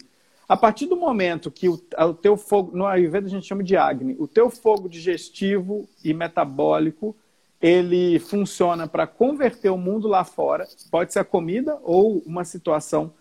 A 0.48 0.56
partir 0.56 0.86
do 0.86 0.96
momento 0.96 1.50
que 1.50 1.68
o, 1.68 1.74
o 1.74 2.14
teu 2.14 2.36
fogo, 2.36 2.76
no 2.76 2.86
Ayurveda 2.86 3.26
a 3.26 3.30
gente 3.30 3.48
chama 3.48 3.64
de 3.64 3.76
Agni, 3.76 4.14
o 4.16 4.28
teu 4.28 4.48
fogo 4.48 4.88
digestivo 4.88 5.88
e 6.04 6.14
metabólico 6.14 7.16
ele 7.60 8.18
funciona 8.18 8.86
para 8.86 9.06
converter 9.06 9.70
o 9.70 9.78
mundo 9.78 10.08
lá 10.08 10.24
fora, 10.24 10.66
pode 10.90 11.12
ser 11.12 11.20
a 11.20 11.24
comida 11.24 11.78
ou 11.82 12.22
uma 12.26 12.44
situação 12.44 13.12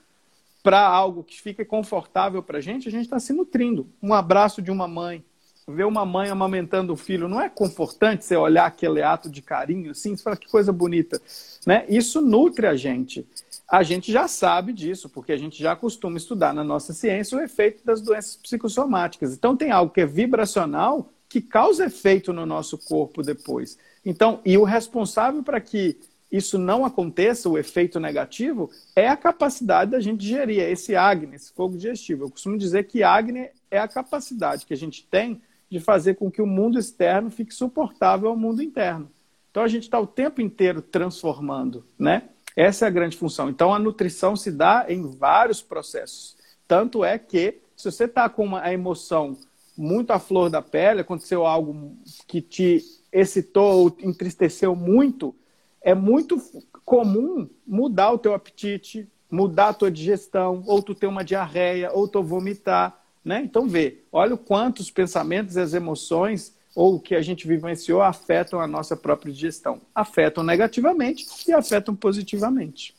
para 0.62 0.86
algo 0.86 1.24
que 1.24 1.40
fique 1.42 1.64
confortável 1.64 2.42
para 2.42 2.58
a 2.58 2.62
gente, 2.62 2.88
a 2.88 2.92
gente 2.92 3.04
está 3.04 3.20
se 3.20 3.32
nutrindo. 3.32 3.88
Um 4.02 4.14
abraço 4.14 4.62
de 4.62 4.72
uma 4.72 4.88
mãe, 4.88 5.24
ver 5.68 5.86
uma 5.86 6.06
mãe 6.06 6.30
amamentando 6.30 6.94
o 6.94 6.98
filho, 6.98 7.28
não 7.28 7.40
é 7.40 7.50
confortante 7.50 8.26
você 8.26 8.36
olhar 8.36 8.66
aquele 8.66 9.02
ato 9.02 9.30
de 9.30 9.42
carinho 9.42 9.92
assim, 9.92 10.16
você 10.16 10.24
fala 10.24 10.36
que 10.36 10.50
coisa 10.50 10.74
bonita, 10.74 11.22
né? 11.66 11.86
Isso 11.88 12.20
nutre 12.22 12.68
a 12.68 12.76
gente. 12.76 13.26
A 13.68 13.82
gente 13.82 14.12
já 14.12 14.28
sabe 14.28 14.74
disso, 14.74 15.10
porque 15.10 15.32
a 15.32 15.38
gente 15.38 15.62
já 15.62 15.76
costuma 15.76 16.18
estudar 16.18 16.54
na 16.54 16.64
nossa 16.64 16.94
ciência 16.94 17.38
o 17.38 17.42
efeito 17.42 17.84
das 17.84 18.02
doenças 18.02 18.36
psicossomáticas. 18.36 19.34
Então 19.34 19.56
tem 19.56 19.72
algo 19.72 19.92
que 19.92 20.02
é 20.02 20.06
vibracional 20.06 21.10
que 21.28 21.42
causa 21.42 21.86
efeito 21.86 22.32
no 22.32 22.46
nosso 22.46 22.78
corpo 22.78 23.24
depois. 23.24 23.78
Então, 24.06 24.40
e 24.46 24.58
o 24.58 24.64
responsável 24.64 25.42
para 25.42 25.60
que 25.60 25.98
isso 26.32 26.58
não 26.58 26.86
aconteça, 26.86 27.50
o 27.50 27.58
efeito 27.58 28.00
negativo, 28.00 28.70
é 28.96 29.08
a 29.08 29.18
capacidade 29.18 29.92
da 29.92 30.00
gente 30.00 30.20
digerir, 30.20 30.62
é 30.62 30.72
esse 30.72 30.96
Agni, 30.96 31.36
esse 31.36 31.52
fogo 31.52 31.76
digestivo. 31.76 32.26
Eu 32.26 32.30
costumo 32.30 32.58
dizer 32.58 32.86
que 32.88 33.04
Agni 33.04 33.50
é 33.72 33.80
a 33.80 33.88
capacidade 33.88 34.66
que 34.66 34.74
a 34.74 34.78
gente 34.78 35.06
tem 35.06 35.42
de 35.70 35.80
fazer 35.80 36.16
com 36.16 36.30
que 36.30 36.42
o 36.42 36.46
mundo 36.46 36.78
externo 36.78 37.32
fique 37.32 37.54
suportável 37.54 38.30
ao 38.30 38.38
mundo 38.38 38.62
interno. 38.62 39.10
Então 39.50 39.64
a 39.64 39.68
gente 39.68 39.84
está 39.84 40.00
o 40.00 40.06
tempo 40.06 40.42
inteiro 40.42 40.82
transformando, 40.82 41.86
né? 41.98 42.24
Essa 42.56 42.86
é 42.86 42.88
a 42.88 42.92
grande 42.92 43.18
função. 43.18 43.50
Então 43.50 43.74
a 43.74 43.80
nutrição 43.80 44.36
se 44.36 44.52
dá 44.52 44.86
em 44.88 45.10
vários 45.10 45.62
processos. 45.62 46.36
Tanto 46.68 47.04
é 47.04 47.18
que 47.18 47.62
se 47.76 47.90
você 47.92 48.06
está 48.06 48.30
com 48.30 48.44
uma 48.44 48.72
emoção 48.72 49.38
muito 49.78 50.12
à 50.12 50.20
flor 50.20 50.50
da 50.50 50.62
pele, 50.62 51.02
aconteceu 51.02 51.46
algo 51.46 51.98
que 52.28 52.42
te 52.42 52.84
excitou 53.16 53.84
ou 53.84 53.98
entristeceu 54.02 54.76
muito, 54.76 55.34
é 55.82 55.96
muito 55.96 56.42
comum 56.84 57.50
mudar 57.66 58.12
o 58.12 58.18
teu 58.18 58.34
apetite, 58.34 59.08
mudar 59.32 59.70
a 59.70 59.74
tua 59.74 59.90
digestão, 59.90 60.64
ou 60.68 60.84
tu 60.84 60.94
ter 60.94 61.08
uma 61.08 61.24
diarreia, 61.24 61.92
ou 61.94 62.08
tu 62.08 62.22
vomitar, 62.22 63.02
né? 63.24 63.42
Então 63.44 63.68
vê, 63.68 64.02
olha 64.12 64.36
o 64.36 64.38
quanto 64.38 64.80
os 64.80 64.92
pensamentos 64.92 65.56
e 65.56 65.60
as 65.60 65.74
emoções 65.74 66.54
ou 66.76 66.96
o 66.96 67.00
que 67.00 67.16
a 67.16 67.22
gente 67.22 67.48
vivenciou 67.48 68.02
afetam 68.02 68.60
a 68.60 68.68
nossa 68.68 68.98
própria 68.98 69.32
digestão. 69.32 69.80
Afetam 69.94 70.44
negativamente 70.44 71.26
e 71.48 71.54
afetam 71.54 71.96
positivamente. 71.96 72.94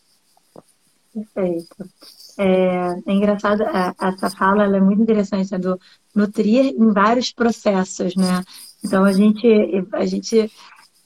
Perfeito. 1.13 1.77
É, 2.39 2.97
é 3.07 3.13
engraçado, 3.13 3.63
essa 4.01 4.31
fala 4.31 4.77
é 4.77 4.81
muito 4.81 5.03
interessante, 5.03 5.55
é 5.55 5.59
do 5.59 5.79
nutrir 6.15 6.75
em 6.75 6.91
vários 6.91 7.33
processos, 7.33 8.15
né? 8.17 8.43
Então 8.85 9.05
a 9.05 9.13
gente, 9.13 9.47
a 9.93 10.07
gente 10.07 10.51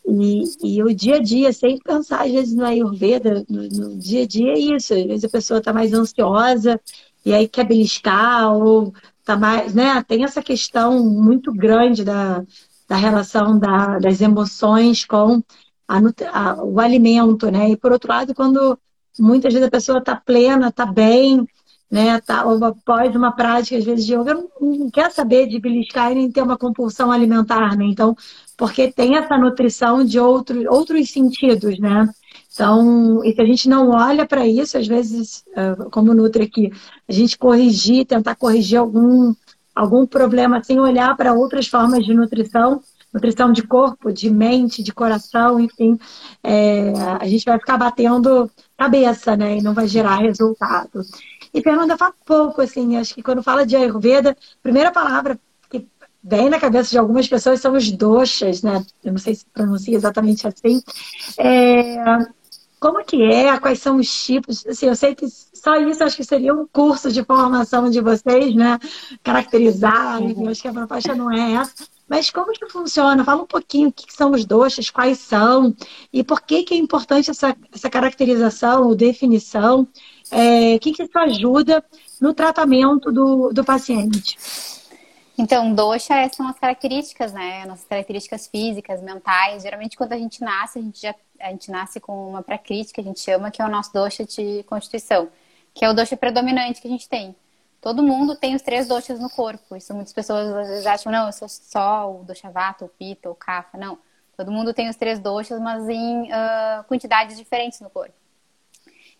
e, 0.06 0.44
e, 0.62 0.82
o 0.82 0.94
dia 0.94 1.16
a 1.16 1.22
dia, 1.22 1.52
sem 1.52 1.78
pensar 1.78 2.24
às 2.24 2.32
vezes 2.32 2.54
no 2.54 2.64
Ayurveda, 2.64 3.44
no, 3.48 3.62
no 3.68 3.98
dia 3.98 4.24
a 4.24 4.26
dia 4.26 4.52
é 4.52 4.58
isso. 4.58 4.94
Às 4.94 5.04
vezes 5.04 5.24
a 5.24 5.28
pessoa 5.28 5.58
está 5.58 5.72
mais 5.72 5.92
ansiosa 5.92 6.80
e 7.24 7.32
aí 7.32 7.46
quer 7.48 7.64
beliscar 7.64 8.52
ou 8.54 8.92
tá 9.24 9.36
mais, 9.36 9.74
né? 9.74 10.02
Tem 10.02 10.24
essa 10.24 10.42
questão 10.42 11.04
muito 11.04 11.52
grande 11.52 12.04
da, 12.04 12.44
da 12.88 12.96
relação 12.96 13.58
da, 13.58 13.98
das 13.98 14.20
emoções 14.20 15.04
com 15.04 15.42
a, 15.86 15.98
a, 16.32 16.64
o 16.64 16.80
alimento, 16.80 17.50
né? 17.50 17.70
E 17.70 17.76
por 17.76 17.92
outro 17.92 18.08
lado, 18.10 18.34
quando 18.34 18.78
muitas 19.18 19.52
vezes 19.52 19.68
a 19.68 19.70
pessoa 19.70 19.98
está 19.98 20.16
plena, 20.16 20.68
está 20.68 20.86
bem, 20.86 21.46
né? 21.90 22.20
Tá, 22.20 22.44
ou 22.44 22.62
após 22.64 23.14
uma 23.16 23.32
prática, 23.32 23.76
às 23.76 23.84
vezes, 23.84 24.06
de 24.06 24.14
yoga, 24.14 24.34
não, 24.34 24.48
não 24.60 24.90
quer 24.90 25.10
saber 25.10 25.46
de 25.48 25.58
beliscar 25.58 26.12
e 26.12 26.14
nem 26.14 26.30
ter 26.30 26.42
uma 26.42 26.56
compulsão 26.56 27.10
alimentar, 27.10 27.76
né? 27.76 27.84
Então, 27.86 28.16
porque 28.56 28.92
tem 28.92 29.16
essa 29.16 29.36
nutrição 29.36 30.04
de 30.04 30.18
outro, 30.20 30.62
outros 30.72 31.10
sentidos, 31.10 31.78
né? 31.78 32.08
Então, 32.52 33.24
e 33.24 33.32
se 33.34 33.40
a 33.40 33.44
gente 33.44 33.68
não 33.68 33.90
olha 33.90 34.26
para 34.26 34.46
isso, 34.46 34.76
às 34.76 34.86
vezes, 34.86 35.44
como 35.90 36.14
nutre 36.14 36.44
aqui, 36.44 36.70
a 37.08 37.12
gente 37.12 37.38
corrigir, 37.38 38.06
tentar 38.06 38.34
corrigir 38.34 38.78
algum, 38.78 39.34
algum 39.74 40.06
problema 40.06 40.62
sem 40.62 40.78
olhar 40.78 41.16
para 41.16 41.32
outras 41.32 41.66
formas 41.66 42.04
de 42.04 42.12
nutrição, 42.12 42.80
nutrição 43.12 43.52
de 43.52 43.62
corpo, 43.62 44.12
de 44.12 44.30
mente, 44.30 44.82
de 44.82 44.92
coração, 44.92 45.58
enfim, 45.58 45.98
é, 46.42 46.92
a 47.20 47.26
gente 47.26 47.44
vai 47.44 47.58
ficar 47.58 47.76
batendo 47.76 48.50
cabeça, 48.76 49.36
né? 49.36 49.58
E 49.58 49.62
não 49.62 49.74
vai 49.74 49.88
gerar 49.88 50.16
resultado. 50.16 51.02
E 51.52 51.62
Fernanda 51.62 51.96
fala 51.96 52.14
pouco, 52.24 52.60
assim, 52.60 52.96
acho 52.96 53.14
que 53.14 53.22
quando 53.22 53.42
fala 53.42 53.66
de 53.66 53.76
Ayurveda, 53.76 54.30
a 54.30 54.62
primeira 54.62 54.90
palavra 54.90 55.38
que 55.68 55.86
vem 56.22 56.48
na 56.48 56.60
cabeça 56.60 56.90
de 56.90 56.98
algumas 56.98 57.28
pessoas 57.28 57.60
são 57.60 57.74
os 57.74 57.90
doshas, 57.90 58.62
né? 58.62 58.84
Eu 59.04 59.12
não 59.12 59.18
sei 59.18 59.34
se 59.34 59.44
pronuncia 59.46 59.96
exatamente 59.96 60.46
assim. 60.46 60.82
É, 61.38 61.96
como 62.80 63.04
que 63.04 63.22
é? 63.22 63.58
Quais 63.58 63.78
são 63.78 63.96
os 63.96 64.10
tipos? 64.24 64.66
Assim, 64.66 64.86
eu 64.86 64.96
sei 64.96 65.14
que 65.14 65.26
só 65.28 65.76
isso 65.76 66.02
acho 66.02 66.16
que 66.16 66.24
seria 66.24 66.54
um 66.54 66.66
curso 66.66 67.12
de 67.12 67.22
formação 67.22 67.90
de 67.90 68.00
vocês, 68.00 68.54
né? 68.54 68.78
Caracterizar, 69.22 70.22
uhum. 70.22 70.48
acho 70.48 70.62
que 70.62 70.68
a 70.68 70.72
proposta 70.72 71.14
não 71.14 71.30
é 71.30 71.52
essa. 71.52 71.84
Mas 72.08 72.30
como 72.30 72.52
que 72.52 72.66
funciona? 72.70 73.22
Fala 73.22 73.42
um 73.42 73.46
pouquinho 73.46 73.90
o 73.90 73.92
que 73.92 74.12
são 74.12 74.32
os 74.32 74.44
doxas, 74.44 74.90
quais 74.90 75.18
são, 75.18 75.76
e 76.12 76.24
por 76.24 76.40
que, 76.40 76.64
que 76.64 76.74
é 76.74 76.76
importante 76.76 77.30
essa, 77.30 77.54
essa 77.72 77.88
caracterização 77.88 78.88
ou 78.88 78.96
definição. 78.96 79.86
É, 80.30 80.78
que, 80.78 80.92
que 80.92 81.02
isso 81.02 81.18
ajuda 81.18 81.84
no 82.20 82.32
tratamento 82.32 83.10
do, 83.10 83.52
do 83.52 83.64
paciente? 83.64 84.36
Então, 85.36 85.74
dosha 85.74 86.28
são 86.34 86.46
as 86.48 86.58
características, 86.58 87.32
né? 87.32 87.64
Nossas 87.64 87.86
características 87.86 88.46
físicas, 88.46 89.00
mentais. 89.02 89.62
Geralmente, 89.62 89.96
quando 89.96 90.12
a 90.12 90.18
gente 90.18 90.42
nasce, 90.42 90.78
a 90.78 90.82
gente 90.82 91.00
já 91.00 91.14
a 91.40 91.50
gente 91.50 91.70
nasce 91.70 91.98
com 91.98 92.28
uma 92.28 92.42
pré-crítica, 92.42 93.00
a 93.00 93.04
gente 93.04 93.20
chama, 93.20 93.50
que 93.50 93.62
é 93.62 93.64
o 93.64 93.68
nosso 93.68 93.92
dosha 93.92 94.24
de 94.24 94.62
constituição, 94.64 95.30
que 95.72 95.84
é 95.84 95.88
o 95.88 95.94
dosha 95.94 96.16
predominante 96.16 96.80
que 96.80 96.86
a 96.86 96.90
gente 96.90 97.08
tem. 97.08 97.34
Todo 97.80 98.02
mundo 98.02 98.36
tem 98.36 98.54
os 98.54 98.60
três 98.60 98.86
doshas 98.86 99.18
no 99.18 99.30
corpo. 99.30 99.74
Isso 99.74 99.94
muitas 99.94 100.12
pessoas 100.12 100.54
às 100.54 100.68
vezes 100.68 100.86
acham, 100.86 101.10
não, 101.10 101.26
eu 101.26 101.32
sou 101.32 101.48
só 101.48 102.14
o 102.14 102.24
dosha 102.24 102.50
vata, 102.50 102.84
o 102.84 102.88
pita, 102.88 103.30
o 103.30 103.34
kapha. 103.34 103.78
Não. 103.78 103.98
Todo 104.36 104.52
mundo 104.52 104.74
tem 104.74 104.88
os 104.88 104.96
três 104.96 105.18
doshas, 105.18 105.58
mas 105.60 105.88
em 105.88 106.24
uh, 106.24 106.84
quantidades 106.86 107.38
diferentes 107.38 107.80
no 107.80 107.88
corpo. 107.88 108.14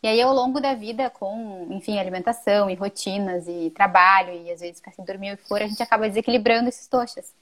E 0.03 0.09
aí, 0.09 0.21
ao 0.23 0.35
longo 0.35 0.61
da 0.61 0.75
vida, 0.75 1.11
com, 1.11 1.67
enfim, 1.71 1.99
alimentação 1.99 2.71
e 2.71 2.75
rotinas 2.75 3.47
e 3.47 3.71
trabalho, 3.71 4.33
e 4.33 4.51
às 4.51 4.61
vezes 4.61 4.79
ficar 4.79 4.93
sem 4.93 5.05
dormir 5.05 5.37
que 5.37 5.47
for, 5.47 5.61
a 5.61 5.67
gente 5.67 5.83
acaba 5.83 6.09
desequilibrando 6.09 6.69
esses 6.69 6.89
doxas. 6.89 7.35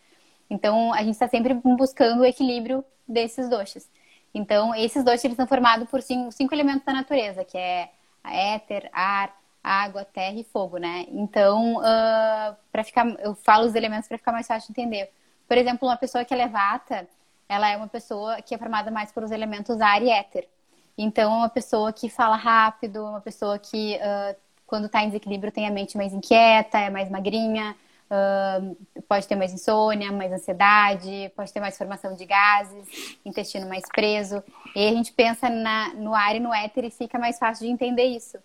Então, 0.51 0.93
a 0.93 0.99
gente 0.99 1.13
está 1.13 1.29
sempre 1.29 1.55
buscando 1.55 2.23
o 2.23 2.25
equilíbrio 2.25 2.85
desses 3.07 3.49
doxas. 3.49 3.89
Então, 4.35 4.75
esses 4.75 5.05
doxas 5.05 5.25
eles 5.25 5.37
são 5.37 5.47
formados 5.47 5.89
por 5.89 6.03
cinco, 6.03 6.33
cinco 6.33 6.55
elementos 6.55 6.85
da 6.85 6.93
natureza, 6.93 7.45
que 7.45 7.57
é 7.57 7.91
éter, 8.25 8.91
ar, 8.93 9.35
água, 9.63 10.05
terra 10.05 10.35
e 10.39 10.45
fogo, 10.45 10.79
né? 10.79 11.07
Então, 11.09 11.77
uh, 11.77 12.57
para 12.73 12.85
ficar, 12.85 13.07
eu 13.21 13.35
falo 13.35 13.67
os 13.67 13.75
elementos 13.75 14.09
para 14.09 14.19
ficar 14.19 14.33
mais 14.33 14.47
fácil 14.47 14.73
de 14.73 14.81
entender. 14.81 15.11
Por 15.47 15.57
exemplo, 15.57 15.89
uma 15.89 15.97
pessoa 15.97 16.25
que 16.25 16.35
é 16.35 16.37
levata, 16.37 17.09
ela 17.49 17.69
é 17.71 17.77
uma 17.77 17.89
pessoa 17.89 18.43
que 18.43 18.55
é 18.55 18.59
formada 18.59 18.91
mais 18.91 19.13
pelos 19.13 19.31
elementos 19.31 19.81
ar 19.81 20.03
e 20.03 20.11
éter. 20.11 20.49
Então, 20.99 21.33
é 21.33 21.37
uma 21.37 21.49
pessoa 21.49 21.93
que 21.93 22.09
fala 22.09 22.35
rápido, 22.35 23.05
uma 23.05 23.21
pessoa 23.21 23.57
que, 23.57 23.97
uh, 23.97 24.37
quando 24.67 24.87
está 24.87 25.01
em 25.05 25.07
desequilíbrio, 25.07 25.53
tem 25.53 25.65
a 25.65 25.71
mente 25.71 25.97
mais 25.97 26.13
inquieta, 26.13 26.77
é 26.77 26.91
mais 26.91 27.09
magrinha, 27.09 27.77
uh, 28.11 29.03
pode 29.09 29.29
ter 29.29 29.37
mais 29.37 29.53
insônia, 29.53 30.11
mais 30.11 30.33
ansiedade, 30.33 31.31
pode 31.37 31.53
ter 31.53 31.61
mais 31.61 31.79
formação 31.79 32.17
de 32.17 32.25
gases, 32.27 33.17
intestino 33.25 33.69
mais 33.69 33.85
preso. 33.95 34.43
E 34.75 34.89
a 34.89 34.93
gente 34.93 35.13
pensa 35.13 35.49
na, 35.49 35.95
no 35.95 36.13
ar 36.13 36.35
e 36.35 36.41
no 36.41 36.53
éter 36.53 36.85
e 36.85 36.91
fica 36.91 37.17
mais 37.17 37.39
fácil 37.39 37.65
de 37.65 37.73
entender 37.73 38.05
isso. 38.05 38.37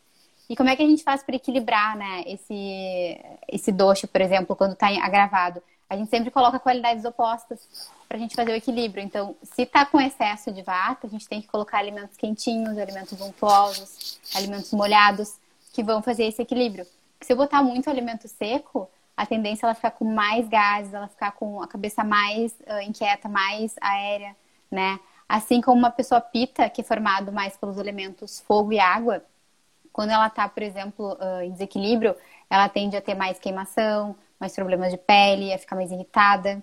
E 0.48 0.56
como 0.56 0.70
é 0.70 0.76
que 0.76 0.84
a 0.84 0.88
gente 0.88 1.04
faz 1.04 1.24
para 1.24 1.36
equilibrar 1.36 1.98
né, 1.98 2.24
esse, 2.28 3.20
esse 3.52 3.72
doce, 3.72 4.06
por 4.06 4.22
exemplo, 4.22 4.56
quando 4.56 4.74
está 4.74 4.90
agravado? 5.04 5.60
A 5.94 5.96
gente 5.96 6.10
sempre 6.10 6.32
coloca 6.32 6.60
qualidades 6.60 7.06
opostas 7.06 7.92
para 8.08 8.18
a 8.18 8.20
gente 8.20 8.36
fazer 8.36 8.52
o 8.52 8.56
equilíbrio. 8.56 9.04
Então, 9.04 9.36
se 9.44 9.62
está 9.62 9.86
com 9.86 10.02
excesso 10.02 10.52
de 10.52 10.64
vata, 10.64 11.06
a 11.06 11.10
gente 11.10 11.28
tem 11.28 11.40
que 11.40 11.48
colocar 11.48 11.78
alimentos 11.78 12.18
quentinhos, 12.18 12.80
alimentos 12.80 13.22
untuosos, 13.22 14.20
alimentos 14.36 14.72
molhados, 14.74 15.36
que 15.72 15.84
vão 15.84 16.02
fazer 16.02 16.26
esse 16.26 16.42
equilíbrio. 16.42 16.88
Se 17.22 17.32
eu 17.32 17.38
botar 17.38 17.62
muito 17.62 17.92
alimento 17.92 18.28
seco, 18.28 18.90
a 19.16 19.24
tendência 19.24 19.66
é 19.66 19.68
ela 19.68 19.76
ficar 19.76 19.92
com 19.92 20.06
mais 20.06 20.48
gases, 20.50 20.94
ela 20.96 21.08
ficar 21.08 21.32
com 21.34 21.62
a 21.62 21.68
cabeça 21.68 22.04
mais 22.04 22.54
uh, 22.62 22.82
inquieta, 22.82 23.30
mais 23.30 23.76
aérea, 23.80 24.36
né? 24.72 25.00
Assim 25.30 25.62
como 25.62 25.78
uma 25.78 25.92
pessoa 25.92 26.20
pita, 26.20 26.68
que 26.72 26.82
é 26.82 26.84
formado 26.84 27.32
mais 27.32 27.56
pelos 27.56 27.78
elementos 27.78 28.40
fogo 28.40 28.74
e 28.74 28.80
água, 28.80 29.24
quando 29.92 30.10
ela 30.10 30.26
está, 30.26 30.50
por 30.50 30.64
exemplo, 30.64 31.14
uh, 31.14 31.44
em 31.44 31.52
desequilíbrio, 31.52 32.16
ela 32.50 32.68
tende 32.68 32.98
a 32.98 33.02
ter 33.02 33.14
mais 33.14 33.38
queimação, 33.38 34.16
mais 34.44 34.54
problemas 34.54 34.92
de 34.92 34.98
pele, 34.98 35.54
a 35.54 35.58
ficar 35.58 35.76
mais 35.76 35.92
irritada. 35.92 36.62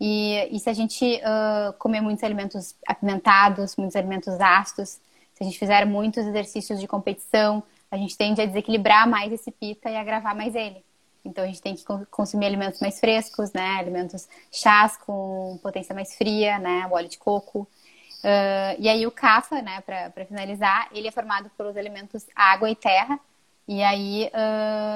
E, 0.00 0.48
e 0.50 0.58
se 0.58 0.68
a 0.68 0.72
gente 0.72 1.04
uh, 1.04 1.72
comer 1.78 2.00
muitos 2.00 2.24
alimentos 2.24 2.74
apimentados, 2.86 3.76
muitos 3.76 3.94
alimentos 3.94 4.40
ácidos, 4.40 4.98
se 5.34 5.42
a 5.42 5.44
gente 5.44 5.58
fizer 5.58 5.86
muitos 5.86 6.26
exercícios 6.26 6.80
de 6.80 6.88
competição, 6.88 7.62
a 7.90 7.96
gente 7.96 8.16
tende 8.16 8.40
a 8.40 8.46
desequilibrar 8.46 9.08
mais 9.08 9.32
esse 9.32 9.50
pita 9.50 9.88
e 9.88 9.96
agravar 9.96 10.34
mais 10.34 10.54
ele. 10.54 10.82
Então 11.24 11.44
a 11.44 11.46
gente 11.46 11.60
tem 11.60 11.74
que 11.74 11.84
consumir 12.10 12.46
alimentos 12.46 12.80
mais 12.80 12.98
frescos, 12.98 13.52
né? 13.52 13.76
Alimentos 13.78 14.26
chás 14.50 14.96
com 14.96 15.58
potência 15.62 15.94
mais 15.94 16.16
fria, 16.16 16.58
né? 16.58 16.86
O 16.90 16.94
óleo 16.94 17.08
de 17.08 17.18
coco. 17.18 17.68
Uh, 18.24 18.76
e 18.78 18.88
aí 18.88 19.06
o 19.06 19.10
kafa, 19.10 19.60
né? 19.62 19.82
Para 19.82 20.24
finalizar, 20.24 20.88
ele 20.92 21.08
é 21.08 21.10
formado 21.10 21.50
pelos 21.56 21.76
elementos 21.76 22.26
água 22.34 22.70
e 22.70 22.74
terra. 22.74 23.20
E 23.68 23.82
aí, 23.82 24.30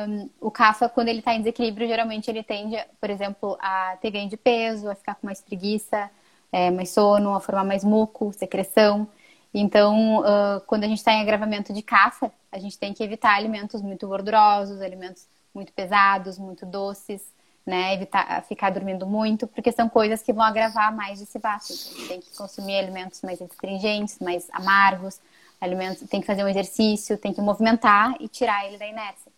um, 0.09 0.31
o 0.41 0.51
CAFA, 0.51 0.89
quando 0.89 1.09
ele 1.09 1.21
está 1.21 1.33
em 1.35 1.39
desequilíbrio, 1.39 1.87
geralmente 1.87 2.29
ele 2.29 2.43
tende, 2.43 2.77
por 3.01 3.09
exemplo, 3.09 3.57
a 3.61 3.97
ter 4.01 4.11
ganho 4.11 4.29
de 4.29 4.37
peso, 4.37 4.91
a 4.91 4.95
ficar 4.95 5.15
com 5.15 5.27
mais 5.27 5.41
preguiça, 5.41 6.11
é, 6.51 6.71
mais 6.71 6.91
sono, 6.91 7.35
a 7.35 7.41
formar 7.41 7.65
mais 7.65 7.85
muco, 7.85 8.33
secreção. 8.33 9.09
Então, 9.53 10.21
uh, 10.21 10.61
quando 10.67 10.83
a 10.83 10.89
gente 10.89 10.99
está 10.99 11.13
em 11.13 11.21
agravamento 11.21 11.73
de 11.73 11.83
CAFA, 11.83 12.33
a 12.51 12.59
gente 12.59 12.77
tem 12.77 12.93
que 12.93 13.05
evitar 13.05 13.37
alimentos 13.37 13.81
muito 13.81 14.09
gordurosos, 14.09 14.81
alimentos 14.81 15.29
muito 15.55 15.73
pesados, 15.73 16.39
muito 16.39 16.67
doces, 16.67 17.23
né? 17.65 17.95
Evitar 17.95 18.43
ficar 18.43 18.71
dormindo 18.71 19.07
muito, 19.07 19.47
porque 19.47 19.71
são 19.71 19.89
coisas 19.89 20.23
que 20.23 20.33
vão 20.33 20.45
agravar 20.45 20.95
mais 20.95 21.23
esse 21.23 21.39
vaso. 21.39 21.73
Então, 21.73 21.87
a 21.87 21.97
gente 21.97 22.09
tem 22.09 22.21
que 22.21 22.37
consumir 22.37 22.77
alimentos 22.77 23.23
mais 23.23 23.41
astringentes, 23.41 24.19
mais 24.19 24.49
amargos, 24.53 25.21
alimentos, 25.65 26.09
tem 26.09 26.21
que 26.21 26.27
fazer 26.27 26.45
um 26.45 26.49
exercício, 26.49 27.19
tem 27.19 27.33
que 27.33 27.41
movimentar 27.41 28.15
e 28.21 28.29
tirar 28.29 28.67
ele 28.67 28.77
da 28.77 28.87
inércia. 28.87 29.33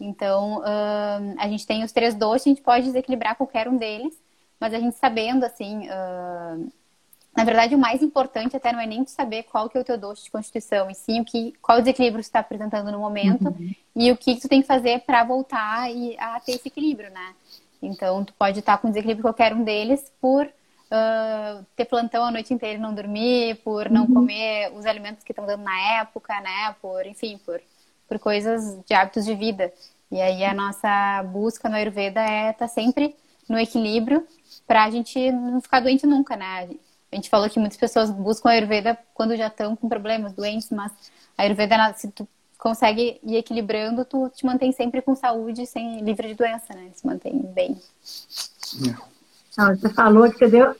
Então, 0.00 0.58
uh, 0.58 1.34
a 1.38 1.48
gente 1.48 1.66
tem 1.66 1.84
os 1.84 1.92
três 1.92 2.14
doces, 2.14 2.46
a 2.46 2.50
gente 2.50 2.62
pode 2.62 2.86
desequilibrar 2.86 3.36
qualquer 3.36 3.68
um 3.68 3.76
deles, 3.76 4.14
mas 4.58 4.74
a 4.74 4.78
gente 4.78 4.96
sabendo, 4.96 5.44
assim, 5.44 5.88
uh, 5.88 6.72
na 7.36 7.44
verdade, 7.44 7.74
o 7.74 7.78
mais 7.78 8.02
importante 8.02 8.56
até 8.56 8.72
não 8.72 8.80
é 8.80 8.86
nem 8.86 9.04
saber 9.06 9.44
qual 9.44 9.68
que 9.68 9.76
é 9.76 9.80
o 9.80 9.84
teu 9.84 9.98
doce 9.98 10.24
de 10.24 10.30
constituição, 10.30 10.90
e 10.90 10.94
sim 10.94 11.20
o 11.20 11.24
que, 11.24 11.52
qual 11.60 11.80
desequilíbrio 11.80 12.22
você 12.22 12.28
está 12.28 12.40
apresentando 12.40 12.92
no 12.92 12.98
momento 12.98 13.48
uhum. 13.48 13.74
e 13.96 14.12
o 14.12 14.16
que, 14.16 14.36
que 14.36 14.40
tu 14.40 14.48
tem 14.48 14.62
que 14.62 14.66
fazer 14.66 15.00
para 15.00 15.24
voltar 15.24 15.90
e, 15.90 16.16
a 16.18 16.38
ter 16.40 16.52
esse 16.52 16.68
equilíbrio, 16.68 17.10
né? 17.10 17.34
Então, 17.82 18.24
tu 18.24 18.32
pode 18.34 18.60
estar 18.60 18.78
com 18.78 18.88
desequilíbrio 18.88 19.24
qualquer 19.24 19.52
um 19.52 19.64
deles 19.64 20.12
por 20.20 20.48
uh, 20.90 21.64
ter 21.76 21.84
plantão 21.84 22.24
a 22.24 22.30
noite 22.30 22.52
inteira 22.52 22.78
e 22.78 22.80
não 22.80 22.94
dormir, 22.94 23.56
por 23.56 23.90
não 23.90 24.02
uhum. 24.02 24.14
comer 24.14 24.72
os 24.74 24.86
alimentos 24.86 25.24
que 25.24 25.32
estão 25.32 25.46
dando 25.46 25.62
na 25.62 26.00
época, 26.00 26.40
né? 26.40 26.74
Por, 26.80 27.06
enfim, 27.06 27.38
por, 27.44 27.60
por 28.08 28.18
coisas 28.18 28.78
de 28.84 28.94
hábitos 28.94 29.24
de 29.24 29.34
vida. 29.34 29.72
E 30.10 30.20
aí 30.20 30.44
a 30.44 30.54
nossa 30.54 31.22
busca 31.24 31.68
no 31.68 31.76
Ayurveda 31.76 32.20
é 32.20 32.50
estar 32.50 32.66
tá 32.66 32.68
sempre 32.68 33.16
no 33.48 33.58
equilíbrio 33.58 34.26
para 34.66 34.84
a 34.84 34.90
gente 34.90 35.30
não 35.30 35.60
ficar 35.60 35.80
doente 35.80 36.06
nunca, 36.06 36.36
né? 36.36 36.68
A 37.12 37.16
gente 37.16 37.30
falou 37.30 37.48
que 37.48 37.60
muitas 37.60 37.78
pessoas 37.78 38.10
buscam 38.10 38.48
a 38.48 38.52
Ayurveda 38.52 38.98
quando 39.12 39.36
já 39.36 39.46
estão 39.46 39.76
com 39.76 39.88
problemas, 39.88 40.32
doentes, 40.32 40.70
mas 40.70 40.92
a 41.36 41.42
Ayurveda, 41.42 41.92
se 41.94 42.10
tu 42.10 42.28
consegue 42.58 43.20
ir 43.22 43.36
equilibrando, 43.36 44.04
tu 44.04 44.30
te 44.30 44.46
mantém 44.46 44.72
sempre 44.72 45.02
com 45.02 45.14
saúde, 45.14 45.66
sem 45.66 46.00
livre 46.00 46.28
de 46.28 46.34
doença, 46.34 46.74
né? 46.74 46.90
Se 46.94 47.06
mantém 47.06 47.38
bem. 47.38 47.80
Não, 49.56 49.74
você 49.74 49.88
falou 49.90 50.30
que 50.30 50.38
você 50.38 50.48
deu. 50.48 50.74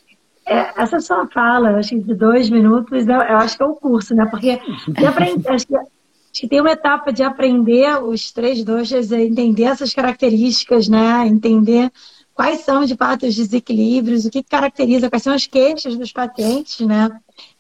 É, 0.47 0.83
essa 0.83 1.01
sua 1.01 1.27
fala, 1.29 1.79
acho 1.79 1.91
que 1.91 2.01
de 2.01 2.15
dois 2.15 2.51
minutos, 2.51 3.07
eu 3.07 3.39
acho 3.39 3.57
que 3.57 3.63
é 3.63 3.67
o 3.67 3.77
curso, 3.77 4.15
né? 4.15 4.27
Porque 4.27 4.61
aprende, 5.07 5.43
acho, 5.49 5.67
que, 5.67 5.75
acho 5.75 5.89
que 6.35 6.49
tem 6.49 6.61
uma 6.61 6.73
etapa 6.73 7.13
de 7.13 7.23
aprender 7.23 8.03
os 8.03 8.31
três 8.31 8.63
doxas, 8.63 9.11
entender 9.11 9.65
essas 9.65 9.95
características, 9.95 10.87
né? 10.87 11.27
Entender 11.27 11.91
quais 12.35 12.61
são 12.61 12.85
de 12.85 12.97
fato 12.97 13.25
os 13.25 13.37
desequilíbrios, 13.37 14.27
o 14.27 14.31
que 14.31 14.43
caracteriza, 14.43 15.09
quais 15.09 15.23
são 15.23 15.33
as 15.33 15.47
queixas 15.47 15.97
dos 15.97 16.13
pacientes, 16.13 16.85
né? 16.85 17.09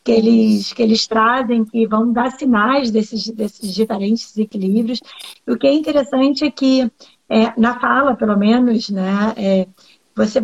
Que 0.02 0.12
eles, 0.12 0.72
que 0.72 0.82
eles 0.82 1.06
trazem, 1.06 1.64
que 1.64 1.86
vão 1.86 2.12
dar 2.12 2.32
sinais 2.32 2.90
desses, 2.90 3.30
desses 3.30 3.72
diferentes 3.72 4.34
desequilíbrios. 4.34 5.00
E 5.46 5.52
o 5.52 5.56
que 5.56 5.66
é 5.66 5.72
interessante 5.72 6.44
é 6.44 6.50
que, 6.50 6.90
é, 7.30 7.58
na 7.58 7.80
fala, 7.80 8.14
pelo 8.14 8.36
menos, 8.36 8.90
né? 8.90 9.32
É, 9.36 9.66
você 10.14 10.40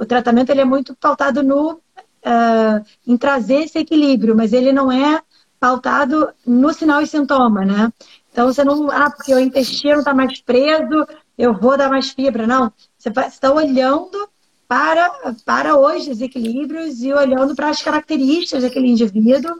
o 0.00 0.06
tratamento 0.06 0.48
ele 0.50 0.62
é 0.62 0.64
muito 0.64 0.96
pautado 0.96 1.42
no 1.42 1.72
uh, 1.74 2.84
em 3.06 3.16
trazer 3.18 3.64
esse 3.64 3.78
equilíbrio, 3.78 4.34
mas 4.34 4.54
ele 4.54 4.72
não 4.72 4.90
é 4.90 5.20
pautado 5.60 6.30
no 6.46 6.72
sinal 6.72 7.02
e 7.02 7.06
sintoma, 7.06 7.66
né? 7.66 7.92
Então 8.32 8.46
você 8.46 8.64
não, 8.64 8.90
ah, 8.90 9.10
porque 9.10 9.34
o 9.34 9.38
intestino 9.38 9.98
está 9.98 10.14
mais 10.14 10.40
preso, 10.40 11.06
eu 11.36 11.52
vou 11.52 11.76
dar 11.76 11.90
mais 11.90 12.10
fibra, 12.10 12.46
não. 12.46 12.72
Você 12.96 13.10
está 13.10 13.52
olhando 13.52 14.26
para, 14.66 15.34
para 15.44 15.76
os 15.76 16.06
desequilíbrios 16.06 17.02
e 17.02 17.12
olhando 17.12 17.54
para 17.54 17.68
as 17.68 17.82
características 17.82 18.62
daquele 18.62 18.88
indivíduo 18.88 19.54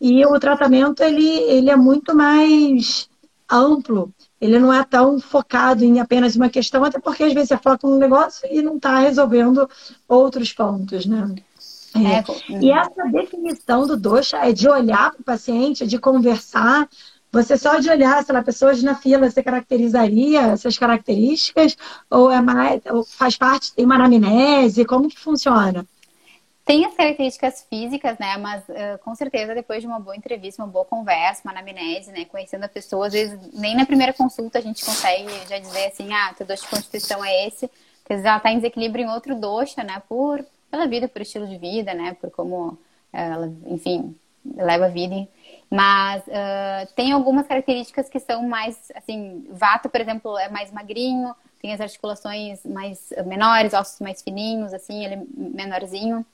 e 0.00 0.26
o 0.26 0.40
tratamento 0.40 1.04
ele, 1.04 1.28
ele 1.28 1.70
é 1.70 1.76
muito 1.76 2.16
mais 2.16 3.08
amplo 3.48 4.12
ele 4.40 4.58
não 4.58 4.72
é 4.72 4.84
tão 4.84 5.20
focado 5.20 5.84
em 5.84 6.00
apenas 6.00 6.36
uma 6.36 6.48
questão, 6.48 6.84
até 6.84 6.98
porque 6.98 7.24
às 7.24 7.32
vezes 7.32 7.48
você 7.48 7.56
foca 7.56 7.86
num 7.86 7.98
negócio 7.98 8.48
e 8.50 8.60
não 8.62 8.76
está 8.76 8.98
resolvendo 8.98 9.68
outros 10.08 10.52
pontos, 10.52 11.06
né? 11.06 11.34
É. 11.96 12.18
É. 12.18 12.58
E 12.60 12.70
essa 12.72 13.04
definição 13.10 13.86
do 13.86 13.96
doxa 13.96 14.38
é 14.38 14.52
de 14.52 14.68
olhar 14.68 15.12
para 15.12 15.20
o 15.20 15.24
paciente, 15.24 15.84
é 15.84 15.86
de 15.86 15.98
conversar. 15.98 16.88
Você 17.30 17.56
só 17.56 17.78
de 17.78 17.88
olhar, 17.88 18.22
sei 18.24 18.34
lá, 18.34 18.42
pessoas 18.42 18.82
na 18.82 18.94
fila, 18.94 19.30
você 19.30 19.42
caracterizaria 19.42 20.40
essas 20.42 20.76
características? 20.76 21.76
Ou 22.10 22.30
é 22.30 22.40
mais, 22.40 22.80
ou 22.90 23.04
faz 23.04 23.36
parte, 23.36 23.72
tem 23.74 23.84
uma 23.84 23.96
anamnese? 23.96 24.84
Como 24.84 25.08
que 25.08 25.18
funciona? 25.18 25.86
Tem 26.64 26.86
as 26.86 26.94
características 26.94 27.66
físicas, 27.68 28.18
né? 28.18 28.38
Mas 28.38 28.66
uh, 28.68 28.98
com 29.04 29.14
certeza 29.14 29.54
depois 29.54 29.82
de 29.82 29.86
uma 29.86 30.00
boa 30.00 30.16
entrevista, 30.16 30.62
uma 30.62 30.70
boa 30.70 30.84
conversa, 30.84 31.42
uma 31.44 31.52
anamnese, 31.52 32.10
né? 32.10 32.24
Conhecendo 32.24 32.64
a 32.64 32.68
pessoa, 32.68 33.06
às 33.06 33.12
vezes 33.12 33.38
nem 33.52 33.76
na 33.76 33.84
primeira 33.84 34.14
consulta 34.14 34.58
a 34.58 34.62
gente 34.62 34.82
consegue 34.84 35.28
já 35.46 35.58
dizer 35.58 35.86
assim, 35.86 36.12
ah, 36.12 36.32
teu 36.36 36.46
doce 36.46 36.62
de 36.62 36.68
constituição 36.68 37.22
é 37.22 37.46
esse. 37.46 37.66
Às 37.66 38.08
vezes 38.08 38.24
ela 38.24 38.38
está 38.38 38.50
em 38.50 38.56
desequilíbrio 38.56 39.04
em 39.04 39.10
outro 39.10 39.34
doxa, 39.34 39.82
né? 39.84 40.02
Por, 40.08 40.44
pela 40.70 40.86
vida, 40.86 41.06
por 41.06 41.20
estilo 41.20 41.46
de 41.46 41.58
vida, 41.58 41.92
né? 41.92 42.16
Por 42.18 42.30
como 42.30 42.78
ela, 43.12 43.52
enfim, 43.66 44.16
leva 44.56 44.86
a 44.86 44.88
vida. 44.88 45.28
Mas 45.70 46.22
uh, 46.26 46.94
tem 46.94 47.12
algumas 47.12 47.46
características 47.46 48.08
que 48.08 48.20
são 48.20 48.42
mais, 48.48 48.90
assim, 48.94 49.46
vato, 49.50 49.90
por 49.90 50.00
exemplo, 50.00 50.38
é 50.38 50.48
mais 50.48 50.70
magrinho, 50.70 51.34
tem 51.60 51.72
as 51.72 51.80
articulações 51.80 52.64
mais 52.64 53.12
menores, 53.26 53.74
ossos 53.74 54.00
mais 54.00 54.22
fininhos, 54.22 54.72
assim, 54.72 55.04
ele 55.04 55.26
menorzinho. 55.34 56.24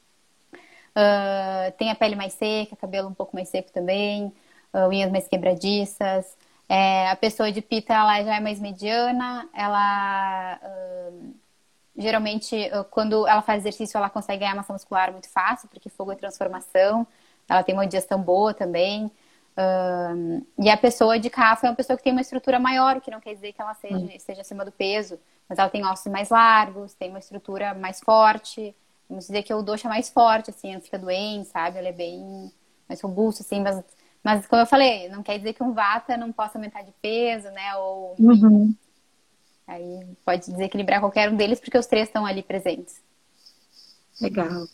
Uh, 0.90 1.70
tem 1.78 1.90
a 1.90 1.94
pele 1.94 2.16
mais 2.16 2.32
seca, 2.32 2.74
cabelo 2.74 3.08
um 3.08 3.14
pouco 3.14 3.34
mais 3.34 3.48
seco 3.48 3.70
também, 3.70 4.32
uh, 4.74 4.88
unhas 4.88 5.10
mais 5.10 5.28
quebradiças. 5.28 6.36
É, 6.68 7.10
a 7.10 7.16
pessoa 7.16 7.50
de 7.50 7.60
pita 7.60 7.94
ela 7.94 8.22
já 8.22 8.36
é 8.36 8.40
mais 8.40 8.60
mediana, 8.60 9.48
ela 9.54 10.58
uh, 10.62 11.34
geralmente 11.96 12.70
quando 12.90 13.26
ela 13.26 13.42
faz 13.42 13.60
exercício 13.62 13.98
ela 13.98 14.08
consegue 14.08 14.40
ganhar 14.40 14.54
massa 14.54 14.72
muscular 14.72 15.12
muito 15.12 15.28
fácil, 15.28 15.68
porque 15.68 15.88
fogo 15.88 16.12
é 16.12 16.16
transformação. 16.16 17.06
Ela 17.48 17.62
tem 17.62 17.74
uma 17.74 17.86
digestão 17.86 18.22
boa 18.22 18.54
também. 18.54 19.10
e 20.58 20.70
a 20.70 20.76
pessoa 20.76 21.18
de 21.18 21.28
cafa 21.28 21.66
é 21.66 21.70
uma 21.70 21.76
pessoa 21.76 21.96
que 21.96 22.04
tem 22.04 22.12
uma 22.12 22.20
estrutura 22.20 22.58
maior, 22.60 22.96
o 22.96 23.00
que 23.00 23.10
não 23.10 23.20
quer 23.20 23.34
dizer 23.34 23.52
que 23.52 23.60
ela 23.60 23.74
seja, 23.74 23.96
uhum. 23.96 24.18
seja 24.18 24.40
acima 24.40 24.64
do 24.64 24.72
peso, 24.72 25.18
mas 25.48 25.58
ela 25.58 25.68
tem 25.68 25.84
ossos 25.84 26.10
mais 26.10 26.30
largos, 26.30 26.94
tem 26.94 27.10
uma 27.10 27.18
estrutura 27.18 27.74
mais 27.74 28.00
forte, 28.00 28.74
vamos 29.10 29.26
dizer 29.26 29.42
que 29.42 29.52
o 29.52 29.62
doxa 29.62 29.88
é 29.88 29.90
mais 29.90 30.08
forte, 30.08 30.50
assim, 30.50 30.72
não 30.72 30.80
fica 30.80 30.98
doente, 30.98 31.48
sabe? 31.48 31.78
Ela 31.78 31.88
é 31.88 31.92
bem 31.92 32.50
mais 32.88 33.00
robusto, 33.00 33.42
assim, 33.42 33.60
mas, 33.60 33.82
mas 34.22 34.46
como 34.46 34.62
eu 34.62 34.66
falei, 34.66 35.08
não 35.08 35.22
quer 35.22 35.36
dizer 35.36 35.52
que 35.52 35.62
um 35.62 35.72
vata 35.72 36.16
não 36.16 36.32
possa 36.32 36.56
aumentar 36.56 36.82
de 36.82 36.92
peso, 37.02 37.50
né? 37.50 37.74
Ou 37.76 38.14
uhum. 38.18 38.72
aí 39.66 40.06
pode 40.24 40.50
desequilibrar 40.50 41.00
qualquer 41.00 41.28
um 41.28 41.36
deles 41.36 41.58
porque 41.58 41.76
os 41.76 41.86
três 41.86 42.08
estão 42.08 42.24
ali 42.24 42.42
presentes. 42.42 43.00
Legal. 44.20 44.66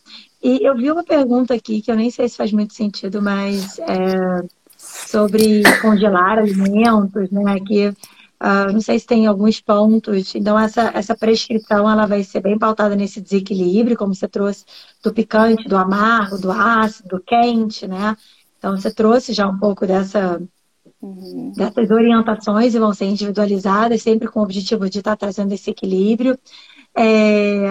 E 0.42 0.66
eu 0.66 0.76
vi 0.76 0.90
uma 0.90 1.04
pergunta 1.04 1.54
aqui 1.54 1.80
que 1.80 1.90
eu 1.90 1.96
nem 1.96 2.10
sei 2.10 2.28
se 2.28 2.36
faz 2.36 2.52
muito 2.52 2.74
sentido, 2.74 3.22
mas 3.22 3.78
é 3.78 4.44
sobre 4.76 5.62
congelar 5.80 6.38
alimentos, 6.38 7.30
né? 7.30 7.58
Que 7.60 7.94
Uh, 8.42 8.70
não 8.70 8.80
sei 8.82 8.98
se 8.98 9.06
tem 9.06 9.26
alguns 9.26 9.60
pontos. 9.60 10.34
Então, 10.34 10.58
essa, 10.58 10.90
essa 10.94 11.16
prescrição 11.16 11.90
ela 11.90 12.06
vai 12.06 12.22
ser 12.22 12.40
bem 12.40 12.58
pautada 12.58 12.94
nesse 12.94 13.20
desequilíbrio, 13.20 13.96
como 13.96 14.14
você 14.14 14.28
trouxe 14.28 14.64
do 15.02 15.12
picante, 15.12 15.66
do 15.68 15.76
amargo, 15.76 16.38
do 16.38 16.50
ácido, 16.52 17.08
do 17.08 17.20
quente, 17.20 17.86
né? 17.86 18.14
Então, 18.58 18.76
você 18.76 18.92
trouxe 18.92 19.32
já 19.32 19.46
um 19.46 19.58
pouco 19.58 19.86
dessa, 19.86 20.42
uhum. 21.00 21.52
dessas 21.56 21.90
orientações 21.90 22.74
e 22.74 22.78
vão 22.78 22.92
ser 22.92 23.06
individualizadas, 23.06 24.02
sempre 24.02 24.28
com 24.28 24.40
o 24.40 24.42
objetivo 24.42 24.88
de 24.90 24.98
estar 24.98 25.16
trazendo 25.16 25.52
esse 25.52 25.70
equilíbrio. 25.70 26.38
É, 26.94 27.66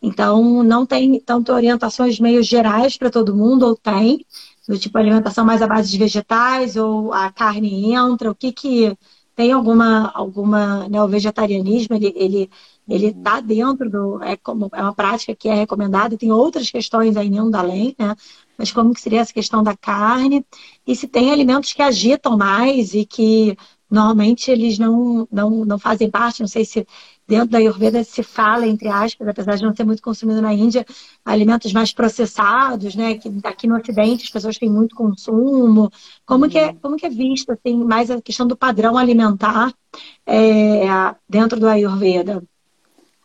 então, 0.00 0.62
não 0.62 0.86
tem 0.86 1.20
tanto 1.20 1.52
orientações 1.52 2.20
meio 2.20 2.42
gerais 2.42 2.96
para 2.96 3.10
todo 3.10 3.34
mundo, 3.34 3.66
ou 3.66 3.76
tem, 3.76 4.24
do 4.68 4.78
tipo 4.78 4.96
alimentação 4.96 5.44
mais 5.44 5.60
à 5.60 5.66
base 5.66 5.90
de 5.90 5.98
vegetais, 5.98 6.76
ou 6.76 7.12
a 7.12 7.32
carne 7.32 7.92
entra, 7.92 8.30
o 8.30 8.34
que 8.34 8.52
que 8.52 8.96
tem 9.38 9.52
alguma, 9.52 10.10
alguma 10.16 10.88
né, 10.88 11.00
o 11.00 11.06
vegetarianismo, 11.06 11.94
ele, 11.94 12.12
ele, 12.16 12.50
ele 12.88 13.14
tá 13.14 13.40
dentro 13.40 13.88
do, 13.88 14.20
é, 14.20 14.36
como, 14.36 14.68
é 14.72 14.82
uma 14.82 14.92
prática 14.92 15.32
que 15.32 15.48
é 15.48 15.54
recomendada, 15.54 16.18
tem 16.18 16.32
outras 16.32 16.72
questões 16.72 17.16
aí 17.16 17.30
não 17.30 17.48
da 17.48 17.62
lei, 17.62 17.94
né? 17.96 18.16
Mas 18.58 18.72
como 18.72 18.92
que 18.92 19.00
seria 19.00 19.20
essa 19.20 19.32
questão 19.32 19.62
da 19.62 19.76
carne? 19.76 20.44
E 20.84 20.96
se 20.96 21.06
tem 21.06 21.30
alimentos 21.30 21.72
que 21.72 21.80
agitam 21.80 22.36
mais 22.36 22.94
e 22.94 23.06
que 23.06 23.56
normalmente 23.88 24.50
eles 24.50 24.76
não, 24.76 25.28
não, 25.30 25.64
não 25.64 25.78
fazem 25.78 26.10
parte, 26.10 26.40
não 26.40 26.48
sei 26.48 26.64
se 26.64 26.84
dentro 27.28 27.48
da 27.48 27.58
Ayurveda 27.58 28.02
se 28.02 28.22
fala, 28.22 28.66
entre 28.66 28.88
aspas, 28.88 29.28
apesar 29.28 29.56
de 29.56 29.62
não 29.62 29.76
ser 29.76 29.84
muito 29.84 30.02
consumido 30.02 30.40
na 30.40 30.54
Índia, 30.54 30.86
alimentos 31.22 31.72
mais 31.74 31.92
processados, 31.92 32.94
né? 32.96 33.18
Que 33.18 33.30
aqui 33.44 33.66
no 33.66 33.76
Ocidente 33.76 34.24
as 34.24 34.30
pessoas 34.30 34.56
têm 34.56 34.70
muito 34.70 34.96
consumo. 34.96 35.90
Como, 36.24 36.48
que, 36.48 36.58
é, 36.58 36.72
como 36.72 36.96
que 36.96 37.04
é 37.04 37.10
visto, 37.10 37.52
assim, 37.52 37.84
mais 37.84 38.10
a 38.10 38.22
questão 38.22 38.46
do 38.46 38.56
padrão 38.56 38.96
alimentar 38.96 39.70
é, 40.26 40.86
dentro 41.28 41.60
do 41.60 41.68
Ayurveda? 41.68 42.42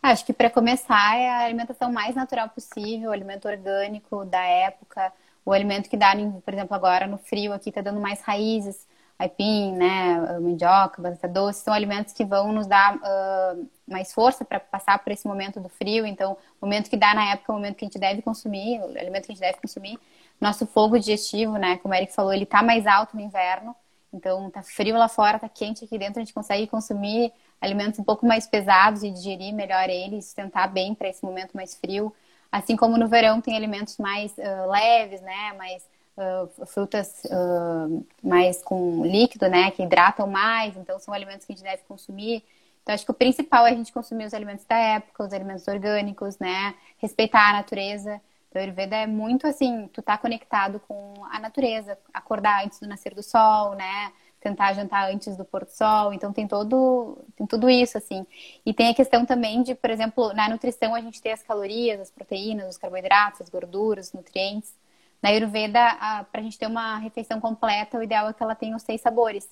Acho 0.02 0.26
que 0.26 0.34
para 0.34 0.50
começar 0.50 1.16
é 1.16 1.30
a 1.30 1.44
alimentação 1.46 1.90
mais 1.90 2.14
natural 2.14 2.50
possível, 2.50 3.08
o 3.08 3.12
alimento 3.12 3.48
orgânico 3.48 4.26
da 4.26 4.42
época, 4.44 5.10
o 5.46 5.50
alimento 5.50 5.88
que 5.88 5.96
dá, 5.96 6.14
por 6.44 6.52
exemplo, 6.52 6.76
agora 6.76 7.06
no 7.06 7.16
frio 7.16 7.54
aqui 7.54 7.70
está 7.70 7.80
dando 7.80 8.00
mais 8.00 8.20
raízes, 8.20 8.86
aipim, 9.18 9.72
né, 9.72 10.38
mandioca, 10.40 11.00
batata 11.00 11.28
doce, 11.28 11.62
são 11.62 11.72
alimentos 11.72 12.12
que 12.12 12.24
vão 12.24 12.52
nos 12.52 12.66
dar 12.66 12.96
uh, 12.96 13.70
mais 13.86 14.12
força 14.12 14.44
para 14.44 14.58
passar 14.58 14.98
por 14.98 15.12
esse 15.12 15.26
momento 15.26 15.60
do 15.60 15.68
frio. 15.68 16.04
Então, 16.04 16.36
o 16.60 16.66
momento 16.66 16.90
que 16.90 16.96
dá 16.96 17.14
na 17.14 17.32
época 17.32 17.52
é 17.52 17.54
o 17.54 17.56
momento 17.56 17.76
que 17.76 17.84
a 17.84 17.88
gente 17.88 17.98
deve 17.98 18.22
consumir, 18.22 18.80
o 18.80 18.98
alimento 18.98 19.26
que 19.26 19.32
a 19.32 19.34
gente 19.34 19.44
deve 19.44 19.60
consumir. 19.60 19.98
Nosso 20.40 20.66
fogo 20.66 20.98
digestivo, 20.98 21.56
né, 21.56 21.76
como 21.78 21.94
o 21.94 21.96
Eric 21.96 22.12
falou, 22.12 22.32
ele 22.32 22.46
tá 22.46 22.62
mais 22.62 22.86
alto 22.86 23.16
no 23.16 23.22
inverno. 23.22 23.74
Então, 24.12 24.50
tá 24.50 24.62
frio 24.62 24.96
lá 24.96 25.08
fora, 25.08 25.38
tá 25.38 25.48
quente 25.48 25.84
aqui 25.84 25.98
dentro, 25.98 26.20
a 26.20 26.24
gente 26.24 26.34
consegue 26.34 26.66
consumir 26.66 27.32
alimentos 27.60 27.98
um 27.98 28.04
pouco 28.04 28.26
mais 28.26 28.46
pesados 28.46 29.02
e 29.02 29.10
digerir 29.10 29.52
melhor 29.52 29.88
eles, 29.88 30.26
sustentar 30.26 30.68
bem 30.68 30.94
para 30.94 31.08
esse 31.08 31.24
momento 31.24 31.52
mais 31.52 31.74
frio. 31.74 32.14
Assim 32.50 32.76
como 32.76 32.96
no 32.96 33.08
verão 33.08 33.40
tem 33.40 33.56
alimentos 33.56 33.96
mais 33.98 34.32
uh, 34.38 34.70
leves, 34.70 35.20
né, 35.20 35.52
mais 35.58 35.84
uh, 36.16 36.66
frutas 36.66 37.22
uh, 37.24 38.06
mais 38.22 38.62
com 38.62 39.04
líquido, 39.04 39.48
né, 39.48 39.70
que 39.70 39.82
hidratam 39.82 40.26
mais, 40.26 40.76
então 40.76 40.98
são 40.98 41.12
alimentos 41.14 41.46
que 41.46 41.52
a 41.52 41.56
gente 41.56 41.64
deve 41.64 41.82
consumir. 41.84 42.42
Então, 42.82 42.94
acho 42.94 43.04
que 43.04 43.10
o 43.10 43.14
principal 43.14 43.66
é 43.66 43.70
a 43.70 43.74
gente 43.74 43.92
consumir 43.92 44.26
os 44.26 44.34
alimentos 44.34 44.64
da 44.66 44.76
época, 44.76 45.24
os 45.24 45.32
alimentos 45.32 45.66
orgânicos, 45.66 46.38
né, 46.38 46.74
respeitar 46.98 47.50
a 47.50 47.52
natureza. 47.54 48.20
Então, 48.48 48.60
a 48.60 48.64
Ayurveda 48.64 48.96
é 48.96 49.06
muito 49.06 49.46
assim, 49.46 49.88
tu 49.92 50.02
tá 50.02 50.18
conectado 50.18 50.80
com 50.86 51.14
a 51.30 51.40
natureza, 51.40 51.98
acordar 52.12 52.64
antes 52.64 52.78
do 52.78 52.86
nascer 52.86 53.14
do 53.14 53.22
sol, 53.22 53.74
né, 53.74 54.12
tentar 54.44 54.74
jantar 54.74 55.10
antes 55.10 55.36
do 55.36 55.44
pôr 55.44 55.64
do 55.64 55.70
sol. 55.70 56.12
Então 56.12 56.32
tem 56.32 56.46
todo, 56.46 57.18
tem 57.34 57.46
tudo 57.46 57.70
isso 57.70 57.96
assim. 57.96 58.26
E 58.64 58.74
tem 58.74 58.90
a 58.90 58.94
questão 58.94 59.24
também 59.24 59.62
de, 59.62 59.74
por 59.74 59.88
exemplo, 59.90 60.32
na 60.34 60.48
nutrição 60.50 60.94
a 60.94 61.00
gente 61.00 61.22
tem 61.22 61.32
as 61.32 61.42
calorias, 61.42 61.98
as 61.98 62.10
proteínas, 62.10 62.68
os 62.68 62.76
carboidratos, 62.76 63.40
as 63.40 63.48
gorduras, 63.48 64.08
os 64.08 64.12
nutrientes. 64.12 64.74
Na 65.24 65.30
Ayurveda, 65.30 65.80
para 66.30 66.42
a 66.42 66.42
gente 66.42 66.58
ter 66.58 66.66
uma 66.66 66.98
refeição 66.98 67.40
completa, 67.40 67.96
o 67.96 68.02
ideal 68.02 68.28
é 68.28 68.34
que 68.34 68.42
ela 68.42 68.54
tenha 68.54 68.76
os 68.76 68.82
seis 68.82 69.00
sabores. 69.00 69.48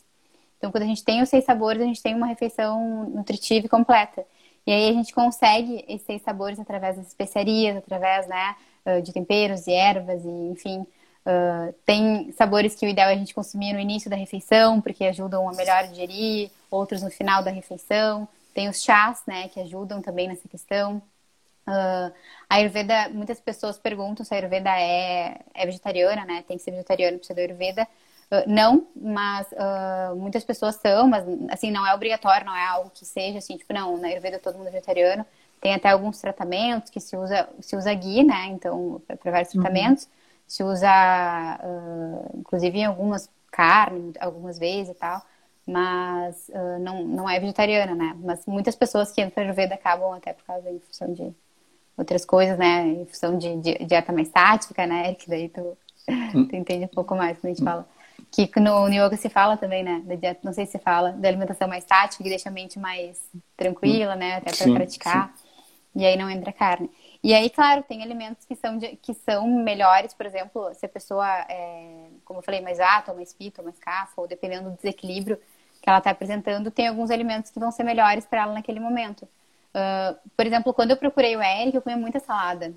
Então, 0.59 0.71
quando 0.71 0.83
a 0.83 0.87
gente 0.87 1.03
tem 1.03 1.23
os 1.23 1.31
seis 1.31 1.47
sabores, 1.47 1.81
a 1.81 1.87
gente 1.87 2.03
tem 2.03 2.15
uma 2.15 2.27
refeição 2.27 3.09
nutritiva 3.09 3.65
e 3.65 3.69
completa. 3.71 4.23
E 4.67 4.71
aí 4.71 4.91
a 4.91 4.93
gente 4.93 5.15
consegue 5.15 5.83
esses 5.89 6.03
seis 6.03 6.21
sabores 6.21 6.61
através 6.61 6.97
das 6.97 7.07
especiarias, 7.07 7.75
através 7.79 8.27
né, 8.29 8.55
de 9.03 9.15
temperos 9.15 9.67
e 9.67 9.73
ervas, 9.73 10.23
e 10.23 10.51
enfim. 10.51 10.81
Uh, 10.81 11.73
tem 11.87 12.31
sabores 12.33 12.75
que 12.75 12.85
o 12.85 12.89
ideal 12.91 13.09
é 13.09 13.15
a 13.15 13.17
gente 13.17 13.33
consumir 13.33 13.73
no 13.73 13.81
início 13.81 14.11
da 14.11 14.17
refeição, 14.17 14.79
porque 14.79 15.07
ajudam 15.07 15.49
a 15.49 15.55
melhor 15.55 15.87
digerir, 15.89 16.51
outros 16.71 17.01
no 17.01 17.11
final 17.11 17.43
da 17.43 17.51
refeição. 17.51 18.29
Tem 18.53 18.69
os 18.69 18.83
chás, 18.83 19.23
né, 19.27 19.49
que 19.49 19.59
ajudam 19.59 20.03
também 20.03 20.29
nessa 20.29 20.47
questão. 20.47 21.01
Uh, 21.67 22.13
a 22.49 22.57
Ayurveda, 22.57 23.09
muitas 23.11 23.41
pessoas 23.41 23.79
perguntam 23.79 24.25
se 24.25 24.35
a 24.35 24.37
Ayurveda 24.37 24.71
é, 24.71 25.41
é 25.55 25.67
vegetariana, 25.67 26.25
né? 26.25 26.45
Tem 26.47 26.57
que 26.57 26.63
ser 26.63 26.73
vegetariano 26.73 27.19
para 27.19 27.27
ser 27.27 27.35
da 27.35 27.43
Ayurveda. 27.43 27.89
Uh, 28.31 28.49
não, 28.49 28.87
mas 28.97 29.47
uh, 29.53 30.17
muitas 30.17 30.45
pessoas 30.45 30.77
são, 30.77 31.09
mas 31.09 31.25
assim, 31.51 31.71
não 31.71 31.87
é 31.87 31.95
obrigatório, 31.95 32.47
não 32.47 32.57
é 32.57 32.67
algo 32.67 32.91
que 32.91 33.05
seja 33.05 33.39
assim, 33.39 33.57
tipo, 33.57 33.73
não, 33.73 33.97
na 33.97 34.09
Ayurveda 34.09 34.39
todo 34.39 34.57
mundo 34.59 34.69
é 34.69 34.71
vegetariano. 34.71 35.25
Tem 35.61 35.75
até 35.75 35.91
alguns 35.91 36.21
tratamentos 36.21 36.91
que 36.91 37.01
se 37.01 37.17
usa, 37.17 37.49
se 37.61 37.77
usa 37.77 37.95
ghee, 37.95 38.25
né? 38.25 38.47
Então, 38.47 39.01
para 39.07 39.31
vários 39.31 39.55
uhum. 39.55 39.61
tratamentos. 39.63 40.09
Se 40.47 40.63
usa, 40.63 40.89
inclusive, 42.35 42.81
em 42.81 42.85
algumas 42.85 43.31
carnes, 43.51 44.15
algumas 44.21 44.59
vezes 44.59 44.91
e 44.91 44.95
tal 44.95 45.23
mas 45.67 46.49
uh, 46.49 46.79
não, 46.81 47.05
não 47.05 47.31
é 47.31 47.39
vegetariana, 47.39 47.95
né? 47.95 48.17
Mas 48.21 48.45
muitas 48.47 48.75
pessoas 48.75 49.13
que 49.13 49.21
entram 49.21 49.33
para 49.33 49.43
Ayurveda 49.45 49.75
acabam 49.75 50.13
até 50.13 50.33
por 50.33 50.45
causa 50.45 50.65
da 50.65 50.73
infusão 50.73 51.13
de 51.13 51.33
outras 51.97 52.25
coisas, 52.25 52.59
né? 52.59 52.87
Em 52.87 53.07
função 53.07 53.37
de, 53.39 53.57
de 53.57 53.85
dieta 53.85 54.13
mais 54.13 54.29
tática, 54.29 54.87
né? 54.87 55.15
Que 55.15 55.29
daí 55.29 55.49
tu, 55.49 55.77
hum. 56.09 56.47
tu 56.47 56.57
entende 56.57 56.85
um 56.85 56.89
pouco 56.89 57.15
mais 57.15 57.39
quando 57.39 57.53
a 57.53 57.55
gente 57.55 57.65
fala. 57.65 57.89
Que 58.31 58.49
no, 58.61 58.89
no 58.89 58.95
yoga 58.95 59.17
se 59.17 59.29
fala 59.29 59.57
também, 59.57 59.83
né? 59.83 60.03
Da 60.05 60.15
dieta, 60.15 60.41
não 60.43 60.53
sei 60.53 60.65
se 60.65 60.79
fala, 60.79 61.13
da 61.13 61.29
alimentação 61.29 61.69
mais 61.69 61.85
tática, 61.85 62.23
que 62.23 62.29
deixa 62.31 62.49
a 62.49 62.53
mente 62.53 62.79
mais 62.79 63.21
tranquila, 63.57 64.17
né? 64.17 64.37
Até 64.37 64.57
para 64.57 64.75
praticar. 64.75 65.35
Sim. 65.37 65.53
E 65.95 66.07
aí 66.07 66.17
não 66.17 66.31
entra 66.31 66.53
carne. 66.53 66.91
E 67.23 67.35
aí, 67.35 67.51
claro, 67.51 67.83
tem 67.83 68.03
alimentos 68.03 68.47
que 68.47 68.57
são, 68.57 68.79
de, 68.79 68.97
que 68.97 69.13
são 69.13 69.47
melhores, 69.47 70.15
por 70.15 70.25
exemplo, 70.25 70.73
se 70.75 70.87
a 70.87 70.89
pessoa, 70.89 71.29
é, 71.49 72.09
como 72.25 72.39
eu 72.41 72.43
falei, 72.43 72.61
mais 72.61 72.81
ato, 72.81 73.15
mais 73.15 73.33
pito, 73.33 73.63
mais 73.63 73.79
cafa, 73.79 74.21
ou 74.21 74.27
dependendo 74.27 74.71
do 74.71 74.77
desequilíbrio 74.77 75.39
que 75.83 75.89
ela 75.89 75.99
está 75.99 76.11
apresentando, 76.11 76.71
tem 76.71 76.89
alguns 76.89 77.11
alimentos 77.11 77.51
que 77.51 77.61
vão 77.61 77.71
ser 77.71 77.83
melhores 77.83 78.25
para 78.25 78.43
ela 78.43 78.55
naquele 78.55 78.81
momento. 78.81 79.29
Uh, 79.75 80.31
por 80.37 80.47
exemplo, 80.47 80.75
quando 80.75 80.91
eu 80.91 80.97
procurei 80.97 81.37
o 81.37 81.43
Eric, 81.43 81.75
eu 81.75 81.83
comia 81.83 81.97
muita 81.97 82.21
salada. 82.21 82.75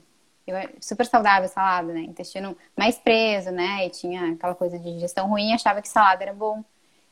Eu, 0.47 0.55
super 0.79 1.05
saudável 1.05 1.49
salada, 1.49 1.91
né? 1.93 2.01
Intestino 2.01 2.55
mais 2.77 2.97
preso, 2.97 3.51
né? 3.51 3.85
E 3.85 3.89
tinha 3.89 4.33
aquela 4.33 4.55
coisa 4.55 4.77
de 4.79 4.93
digestão 4.93 5.27
ruim, 5.27 5.53
achava 5.53 5.81
que 5.81 5.89
salada 5.89 6.23
era 6.23 6.33
bom. 6.33 6.63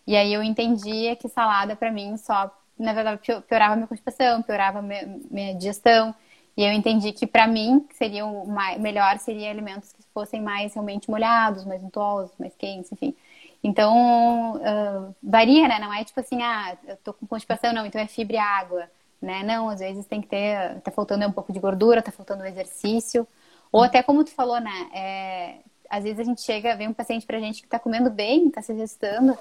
E 0.05 0.15
aí 0.15 0.33
eu 0.33 0.43
entendia 0.43 1.15
que 1.15 1.27
salada 1.29 1.75
para 1.75 1.91
mim 1.91 2.17
só, 2.17 2.51
na 2.77 2.93
verdade, 2.93 3.19
piorava 3.47 3.75
minha 3.75 3.87
constipação, 3.87 4.41
piorava 4.41 4.81
minha, 4.81 5.19
minha 5.31 5.55
digestão. 5.55 6.13
E 6.55 6.63
eu 6.63 6.71
entendi 6.71 7.11
que 7.11 7.25
para 7.25 7.47
mim 7.47 7.87
seria 7.93 8.25
o 8.25 8.47
mais, 8.47 8.79
melhor 8.79 9.17
seria 9.17 9.49
alimentos 9.49 9.91
que 9.91 10.03
fossem 10.13 10.41
mais 10.41 10.73
realmente 10.73 11.09
molhados, 11.09 11.65
mais 11.65 11.83
untuosos, 11.83 12.35
mais 12.37 12.55
quentes, 12.55 12.91
enfim. 12.91 13.15
Então, 13.63 14.57
uh, 14.57 15.15
varia, 15.23 15.67
né? 15.67 15.79
Não 15.79 15.91
é 15.93 16.03
tipo 16.03 16.19
assim, 16.19 16.41
ah, 16.43 16.77
eu 16.85 16.97
tô 16.97 17.13
com 17.13 17.25
constipação, 17.25 17.73
não, 17.73 17.85
então 17.85 17.99
é 17.99 18.07
fibra 18.07 18.35
e 18.35 18.39
água, 18.39 18.89
né? 19.23 19.41
Não, 19.43 19.69
às 19.69 19.79
vezes 19.79 20.05
tem 20.05 20.21
que 20.21 20.27
ter, 20.27 20.79
tá 20.81 20.91
faltando 20.91 21.25
um 21.25 21.31
pouco 21.31 21.53
de 21.53 21.59
gordura, 21.59 22.01
tá 22.01 22.11
faltando 22.11 22.45
exercício. 22.45 23.27
Ou 23.71 23.81
até 23.81 24.03
como 24.03 24.23
tu 24.23 24.31
falou, 24.31 24.59
né? 24.59 24.89
É, 24.93 25.55
às 25.89 26.03
vezes 26.03 26.19
a 26.19 26.23
gente 26.23 26.41
chega, 26.41 26.75
vem 26.75 26.89
um 26.89 26.93
paciente 26.93 27.25
pra 27.25 27.39
gente 27.39 27.61
que 27.61 27.67
tá 27.67 27.79
comendo 27.79 28.09
bem, 28.09 28.49
tá 28.49 28.61
se 28.61 28.75
gestando, 28.75 29.31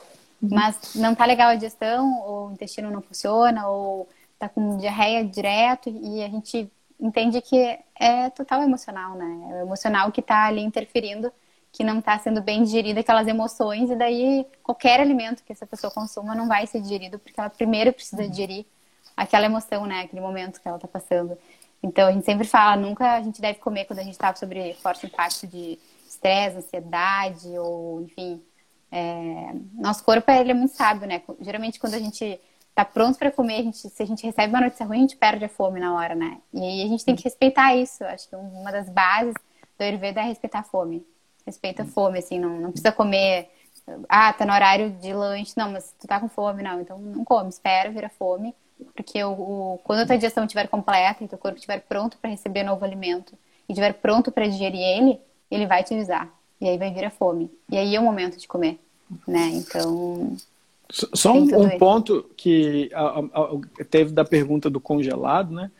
uhum. 0.42 0.48
mas 0.50 0.94
não 0.94 1.14
tá 1.14 1.24
legal 1.26 1.50
a 1.50 1.54
digestão, 1.54 2.22
ou 2.22 2.48
o 2.48 2.52
intestino 2.52 2.90
não 2.90 3.02
funciona, 3.02 3.68
ou 3.68 4.08
tá 4.38 4.48
com 4.48 4.76
diarreia 4.78 5.24
direto, 5.24 5.90
e 5.90 6.22
a 6.22 6.28
gente 6.28 6.70
entende 6.98 7.40
que 7.40 7.78
é 7.98 8.30
total 8.30 8.62
emocional, 8.62 9.14
né? 9.16 9.48
É 9.50 9.54
o 9.54 9.66
emocional 9.66 10.12
que 10.12 10.20
está 10.20 10.46
ali 10.46 10.62
interferindo, 10.62 11.32
que 11.72 11.82
não 11.82 11.98
está 11.98 12.18
sendo 12.18 12.40
bem 12.40 12.62
digerida 12.62 13.00
aquelas 13.00 13.26
emoções, 13.26 13.90
e 13.90 13.96
daí 13.96 14.46
qualquer 14.62 15.00
alimento 15.00 15.42
que 15.42 15.52
essa 15.52 15.66
pessoa 15.66 15.92
consuma 15.92 16.34
não 16.34 16.46
vai 16.46 16.66
ser 16.66 16.80
digerido, 16.80 17.18
porque 17.18 17.40
ela 17.40 17.50
primeiro 17.50 17.92
precisa 17.92 18.28
digerir 18.28 18.64
aquela 19.16 19.46
emoção, 19.46 19.86
né? 19.86 20.02
Aquele 20.02 20.20
momento 20.20 20.60
que 20.60 20.68
ela 20.68 20.76
está 20.76 20.88
passando. 20.88 21.36
Então 21.82 22.08
a 22.08 22.12
gente 22.12 22.24
sempre 22.24 22.46
fala, 22.46 22.76
nunca 22.76 23.14
a 23.14 23.22
gente 23.22 23.40
deve 23.40 23.58
comer 23.58 23.86
quando 23.86 23.98
a 23.98 24.02
gente 24.02 24.12
está 24.12 24.34
sobre 24.34 24.74
forte 24.74 25.06
impacto 25.06 25.46
de 25.46 25.78
estresse, 26.08 26.58
ansiedade, 26.58 27.48
ou 27.58 28.02
enfim. 28.02 28.42
É... 28.90 29.52
Nosso 29.74 30.04
corpo 30.04 30.30
ele 30.30 30.52
é 30.52 30.54
muito 30.54 30.74
sábio, 30.74 31.08
né? 31.08 31.22
Geralmente 31.40 31.80
quando 31.80 31.94
a 31.94 31.98
gente 31.98 32.40
tá 32.74 32.84
pronto 32.84 33.18
para 33.18 33.30
comer, 33.30 33.58
a 33.58 33.62
gente, 33.62 33.78
se 33.78 34.02
a 34.02 34.06
gente 34.06 34.24
recebe 34.24 34.52
uma 34.52 34.60
notícia 34.60 34.86
ruim, 34.86 34.98
a 34.98 35.00
gente 35.00 35.16
perde 35.16 35.44
a 35.44 35.48
fome 35.48 35.80
na 35.80 35.94
hora, 35.94 36.14
né? 36.14 36.38
E 36.54 36.82
a 36.82 36.88
gente 36.88 37.04
tem 37.04 37.16
que 37.16 37.24
respeitar 37.24 37.74
isso. 37.74 38.04
Acho 38.04 38.28
que 38.28 38.36
uma 38.36 38.70
das 38.70 38.88
bases 38.88 39.34
do 39.78 39.82
Ayurveda 39.82 40.20
é 40.20 40.24
respeitar 40.24 40.60
a 40.60 40.64
fome. 40.64 41.04
Respeita 41.44 41.82
a 41.82 41.86
fome, 41.86 42.18
assim, 42.18 42.38
não, 42.38 42.60
não 42.60 42.70
precisa 42.70 42.92
comer. 42.92 43.50
Ah, 44.08 44.32
tá 44.32 44.46
no 44.46 44.52
horário 44.52 44.90
de 44.90 45.12
lanche. 45.12 45.52
Não, 45.56 45.70
mas 45.70 45.94
tu 46.00 46.06
tá 46.06 46.20
com 46.20 46.28
fome, 46.28 46.62
não. 46.62 46.80
Então 46.80 46.98
não 46.98 47.24
come, 47.24 47.48
espera, 47.48 47.90
vira 47.90 48.08
fome. 48.08 48.54
Porque 48.94 49.22
o, 49.22 49.30
o 49.30 49.80
quando 49.84 50.00
a 50.00 50.06
tua 50.06 50.16
digestão 50.16 50.44
estiver 50.44 50.68
completa 50.68 51.22
e 51.22 51.28
teu 51.28 51.38
corpo 51.38 51.56
estiver 51.56 51.80
pronto 51.80 52.16
para 52.18 52.30
receber 52.30 52.62
novo 52.62 52.84
alimento 52.84 53.34
e 53.68 53.72
estiver 53.72 53.92
pronto 53.94 54.30
para 54.30 54.46
digerir 54.46 54.80
ele, 54.80 55.20
ele 55.50 55.66
vai 55.66 55.82
te 55.82 55.94
avisar. 55.94 56.28
E 56.60 56.68
aí 56.68 56.78
vai 56.78 56.92
vir 56.92 57.04
a 57.04 57.10
fome. 57.10 57.50
E 57.70 57.76
aí 57.76 57.94
é 57.94 58.00
o 58.00 58.04
momento 58.04 58.38
de 58.38 58.46
comer, 58.46 58.78
né? 59.26 59.50
Então, 59.52 60.36
só 60.92 61.32
um, 61.32 61.62
um 61.62 61.78
ponto 61.78 62.30
que 62.36 62.90
a, 62.92 63.18
a, 63.18 63.84
teve 63.90 64.12
da 64.12 64.24
pergunta 64.24 64.68
do 64.68 64.78
congelado, 64.78 65.52
né? 65.54 65.70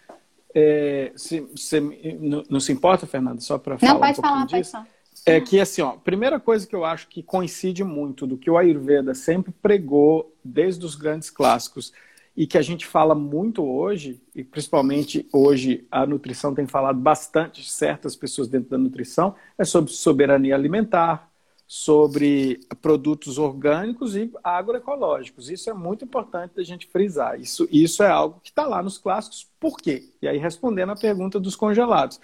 É, 0.55 1.13
se, 1.15 1.47
se, 1.55 1.81
não, 1.81 2.45
não, 2.49 2.61
se 2.61 2.73
importa, 2.73 3.07
Fernanda, 3.07 3.41
só 3.41 3.59
para 3.59 3.79
falar 3.79 3.93
não, 3.93 4.01
pode 4.01 4.19
um 4.19 4.23
falar, 4.23 4.47
disso. 4.47 4.53
Pode 4.53 4.71
falar. 4.71 4.89
É 5.25 5.41
que, 5.41 5.61
assim, 5.61 5.83
ó, 5.83 5.93
primeira 5.93 6.41
coisa 6.41 6.67
que 6.67 6.75
eu 6.75 6.85
acho 6.85 7.09
que 7.09 7.23
coincide 7.23 7.85
muito 7.85 8.27
do 8.27 8.37
que 8.37 8.51
o 8.51 8.57
Ayurveda 8.57 9.15
sempre 9.15 9.53
pregou 9.63 10.35
desde 10.43 10.85
os 10.85 10.95
grandes 10.95 11.31
clássicos 11.31 11.93
e 12.37 12.47
que 12.47 12.57
a 12.57 12.63
gente 12.63 12.87
fala 12.87 13.15
muito 13.15 13.63
hoje, 13.63 14.21
e 14.35 14.43
principalmente 14.43 15.29
hoje 15.33 15.87
a 15.91 16.07
nutrição 16.07 16.55
tem 16.55 16.67
falado 16.67 16.99
bastante, 16.99 17.71
certas 17.71 18.17
pessoas 18.17 18.49
dentro 18.49 18.71
da 18.71 18.79
nutrição, 18.79 19.35
é 19.59 19.65
sobre 19.65 19.93
soberania 19.93 20.55
alimentar, 20.55 21.31
sobre 21.67 22.61
produtos 22.83 23.39
orgânicos 23.39 24.15
e 24.15 24.31
agroecológicos. 24.45 25.49
Isso 25.51 25.71
é 25.71 25.73
muito 25.73 26.05
importante 26.05 26.55
da 26.55 26.63
gente 26.63 26.87
frisar. 26.87 27.41
Isso, 27.41 27.67
isso 27.71 28.03
é 28.03 28.09
algo 28.09 28.41
que 28.41 28.51
está 28.51 28.67
lá 28.67 28.83
nos 28.83 28.99
clássicos. 28.99 29.51
Por 29.59 29.79
quê? 29.79 30.05
E 30.21 30.29
aí, 30.29 30.37
respondendo 30.37 30.93
a 30.93 30.97
pergunta 30.97 31.41
dos 31.41 31.57
congelados. 31.57 32.21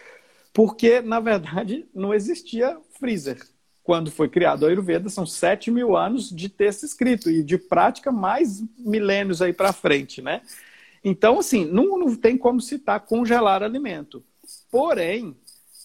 Porque, 0.53 1.01
na 1.01 1.21
verdade, 1.21 1.89
não 1.95 2.13
existia 2.13 2.79
freezer. 2.99 3.39
Quando 3.89 4.11
foi 4.11 4.29
criado 4.29 4.67
a 4.67 4.69
Ayurveda, 4.69 5.09
são 5.09 5.25
7 5.25 5.71
mil 5.71 5.97
anos 5.97 6.29
de 6.29 6.51
texto 6.51 6.83
escrito 6.85 7.31
e 7.31 7.43
de 7.43 7.57
prática 7.57 8.13
mais 8.13 8.63
milênios 8.77 9.41
aí 9.41 9.51
para 9.51 9.73
frente, 9.73 10.21
né? 10.21 10.43
Então, 11.03 11.39
assim, 11.39 11.65
não, 11.65 11.99
não 11.99 12.15
tem 12.15 12.37
como 12.37 12.61
citar 12.61 13.01
congelar 13.01 13.63
alimento. 13.63 14.23
Porém, 14.71 15.35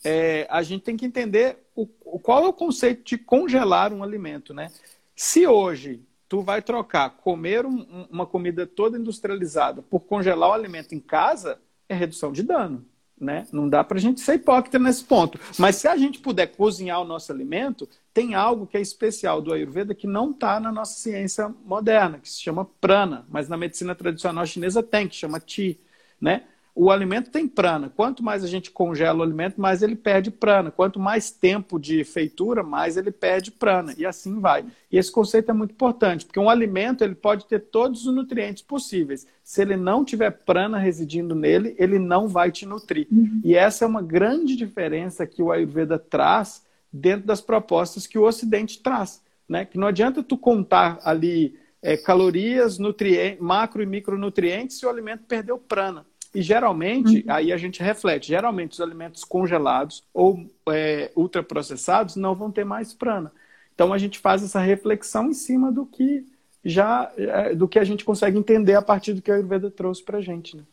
é, 0.04 0.46
a 0.50 0.62
gente 0.62 0.84
tem 0.84 0.98
que 0.98 1.06
entender 1.06 1.60
o, 1.74 1.88
qual 2.20 2.44
é 2.44 2.48
o 2.50 2.52
conceito 2.52 3.06
de 3.06 3.18
congelar 3.18 3.94
um 3.94 4.04
alimento, 4.04 4.54
né? 4.54 4.70
Se 5.16 5.48
hoje 5.48 6.02
tu 6.28 6.42
vai 6.42 6.62
trocar 6.62 7.10
comer 7.12 7.66
um, 7.66 8.06
uma 8.12 8.26
comida 8.26 8.68
toda 8.68 8.98
industrializada 9.00 9.82
por 9.82 10.02
congelar 10.02 10.50
o 10.50 10.54
alimento 10.54 10.94
em 10.94 11.00
casa, 11.00 11.58
é 11.88 11.96
redução 11.96 12.34
de 12.34 12.44
dano, 12.44 12.86
né? 13.24 13.48
Não 13.52 13.68
dá 13.68 13.84
para 13.84 13.98
a 13.98 14.02
gente 14.02 14.22
ser 14.22 14.36
hipócrita 14.36 14.78
nesse 14.78 15.04
ponto. 15.04 15.40
Mas 15.58 15.78
se 15.78 15.88
a 15.88 15.96
gente 15.98 16.20
puder 16.20 16.48
cozinhar 16.48 17.02
o 17.02 17.06
nosso 17.06 17.32
alimento, 17.32 17.88
tem 18.14 18.36
algo 18.36 18.68
que 18.68 18.78
é 18.78 18.82
especial 18.82 19.42
do 19.42 19.52
Ayurveda 19.52 19.96
que 19.96 20.06
não 20.06 20.32
está 20.32 20.60
na 20.60 20.72
nossa 20.72 20.94
ciência 21.00 21.54
moderna, 21.66 22.20
que 22.20 22.30
se 22.30 22.42
chama 22.42 22.66
prana, 22.80 23.26
mas 23.30 23.50
na 23.50 23.58
medicina 23.58 23.96
tradicional 23.96 24.46
chinesa 24.46 24.84
tem, 24.84 25.08
que 25.08 25.16
chama 25.16 25.40
Ti, 25.40 25.80
né? 26.22 26.44
O 26.76 26.90
alimento 26.90 27.30
tem 27.30 27.48
prana. 27.48 27.92
Quanto 27.96 28.24
mais 28.24 28.44
a 28.44 28.48
gente 28.48 28.72
congela 28.72 29.20
o 29.20 29.24
alimento, 29.24 29.62
mais 29.62 29.84
ele 29.84 29.96
perde 29.96 30.32
prana. 30.32 30.72
Quanto 30.72 31.00
mais 31.00 31.30
tempo 31.30 31.80
de 31.80 32.04
feitura, 32.04 32.64
mais 32.64 32.98
ele 32.98 33.12
perde 33.12 33.52
prana. 33.52 33.94
E 33.96 34.06
assim 34.06 34.40
vai. 34.40 34.66
E 34.92 34.98
esse 34.98 35.12
conceito 35.12 35.52
é 35.52 35.54
muito 35.54 35.72
importante, 35.72 36.26
porque 36.26 36.40
um 36.40 36.50
alimento 36.50 37.04
ele 37.04 37.14
pode 37.14 37.46
ter 37.46 37.60
todos 37.60 38.08
os 38.08 38.16
nutrientes 38.16 38.64
possíveis. 38.64 39.28
Se 39.44 39.62
ele 39.62 39.78
não 39.78 40.04
tiver 40.04 40.32
prana 40.32 40.80
residindo 40.80 41.36
nele, 41.36 41.76
ele 41.78 42.00
não 42.00 42.28
vai 42.28 42.52
te 42.52 42.66
nutrir. 42.66 43.08
Uhum. 43.12 43.42
E 43.44 43.56
essa 43.56 43.86
é 43.86 43.88
uma 43.88 44.02
grande 44.02 44.56
diferença 44.56 45.28
que 45.28 45.44
o 45.44 45.52
Ayurveda 45.52 46.00
traz 46.00 46.64
dentro 46.92 47.28
das 47.28 47.42
propostas 47.42 48.08
que 48.08 48.18
o 48.18 48.24
Ocidente 48.24 48.82
traz. 48.82 49.22
Né? 49.48 49.64
Que 49.64 49.78
não 49.78 49.88
adianta 49.88 50.24
tu 50.24 50.38
contar 50.38 51.00
ali 51.04 51.56
é, 51.84 51.98
calorias, 51.98 52.80
nutrientes, 52.80 53.40
macro 53.42 53.84
e 53.84 53.86
micronutrientes 53.86 54.80
se 54.80 54.86
o 54.86 54.90
alimento 54.90 55.26
perdeu 55.28 55.60
prana. 55.60 56.06
E 56.34 56.42
geralmente, 56.42 57.18
uhum. 57.18 57.34
aí 57.34 57.54
a 57.54 57.58
gente 57.58 57.82
reflete, 57.82 58.28
geralmente 58.28 58.72
os 58.72 58.82
alimentos 58.82 59.24
congelados 59.24 60.04
ou 60.14 60.50
é, 60.70 61.12
ultraprocessados 61.16 62.16
não 62.16 62.34
vão 62.34 62.52
ter 62.52 62.64
mais 62.64 62.94
prana. 62.94 63.32
Então 63.76 63.94
a 63.94 63.98
gente 63.98 64.20
faz 64.20 64.44
essa 64.44 64.60
reflexão 64.60 65.30
em 65.30 65.34
cima 65.34 65.72
do 65.72 65.86
que 65.86 66.26
já 66.66 67.12
é, 67.18 67.54
do 67.54 67.68
que 67.68 67.78
a 67.78 67.84
gente 67.84 68.06
consegue 68.06 68.38
entender 68.38 68.74
a 68.74 68.82
partir 68.82 69.14
do 69.14 69.22
que 69.22 69.30
a 69.30 69.36
Ayurveda 69.36 69.70
trouxe 69.70 70.04
para 70.04 70.20
a 70.20 70.22
gente. 70.22 70.58
Né? 70.58 70.64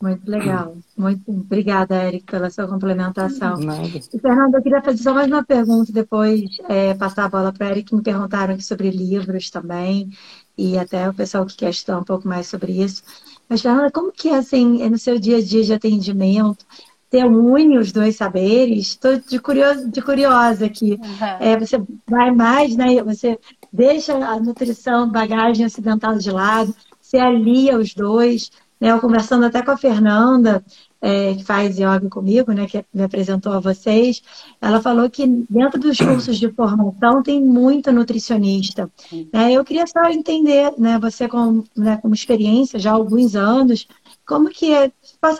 Muito 0.00 0.30
legal. 0.30 0.76
Muito 0.96 1.30
obrigada, 1.30 2.04
Eric, 2.04 2.26
pela 2.26 2.50
sua 2.50 2.68
complementação. 2.68 3.58
Nada. 3.58 3.86
E, 3.86 4.18
Fernanda, 4.18 4.58
eu 4.58 4.62
queria 4.62 4.82
fazer 4.82 5.02
só 5.02 5.14
mais 5.14 5.26
uma 5.26 5.44
pergunta, 5.44 5.90
depois 5.90 6.42
é, 6.68 6.92
passar 6.94 7.24
a 7.24 7.28
bola 7.28 7.52
para 7.52 7.70
Eric, 7.70 7.88
que 7.88 7.96
me 7.96 8.02
perguntaram 8.02 8.60
sobre 8.60 8.90
livros 8.90 9.48
também, 9.48 10.10
e 10.56 10.76
até 10.76 11.08
o 11.08 11.14
pessoal 11.14 11.46
que 11.46 11.56
quer 11.56 11.70
estudar 11.70 11.98
um 11.98 12.04
pouco 12.04 12.28
mais 12.28 12.46
sobre 12.46 12.72
isso. 12.72 13.02
Mas, 13.48 13.62
Fernanda, 13.62 13.90
como 13.90 14.12
que 14.12 14.28
é, 14.28 14.36
assim, 14.36 14.82
é 14.82 14.90
no 14.90 14.98
seu 14.98 15.18
dia 15.18 15.38
a 15.38 15.42
dia 15.42 15.62
de 15.62 15.72
atendimento, 15.72 16.66
você 17.10 17.24
une 17.24 17.78
os 17.78 17.92
dois 17.92 18.16
saberes? 18.16 18.88
Estou 18.88 19.18
de, 19.18 19.38
curioso, 19.38 19.88
de 19.90 20.02
curiosa 20.02 20.66
aqui. 20.66 20.98
Uhum. 21.00 21.26
É, 21.40 21.58
você 21.58 21.80
vai 22.06 22.30
mais, 22.30 22.76
né? 22.76 23.02
Você 23.02 23.38
deixa 23.72 24.14
a 24.14 24.38
nutrição, 24.40 25.10
bagagem 25.10 25.64
ocidental 25.64 26.18
de 26.18 26.30
lado, 26.30 26.74
você 27.00 27.18
alia 27.18 27.78
os 27.78 27.94
dois. 27.94 28.50
Né? 28.80 28.90
Eu 28.90 29.00
conversando 29.00 29.46
até 29.46 29.62
com 29.62 29.70
a 29.70 29.76
Fernanda, 29.76 30.64
é, 31.00 31.34
que 31.34 31.44
faz 31.44 31.78
yoga 31.78 32.08
comigo, 32.08 32.52
né, 32.52 32.66
que 32.66 32.84
me 32.92 33.02
apresentou 33.02 33.52
a 33.52 33.60
vocês, 33.60 34.22
ela 34.60 34.80
falou 34.80 35.08
que 35.10 35.26
dentro 35.48 35.78
dos 35.80 35.98
cursos 35.98 36.38
de 36.38 36.50
formação 36.52 37.22
tem 37.22 37.40
muita 37.40 37.92
nutricionista. 37.92 38.90
Né? 39.32 39.52
Eu 39.52 39.64
queria 39.64 39.86
só 39.86 40.04
entender, 40.10 40.72
né, 40.78 40.98
você 40.98 41.28
com, 41.28 41.64
né, 41.76 41.98
com 41.98 42.12
experiência 42.12 42.78
já 42.78 42.90
há 42.90 42.94
alguns 42.94 43.36
anos, 43.36 43.86
como 44.26 44.48
que 44.48 44.72
é, 44.72 44.90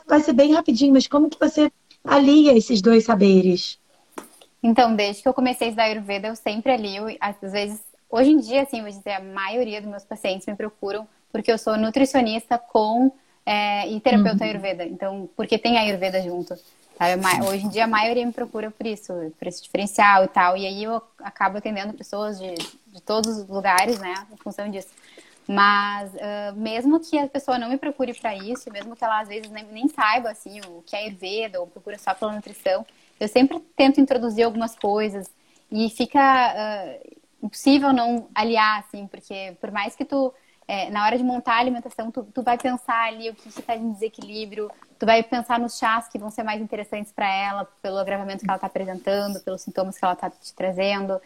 vai 0.06 0.20
ser 0.20 0.32
bem 0.32 0.54
rapidinho, 0.54 0.92
mas 0.92 1.06
como 1.06 1.30
que 1.30 1.38
você 1.40 1.70
alia 2.04 2.56
esses 2.56 2.80
dois 2.80 3.04
saberes? 3.04 3.78
Então, 4.62 4.94
desde 4.94 5.22
que 5.22 5.28
eu 5.28 5.34
comecei 5.34 5.68
a 5.68 5.70
estudar 5.70 5.84
Ayurveda, 5.84 6.28
eu 6.28 6.36
sempre 6.36 6.72
alio, 6.72 7.16
às 7.20 7.52
vezes, 7.52 7.80
hoje 8.10 8.30
em 8.30 8.38
dia, 8.38 8.62
assim, 8.62 8.80
vou 8.80 8.90
dizer, 8.90 9.12
a 9.12 9.22
maioria 9.22 9.80
dos 9.80 9.90
meus 9.90 10.04
pacientes 10.04 10.46
me 10.46 10.54
procuram 10.54 11.06
porque 11.30 11.52
eu 11.52 11.58
sou 11.58 11.76
nutricionista 11.76 12.58
com 12.58 13.12
é, 13.46 13.88
e 13.88 14.00
terapeuta 14.00 14.42
uhum. 14.42 14.50
Ayurveda. 14.50 14.84
Então, 14.84 15.30
porque 15.36 15.56
tem 15.56 15.78
Ayurveda 15.78 16.20
junto. 16.20 16.54
Hoje 17.46 17.66
em 17.66 17.68
dia 17.68 17.84
a 17.84 17.86
maioria 17.86 18.24
me 18.24 18.32
procura 18.32 18.70
por 18.70 18.86
isso, 18.86 19.12
por 19.38 19.46
esse 19.46 19.62
diferencial 19.62 20.24
e 20.24 20.28
tal. 20.28 20.56
E 20.56 20.66
aí 20.66 20.82
eu 20.82 21.00
acabo 21.18 21.58
atendendo 21.58 21.92
pessoas 21.92 22.38
de, 22.38 22.54
de 22.54 23.02
todos 23.02 23.38
os 23.38 23.48
lugares, 23.48 23.98
né, 23.98 24.26
em 24.32 24.36
função 24.36 24.68
disso. 24.68 24.88
Mas 25.46 26.10
uh, 26.14 26.56
mesmo 26.56 26.98
que 26.98 27.16
a 27.18 27.28
pessoa 27.28 27.58
não 27.58 27.68
me 27.68 27.76
procure 27.76 28.12
para 28.14 28.34
isso, 28.34 28.72
mesmo 28.72 28.96
que 28.96 29.04
ela 29.04 29.20
às 29.20 29.28
vezes 29.28 29.48
nem, 29.50 29.64
nem, 29.66 29.88
saiba 29.88 30.30
assim 30.30 30.60
o 30.66 30.82
que 30.84 30.96
é 30.96 31.00
Ayurveda 31.00 31.60
ou 31.60 31.68
procura 31.68 31.98
só 31.98 32.14
pela 32.14 32.32
nutrição, 32.32 32.84
eu 33.20 33.28
sempre 33.28 33.60
tento 33.76 34.00
introduzir 34.00 34.44
algumas 34.44 34.74
coisas 34.74 35.30
e 35.70 35.88
fica 35.90 36.18
uh, 36.20 37.16
impossível 37.46 37.92
não 37.92 38.26
aliar, 38.34 38.80
assim, 38.80 39.06
porque 39.06 39.56
por 39.60 39.70
mais 39.70 39.94
que 39.94 40.04
tu 40.04 40.34
é, 40.68 40.90
na 40.90 41.04
hora 41.04 41.16
de 41.16 41.22
montar 41.22 41.54
a 41.54 41.58
alimentação, 41.58 42.10
tu, 42.10 42.24
tu 42.24 42.42
vai 42.42 42.58
pensar 42.58 43.08
ali 43.08 43.30
o 43.30 43.34
que 43.34 43.48
está 43.48 43.76
em 43.76 43.92
desequilíbrio, 43.92 44.70
tu 44.98 45.06
vai 45.06 45.22
pensar 45.22 45.60
nos 45.60 45.78
chás 45.78 46.08
que 46.08 46.18
vão 46.18 46.30
ser 46.30 46.42
mais 46.42 46.60
interessantes 46.60 47.12
para 47.12 47.28
ela, 47.28 47.68
pelo 47.80 47.98
agravamento 47.98 48.44
que 48.44 48.50
ela 48.50 48.56
está 48.56 48.66
apresentando, 48.66 49.40
pelos 49.40 49.62
sintomas 49.62 49.96
que 49.96 50.04
ela 50.04 50.14
está 50.14 50.28
te 50.28 50.52
trazendo. 50.54 51.20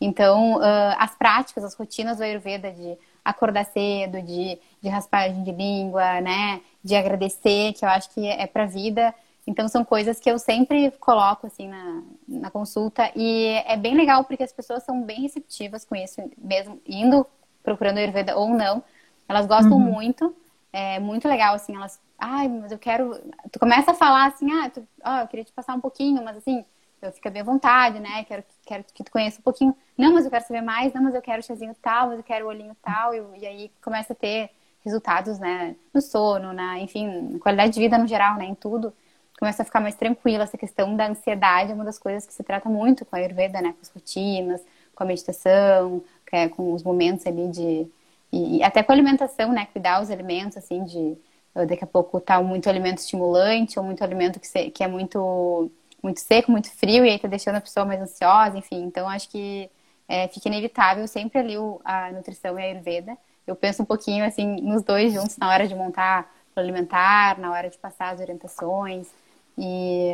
Então, 0.00 0.56
uh, 0.56 0.96
as 0.98 1.14
práticas, 1.14 1.64
as 1.64 1.74
rotinas 1.74 2.18
do 2.18 2.22
Ayurveda 2.22 2.70
de 2.70 2.96
acordar 3.24 3.64
cedo, 3.64 4.22
de, 4.22 4.58
de 4.80 4.88
raspagem 4.88 5.42
de 5.42 5.52
língua, 5.52 6.20
né? 6.20 6.60
De 6.82 6.94
agradecer, 6.94 7.72
que 7.72 7.84
eu 7.84 7.88
acho 7.88 8.10
que 8.10 8.26
é 8.26 8.46
para 8.46 8.64
a 8.64 8.66
vida. 8.66 9.14
Então, 9.46 9.68
são 9.68 9.84
coisas 9.84 10.20
que 10.20 10.30
eu 10.30 10.38
sempre 10.38 10.90
coloco, 10.92 11.46
assim, 11.46 11.68
na, 11.68 12.02
na 12.26 12.50
consulta. 12.50 13.10
E 13.16 13.62
é 13.66 13.76
bem 13.76 13.94
legal, 13.94 14.24
porque 14.24 14.42
as 14.42 14.52
pessoas 14.52 14.82
são 14.84 15.02
bem 15.02 15.22
receptivas 15.22 15.84
com 15.84 15.96
isso, 15.96 16.22
mesmo 16.36 16.80
indo 16.86 17.26
procurando 17.66 17.98
Ayurveda 17.98 18.36
ou 18.36 18.48
não. 18.48 18.82
Elas 19.28 19.44
gostam 19.44 19.72
uhum. 19.72 19.80
muito. 19.80 20.34
É 20.72 21.00
muito 21.00 21.26
legal, 21.26 21.54
assim, 21.54 21.74
elas... 21.74 22.00
Ai, 22.18 22.48
mas 22.48 22.70
eu 22.70 22.78
quero... 22.78 23.20
Tu 23.50 23.58
começa 23.58 23.90
a 23.90 23.94
falar 23.94 24.26
assim, 24.26 24.50
ah, 24.52 24.70
tu... 24.70 24.86
oh, 25.04 25.20
eu 25.22 25.26
queria 25.26 25.44
te 25.44 25.52
passar 25.52 25.74
um 25.74 25.80
pouquinho, 25.80 26.22
mas 26.24 26.36
assim 26.36 26.64
eu 27.02 27.12
fico 27.12 27.30
bem 27.30 27.42
à 27.42 27.44
vontade, 27.44 28.00
né? 28.00 28.24
Quero, 28.24 28.44
quero 28.64 28.84
que 28.94 29.04
tu 29.04 29.10
conheça 29.10 29.38
um 29.38 29.42
pouquinho. 29.42 29.76
Não, 29.98 30.12
mas 30.12 30.24
eu 30.24 30.30
quero 30.30 30.46
saber 30.46 30.62
mais. 30.62 30.92
Não, 30.92 31.02
mas 31.02 31.14
eu 31.14 31.22
quero 31.22 31.42
chazinho 31.42 31.74
tal, 31.82 32.08
mas 32.08 32.18
eu 32.18 32.24
quero 32.24 32.46
olhinho 32.46 32.76
tal. 32.82 33.14
E, 33.14 33.40
e 33.40 33.46
aí 33.46 33.70
começa 33.82 34.12
a 34.12 34.16
ter 34.16 34.50
resultados, 34.84 35.38
né? 35.38 35.76
No 35.92 36.00
sono, 36.00 36.52
na, 36.52 36.78
enfim, 36.78 37.32
na 37.32 37.38
qualidade 37.38 37.72
de 37.72 37.80
vida 37.80 37.98
no 37.98 38.06
geral, 38.06 38.36
né? 38.36 38.46
Em 38.46 38.54
tudo. 38.54 38.94
Começa 39.38 39.62
a 39.62 39.64
ficar 39.64 39.80
mais 39.80 39.94
tranquila. 39.94 40.44
Essa 40.44 40.56
questão 40.56 40.96
da 40.96 41.08
ansiedade 41.08 41.72
é 41.72 41.74
uma 41.74 41.84
das 41.84 41.98
coisas 41.98 42.26
que 42.26 42.32
se 42.32 42.42
trata 42.42 42.68
muito 42.68 43.04
com 43.04 43.14
a 43.14 43.18
Ayurveda, 43.18 43.60
né? 43.60 43.72
Com 43.72 43.82
as 43.82 43.90
rotinas, 43.90 44.62
com 44.94 45.02
a 45.02 45.06
meditação, 45.06 46.02
é, 46.32 46.48
com 46.48 46.72
os 46.72 46.82
momentos 46.82 47.26
ali 47.26 47.48
de... 47.48 47.86
E, 48.32 48.58
e 48.58 48.62
até 48.62 48.82
com 48.82 48.92
a 48.92 48.94
alimentação, 48.94 49.52
né? 49.52 49.66
Cuidar 49.66 50.02
os 50.02 50.10
alimentos, 50.10 50.56
assim, 50.56 50.84
de... 50.84 51.16
Daqui 51.54 51.84
a 51.84 51.86
pouco 51.86 52.20
tá 52.20 52.42
muito 52.42 52.68
alimento 52.68 52.98
estimulante 52.98 53.78
ou 53.78 53.84
muito 53.84 54.04
alimento 54.04 54.38
que, 54.38 54.46
se, 54.46 54.70
que 54.70 54.84
é 54.84 54.88
muito 54.88 55.70
muito 56.02 56.20
seco, 56.20 56.52
muito 56.52 56.70
frio, 56.70 57.04
e 57.04 57.10
aí 57.10 57.18
tá 57.18 57.28
deixando 57.28 57.56
a 57.56 57.60
pessoa 57.60 57.84
mais 57.84 58.00
ansiosa, 58.00 58.56
enfim. 58.56 58.82
Então, 58.84 59.08
acho 59.08 59.28
que 59.28 59.68
é, 60.08 60.28
fica 60.28 60.48
inevitável 60.48 61.06
sempre 61.08 61.38
ali 61.38 61.58
o, 61.58 61.80
a 61.84 62.12
nutrição 62.12 62.58
e 62.58 62.62
a 62.62 62.66
Ayurveda. 62.66 63.16
Eu 63.46 63.56
penso 63.56 63.82
um 63.82 63.86
pouquinho, 63.86 64.24
assim, 64.24 64.60
nos 64.60 64.82
dois 64.82 65.12
juntos 65.12 65.36
na 65.36 65.48
hora 65.48 65.66
de 65.66 65.74
montar 65.74 66.32
o 66.54 66.60
alimentar, 66.60 67.38
na 67.38 67.50
hora 67.52 67.68
de 67.68 67.78
passar 67.78 68.14
as 68.14 68.20
orientações. 68.20 69.08
E, 69.58 70.12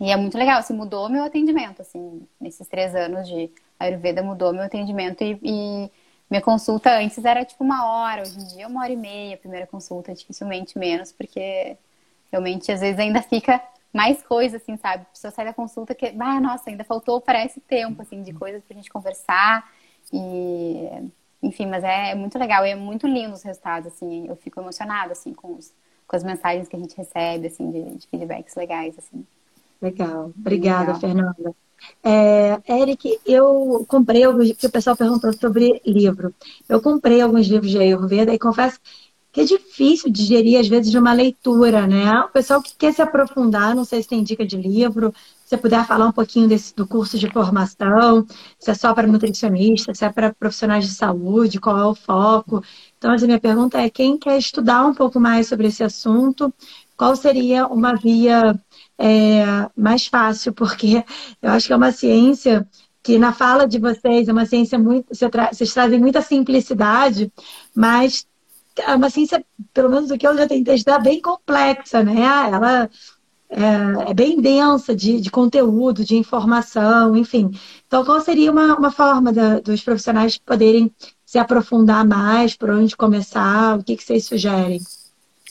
e 0.00 0.10
é 0.10 0.16
muito 0.16 0.36
legal, 0.36 0.58
assim, 0.58 0.74
mudou 0.74 1.08
meu 1.08 1.24
atendimento, 1.24 1.80
assim, 1.80 2.26
nesses 2.40 2.66
três 2.68 2.94
anos 2.94 3.26
de 3.28 3.50
Ayurveda 3.78 4.22
mudou 4.22 4.52
meu 4.52 4.62
atendimento 4.62 5.22
e, 5.22 5.38
e 5.42 5.90
minha 6.30 6.42
consulta 6.42 6.90
antes 6.98 7.24
era 7.24 7.44
tipo 7.44 7.64
uma 7.64 7.86
hora, 7.86 8.22
hoje 8.22 8.38
em 8.38 8.46
dia 8.46 8.64
é 8.64 8.66
uma 8.66 8.82
hora 8.82 8.92
e 8.92 8.96
meia, 8.96 9.34
a 9.34 9.38
primeira 9.38 9.66
consulta, 9.66 10.14
dificilmente 10.14 10.78
menos, 10.78 11.12
porque 11.12 11.76
realmente 12.30 12.70
às 12.70 12.80
vezes 12.80 12.98
ainda 12.98 13.22
fica 13.22 13.62
mais 13.92 14.22
coisas, 14.22 14.62
assim, 14.62 14.76
sabe? 14.76 15.02
A 15.02 15.06
pessoa 15.06 15.30
sai 15.30 15.44
da 15.46 15.54
consulta 15.54 15.94
que, 15.94 16.06
ah, 16.18 16.40
nossa, 16.40 16.70
ainda 16.70 16.84
faltou, 16.84 17.20
parece 17.20 17.60
tempo, 17.60 18.02
assim, 18.02 18.22
de 18.22 18.32
coisas 18.32 18.62
pra 18.62 18.76
gente 18.76 18.90
conversar. 18.90 19.70
E, 20.12 20.88
enfim, 21.42 21.66
mas 21.66 21.82
é, 21.84 22.10
é 22.10 22.14
muito 22.14 22.38
legal 22.38 22.66
e 22.66 22.70
é 22.70 22.74
muito 22.74 23.06
lindo 23.06 23.34
os 23.34 23.42
resultados, 23.42 23.92
assim. 23.92 24.28
Eu 24.28 24.36
fico 24.36 24.60
emocionada, 24.60 25.12
assim, 25.12 25.32
com, 25.32 25.54
os, 25.54 25.72
com 26.06 26.16
as 26.16 26.22
mensagens 26.22 26.68
que 26.68 26.76
a 26.76 26.78
gente 26.78 26.96
recebe, 26.96 27.46
assim, 27.46 27.70
de, 27.70 27.96
de 27.96 28.06
feedbacks 28.08 28.54
legais, 28.54 28.98
assim. 28.98 29.26
Legal. 29.80 30.32
Obrigada, 30.38 30.92
legal. 30.92 31.00
Fernanda. 31.00 31.54
É, 32.02 32.60
Eric, 32.68 33.18
eu 33.26 33.84
comprei 33.88 34.24
alguns, 34.24 34.52
que 34.52 34.66
o 34.66 34.70
pessoal 34.70 34.96
perguntou 34.96 35.32
sobre 35.32 35.80
livro. 35.86 36.34
Eu 36.68 36.80
comprei 36.80 37.20
alguns 37.20 37.46
livros 37.46 37.70
de 37.70 37.78
Ayurveda 37.78 38.32
e 38.32 38.38
confesso 38.38 38.78
que 39.30 39.42
é 39.42 39.44
difícil 39.44 40.10
digerir, 40.10 40.58
às 40.58 40.68
vezes, 40.68 40.90
de 40.90 40.98
uma 40.98 41.12
leitura, 41.12 41.86
né? 41.86 42.20
O 42.22 42.28
pessoal 42.28 42.62
que 42.62 42.74
quer 42.76 42.92
se 42.94 43.02
aprofundar, 43.02 43.74
não 43.74 43.84
sei 43.84 44.02
se 44.02 44.08
tem 44.08 44.22
dica 44.22 44.44
de 44.44 44.56
livro, 44.56 45.12
se 45.44 45.50
você 45.50 45.56
puder 45.56 45.86
falar 45.86 46.06
um 46.06 46.12
pouquinho 46.12 46.48
desse, 46.48 46.74
do 46.74 46.86
curso 46.86 47.18
de 47.18 47.30
formação, 47.30 48.26
se 48.58 48.70
é 48.70 48.74
só 48.74 48.92
para 48.94 49.06
nutricionista, 49.06 49.94
se 49.94 50.04
é 50.04 50.10
para 50.10 50.34
profissionais 50.34 50.86
de 50.86 50.92
saúde, 50.94 51.60
qual 51.60 51.78
é 51.78 51.84
o 51.84 51.94
foco. 51.94 52.62
Então, 52.96 53.12
a 53.12 53.16
minha 53.16 53.38
pergunta 53.38 53.78
é, 53.80 53.88
quem 53.90 54.18
quer 54.18 54.38
estudar 54.38 54.84
um 54.86 54.94
pouco 54.94 55.20
mais 55.20 55.46
sobre 55.46 55.68
esse 55.68 55.84
assunto, 55.84 56.52
qual 56.98 57.14
seria 57.14 57.66
uma 57.68 57.94
via 57.94 58.60
é, 58.98 59.70
mais 59.76 60.06
fácil? 60.08 60.52
Porque 60.52 61.04
eu 61.40 61.50
acho 61.52 61.68
que 61.68 61.72
é 61.72 61.76
uma 61.76 61.92
ciência 61.92 62.68
que 63.02 63.18
na 63.18 63.32
fala 63.32 63.68
de 63.68 63.78
vocês 63.78 64.28
é 64.28 64.32
uma 64.32 64.44
ciência 64.44 64.78
muito. 64.78 65.14
Vocês 65.14 65.72
trazem 65.72 66.00
muita 66.00 66.20
simplicidade, 66.20 67.32
mas 67.74 68.26
é 68.76 68.94
uma 68.96 69.08
ciência, 69.10 69.44
pelo 69.72 69.88
menos 69.88 70.10
o 70.10 70.18
que 70.18 70.26
eu 70.26 70.36
já 70.36 70.46
tentei 70.48 70.74
estudar, 70.74 70.98
bem 70.98 71.22
complexa, 71.22 72.02
né? 72.02 72.20
Ela 72.52 72.90
é, 73.48 74.10
é 74.10 74.14
bem 74.14 74.40
densa 74.40 74.94
de, 74.94 75.20
de, 75.20 75.30
conteúdo, 75.30 76.04
de 76.04 76.16
informação, 76.16 77.16
enfim. 77.16 77.50
Então, 77.86 78.04
qual 78.04 78.20
seria 78.20 78.50
uma, 78.50 78.76
uma 78.76 78.90
forma 78.90 79.32
da, 79.32 79.60
dos 79.60 79.82
profissionais 79.82 80.36
poderem 80.36 80.92
se 81.24 81.38
aprofundar 81.38 82.04
mais, 82.04 82.56
por 82.56 82.70
onde 82.70 82.96
começar? 82.96 83.78
O 83.78 83.84
que, 83.84 83.96
que 83.96 84.02
vocês 84.02 84.26
sugerem? 84.26 84.80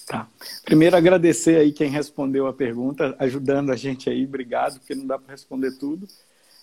Tá. 0.08 0.28
Primeiro, 0.64 0.96
agradecer 0.96 1.58
aí 1.58 1.72
quem 1.72 1.90
respondeu 1.90 2.48
a 2.48 2.54
pergunta, 2.54 3.16
ajudando 3.20 3.72
a 3.72 3.76
gente 3.76 4.10
aí, 4.10 4.26
obrigado, 4.26 4.80
porque 4.80 4.96
não 4.96 5.06
dá 5.06 5.20
para 5.20 5.34
responder 5.34 5.78
tudo. 5.78 6.08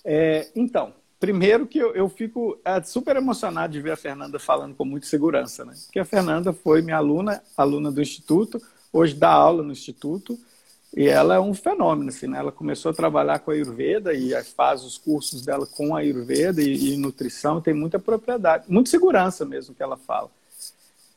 É, 0.04 0.48
então, 0.56 0.92
Primeiro 1.24 1.66
que 1.66 1.78
eu, 1.78 1.94
eu 1.94 2.06
fico 2.06 2.60
é, 2.62 2.82
super 2.82 3.16
emocionado 3.16 3.72
de 3.72 3.80
ver 3.80 3.92
a 3.92 3.96
Fernanda 3.96 4.38
falando 4.38 4.74
com 4.74 4.84
muita 4.84 5.06
segurança, 5.06 5.64
né? 5.64 5.72
Porque 5.86 5.98
a 5.98 6.04
Fernanda 6.04 6.52
foi 6.52 6.82
minha 6.82 6.98
aluna, 6.98 7.42
aluna 7.56 7.90
do 7.90 8.02
Instituto, 8.02 8.60
hoje 8.92 9.14
dá 9.14 9.30
aula 9.30 9.62
no 9.62 9.72
Instituto, 9.72 10.38
e 10.94 11.08
ela 11.08 11.36
é 11.36 11.40
um 11.40 11.54
fenômeno, 11.54 12.10
assim, 12.10 12.26
né? 12.26 12.38
Ela 12.38 12.52
começou 12.52 12.90
a 12.90 12.94
trabalhar 12.94 13.38
com 13.38 13.50
a 13.50 13.54
Ayurveda 13.54 14.12
e 14.12 14.34
faz 14.44 14.84
os 14.84 14.98
cursos 14.98 15.40
dela 15.40 15.66
com 15.66 15.96
a 15.96 16.00
Ayurveda 16.00 16.60
e, 16.60 16.92
e 16.92 16.96
nutrição, 16.98 17.58
tem 17.58 17.72
muita 17.72 17.98
propriedade, 17.98 18.66
muita 18.68 18.90
segurança 18.90 19.46
mesmo 19.46 19.74
que 19.74 19.82
ela 19.82 19.96
fala. 19.96 20.30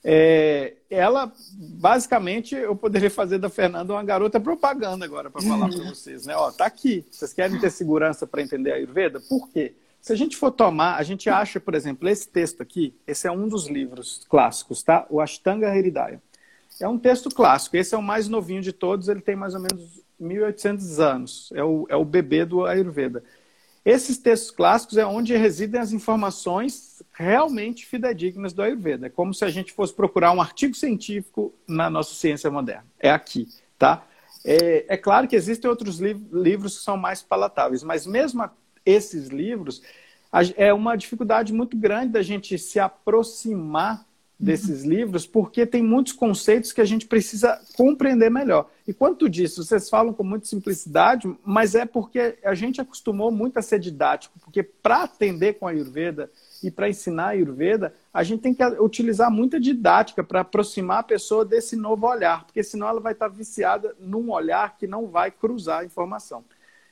É, 0.10 0.76
ela, 0.90 1.30
basicamente, 1.54 2.56
eu 2.56 2.74
poderia 2.78 3.12
fazer 3.12 3.40
da 3.40 3.50
Fernanda 3.50 3.92
uma 3.92 4.04
garota 4.06 4.40
propaganda 4.40 5.04
agora 5.04 5.30
para 5.30 5.42
falar 5.42 5.68
para 5.68 5.84
vocês, 5.84 6.26
né? 6.26 6.34
Ó, 6.34 6.50
tá 6.50 6.66
aqui. 6.66 7.06
Vocês 7.12 7.34
querem 7.34 7.60
ter 7.60 7.70
segurança 7.70 8.26
para 8.26 8.42
entender 8.42 8.72
a 8.72 8.76
Ayurveda? 8.76 9.20
Por 9.20 9.50
quê? 9.50 9.76
Se 10.00 10.14
a 10.14 10.16
gente 10.16 10.38
for 10.38 10.50
tomar, 10.50 10.96
a 10.96 11.04
gente 11.04 11.30
acha, 11.30 11.60
por 11.60 11.76
exemplo, 11.76 12.08
esse 12.08 12.30
texto 12.30 12.62
aqui, 12.62 12.96
esse 13.06 13.28
é 13.28 13.32
um 13.32 13.50
dos 13.50 13.68
livros 13.68 14.26
clássicos, 14.30 14.82
tá? 14.82 15.06
O 15.10 15.20
Ashtanga 15.20 15.76
Hridaya. 15.76 16.22
É 16.80 16.88
um 16.88 16.98
texto 16.98 17.30
clássico, 17.30 17.76
esse 17.76 17.94
é 17.94 17.98
o 17.98 18.02
mais 18.02 18.30
novinho 18.30 18.62
de 18.62 18.72
todos, 18.72 19.10
ele 19.10 19.20
tem 19.20 19.36
mais 19.36 19.56
ou 19.56 19.60
menos 19.60 20.02
1800 20.18 21.02
anos, 21.02 21.50
é 21.54 21.66
o, 21.66 21.86
é 21.90 21.98
o 21.98 22.06
bebê 22.06 22.46
do 22.46 22.66
Ayurveda. 22.66 23.22
Esses 23.88 24.18
textos 24.18 24.52
clássicos 24.52 24.98
é 24.98 25.06
onde 25.06 25.34
residem 25.34 25.80
as 25.80 25.94
informações 25.94 27.02
realmente 27.14 27.86
fidedignas 27.86 28.52
do 28.52 28.62
Ayurveda. 28.62 29.08
É 29.08 29.10
como 29.10 29.34
se 29.34 29.46
a 29.46 29.50
gente 29.50 29.72
fosse 29.72 29.94
procurar 29.94 30.34
um 30.34 30.42
artigo 30.42 30.76
científico 30.76 31.54
na 31.66 31.90
nossa 31.90 32.14
ciência 32.14 32.52
moderna. 32.52 32.86
É 33.00 33.10
aqui, 33.10 33.48
tá? 33.80 34.06
É, 34.44 34.86
é 34.90 34.98
claro 34.98 35.26
que 35.26 35.38
existem 35.38 35.70
outros 35.70 36.00
li 36.02 36.14
livros 36.34 36.80
que 36.80 36.84
são 36.84 36.98
mais 36.98 37.22
palatáveis, 37.22 37.82
mas 37.82 38.06
mesmo 38.06 38.44
esses 38.86 39.30
livros, 39.30 39.82
é 40.58 40.74
uma 40.74 40.98
dificuldade 40.98 41.54
muito 41.54 41.78
grande 41.78 42.12
da 42.12 42.22
gente 42.22 42.58
se 42.58 42.82
aproximar 42.82 44.06
desses 44.40 44.84
uhum. 44.84 44.90
livros, 44.90 45.26
porque 45.26 45.66
tem 45.66 45.82
muitos 45.82 46.14
conceitos 46.14 46.72
que 46.72 46.82
a 46.82 46.86
gente 46.86 47.08
precisa 47.08 47.60
compreender 47.76 48.30
melhor. 48.30 48.70
E 48.88 48.94
quanto 48.94 49.28
disso, 49.28 49.64
vocês 49.64 49.90
falam 49.90 50.14
com 50.14 50.24
muita 50.24 50.46
simplicidade, 50.46 51.28
mas 51.44 51.74
é 51.74 51.86
porque 51.86 52.38
a 52.44 52.54
gente 52.54 52.80
acostumou 52.80 53.32
muito 53.32 53.58
a 53.58 53.62
ser 53.62 53.80
didático, 53.80 54.38
porque 54.40 54.62
para 54.62 55.04
atender 55.04 55.54
com 55.54 55.68
a 55.68 55.72
Ayurveda 55.72 56.30
e 56.64 56.70
para 56.70 56.88
ensinar 56.88 57.26
a 57.26 57.30
Ayurveda, 57.30 57.94
a 58.14 58.24
gente 58.24 58.42
tem 58.42 58.54
que 58.54 58.64
utilizar 58.64 59.32
muita 59.32 59.60
didática 59.60 60.24
para 60.24 60.42
aproximar 60.42 61.00
a 61.00 61.04
pessoa 61.04 61.44
desse 61.44 61.76
novo 61.76 62.08
olhar, 62.08 62.46
porque 62.46 62.64
senão 62.64 62.88
ela 62.88 63.00
vai 63.00 63.14
estar 63.14 63.28
viciada 63.28 63.96
num 64.00 64.32
olhar 64.32 64.78
que 64.78 64.86
não 64.86 65.08
vai 65.08 65.32
cruzar 65.32 65.80
a 65.80 65.86
informação. 65.86 66.44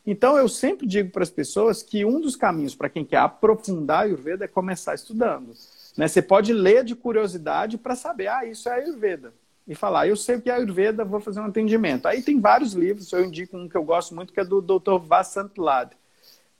Então, 0.07 0.37
eu 0.37 0.47
sempre 0.47 0.85
digo 0.85 1.09
para 1.09 1.23
as 1.23 1.31
pessoas 1.31 1.81
que 1.81 2.05
um 2.05 2.19
dos 2.19 2.35
caminhos 2.35 2.75
para 2.75 2.89
quem 2.89 3.03
quer 3.03 3.17
aprofundar 3.17 3.99
a 3.99 4.03
Ayurveda 4.03 4.45
é 4.45 4.47
começar 4.47 4.93
estudando. 4.93 5.53
Né? 5.97 6.07
Você 6.07 6.21
pode 6.21 6.53
ler 6.53 6.83
de 6.83 6.95
curiosidade 6.95 7.77
para 7.77 7.95
saber, 7.95 8.27
ah, 8.27 8.45
isso 8.45 8.67
é 8.69 8.73
Ayurveda. 8.73 9.33
e 9.67 9.73
falar, 9.73 10.07
eu 10.07 10.15
sei 10.15 10.39
que 10.39 10.49
é 10.49 10.53
Ayurveda, 10.53 11.03
vou 11.03 11.19
fazer 11.19 11.39
um 11.39 11.45
atendimento. 11.45 12.07
Aí 12.07 12.21
tem 12.21 12.39
vários 12.39 12.73
livros, 12.73 13.11
eu 13.11 13.25
indico 13.25 13.57
um 13.57 13.67
que 13.67 13.75
eu 13.75 13.83
gosto 13.83 14.13
muito, 14.13 14.31
que 14.31 14.39
é 14.39 14.45
do 14.45 14.61
Dr. 14.61 14.99
Vasantlad, 14.99 15.93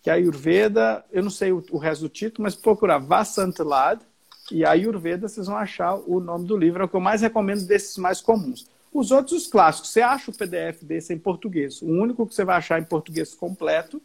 que 0.02 0.10
é 0.10 0.14
Ayurveda, 0.14 1.06
eu 1.12 1.24
não 1.24 1.30
sei 1.30 1.52
o, 1.52 1.64
o 1.72 1.78
resto 1.78 2.02
do 2.02 2.10
título, 2.10 2.44
mas 2.44 2.56
procurar 2.56 2.98
Vasantlad 2.98 4.02
e 4.52 4.66
Ayurveda, 4.66 5.28
vocês 5.28 5.48
vão 5.48 5.58
achar 5.58 5.96
o 5.96 6.20
nome 6.20 6.48
do 6.48 6.58
livro, 6.58 6.82
é 6.82 6.86
o 6.86 6.88
que 6.88 6.96
eu 6.96 7.00
mais 7.00 7.22
recomendo 7.22 7.66
desses 7.66 7.98
mais 7.98 8.22
comuns. 8.22 8.68
Os 8.94 9.12
outros, 9.12 9.42
os 9.42 9.48
clássicos, 9.48 9.90
você 9.90 10.02
acha 10.02 10.32
o 10.32 10.34
PDF 10.34 10.84
desse 10.84 11.14
em 11.14 11.20
português, 11.20 11.82
o 11.82 11.88
único 11.88 12.26
que 12.26 12.34
você 12.34 12.46
vai 12.46 12.56
achar 12.56 12.80
em 12.80 12.86
português 12.86 13.34
completo, 13.34 14.02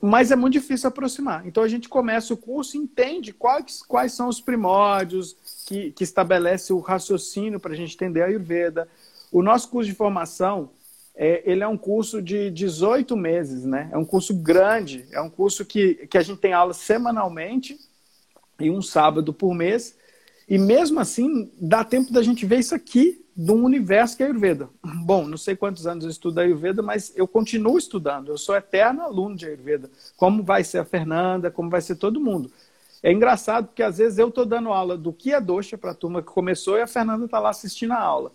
mas 0.00 0.30
é 0.30 0.36
muito 0.36 0.54
difícil 0.54 0.88
aproximar. 0.88 1.46
Então 1.46 1.62
a 1.62 1.68
gente 1.68 1.88
começa 1.88 2.32
o 2.32 2.36
curso 2.36 2.76
e 2.76 2.80
entende 2.80 3.32
quais, 3.32 3.82
quais 3.82 4.12
são 4.12 4.28
os 4.28 4.40
primórdios 4.40 5.36
que, 5.66 5.90
que 5.92 6.02
estabelece 6.02 6.72
o 6.72 6.78
raciocínio 6.78 7.60
para 7.60 7.72
a 7.72 7.76
gente 7.76 7.94
entender 7.94 8.22
a 8.22 8.26
Ayurveda. 8.26 8.88
O 9.30 9.42
nosso 9.42 9.68
curso 9.68 9.90
de 9.90 9.94
formação, 9.94 10.70
é, 11.14 11.42
ele 11.44 11.62
é 11.62 11.68
um 11.68 11.76
curso 11.76 12.22
de 12.22 12.50
18 12.50 13.14
meses, 13.14 13.64
né? 13.64 13.90
É 13.92 13.98
um 13.98 14.04
curso 14.04 14.34
grande, 14.34 15.06
é 15.12 15.20
um 15.20 15.28
curso 15.28 15.66
que, 15.66 16.06
que 16.06 16.16
a 16.16 16.22
gente 16.22 16.40
tem 16.40 16.54
aula 16.54 16.72
semanalmente 16.72 17.78
e 18.58 18.70
um 18.70 18.80
sábado 18.80 19.34
por 19.34 19.54
mês. 19.54 19.94
E 20.48 20.56
mesmo 20.56 20.98
assim, 20.98 21.52
dá 21.60 21.84
tempo 21.84 22.10
da 22.10 22.22
gente 22.22 22.46
ver 22.46 22.58
isso 22.58 22.74
aqui 22.74 23.24
um 23.48 23.64
universo 23.64 24.16
que 24.16 24.22
é 24.22 24.26
Ayurveda. 24.26 24.68
Bom, 25.04 25.26
não 25.26 25.36
sei 25.36 25.56
quantos 25.56 25.86
anos 25.86 26.04
eu 26.04 26.10
estudo 26.10 26.40
Ayurveda, 26.40 26.82
mas 26.82 27.12
eu 27.16 27.26
continuo 27.26 27.78
estudando. 27.78 28.28
Eu 28.28 28.38
sou 28.38 28.54
eterno 28.54 29.02
aluno 29.02 29.36
de 29.36 29.46
Ayurveda. 29.46 29.90
Como 30.16 30.42
vai 30.42 30.64
ser 30.64 30.78
a 30.78 30.84
Fernanda, 30.84 31.50
como 31.50 31.70
vai 31.70 31.80
ser 31.80 31.96
todo 31.96 32.20
mundo. 32.20 32.50
É 33.02 33.10
engraçado 33.12 33.68
porque 33.68 33.82
às 33.82 33.98
vezes 33.98 34.18
eu 34.18 34.28
estou 34.28 34.44
dando 34.44 34.70
aula 34.70 34.96
do 34.96 35.12
que 35.12 35.32
é 35.32 35.40
doxa 35.40 35.78
para 35.78 35.92
a 35.92 35.94
turma 35.94 36.20
que 36.20 36.28
começou 36.28 36.76
e 36.76 36.82
a 36.82 36.86
Fernanda 36.86 37.24
está 37.24 37.38
lá 37.38 37.50
assistindo 37.50 37.92
a 37.92 38.00
aula. 38.00 38.30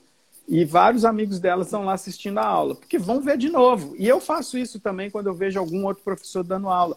E 0.47 0.64
vários 0.64 1.06
amigos 1.06 1.39
dela 1.39 1.64
estão 1.64 1.86
lá 1.86 1.93
assistindo 1.93 2.38
a 2.38 2.45
aula, 2.45 2.76
porque 2.76 2.99
vão 2.99 3.20
ver 3.20 3.38
de 3.38 3.49
novo. 3.49 3.95
E 3.97 4.08
eu 4.08 4.20
faço 4.20 4.58
isso 4.58 4.80
também 4.80 5.10
quando 5.10 5.28
eu 5.28 5.34
vejo 5.34 5.60
algum 5.60 5.86
outro 5.86 6.03
professor 6.03 6.43
dando 6.43 6.70
aula, 6.70 6.95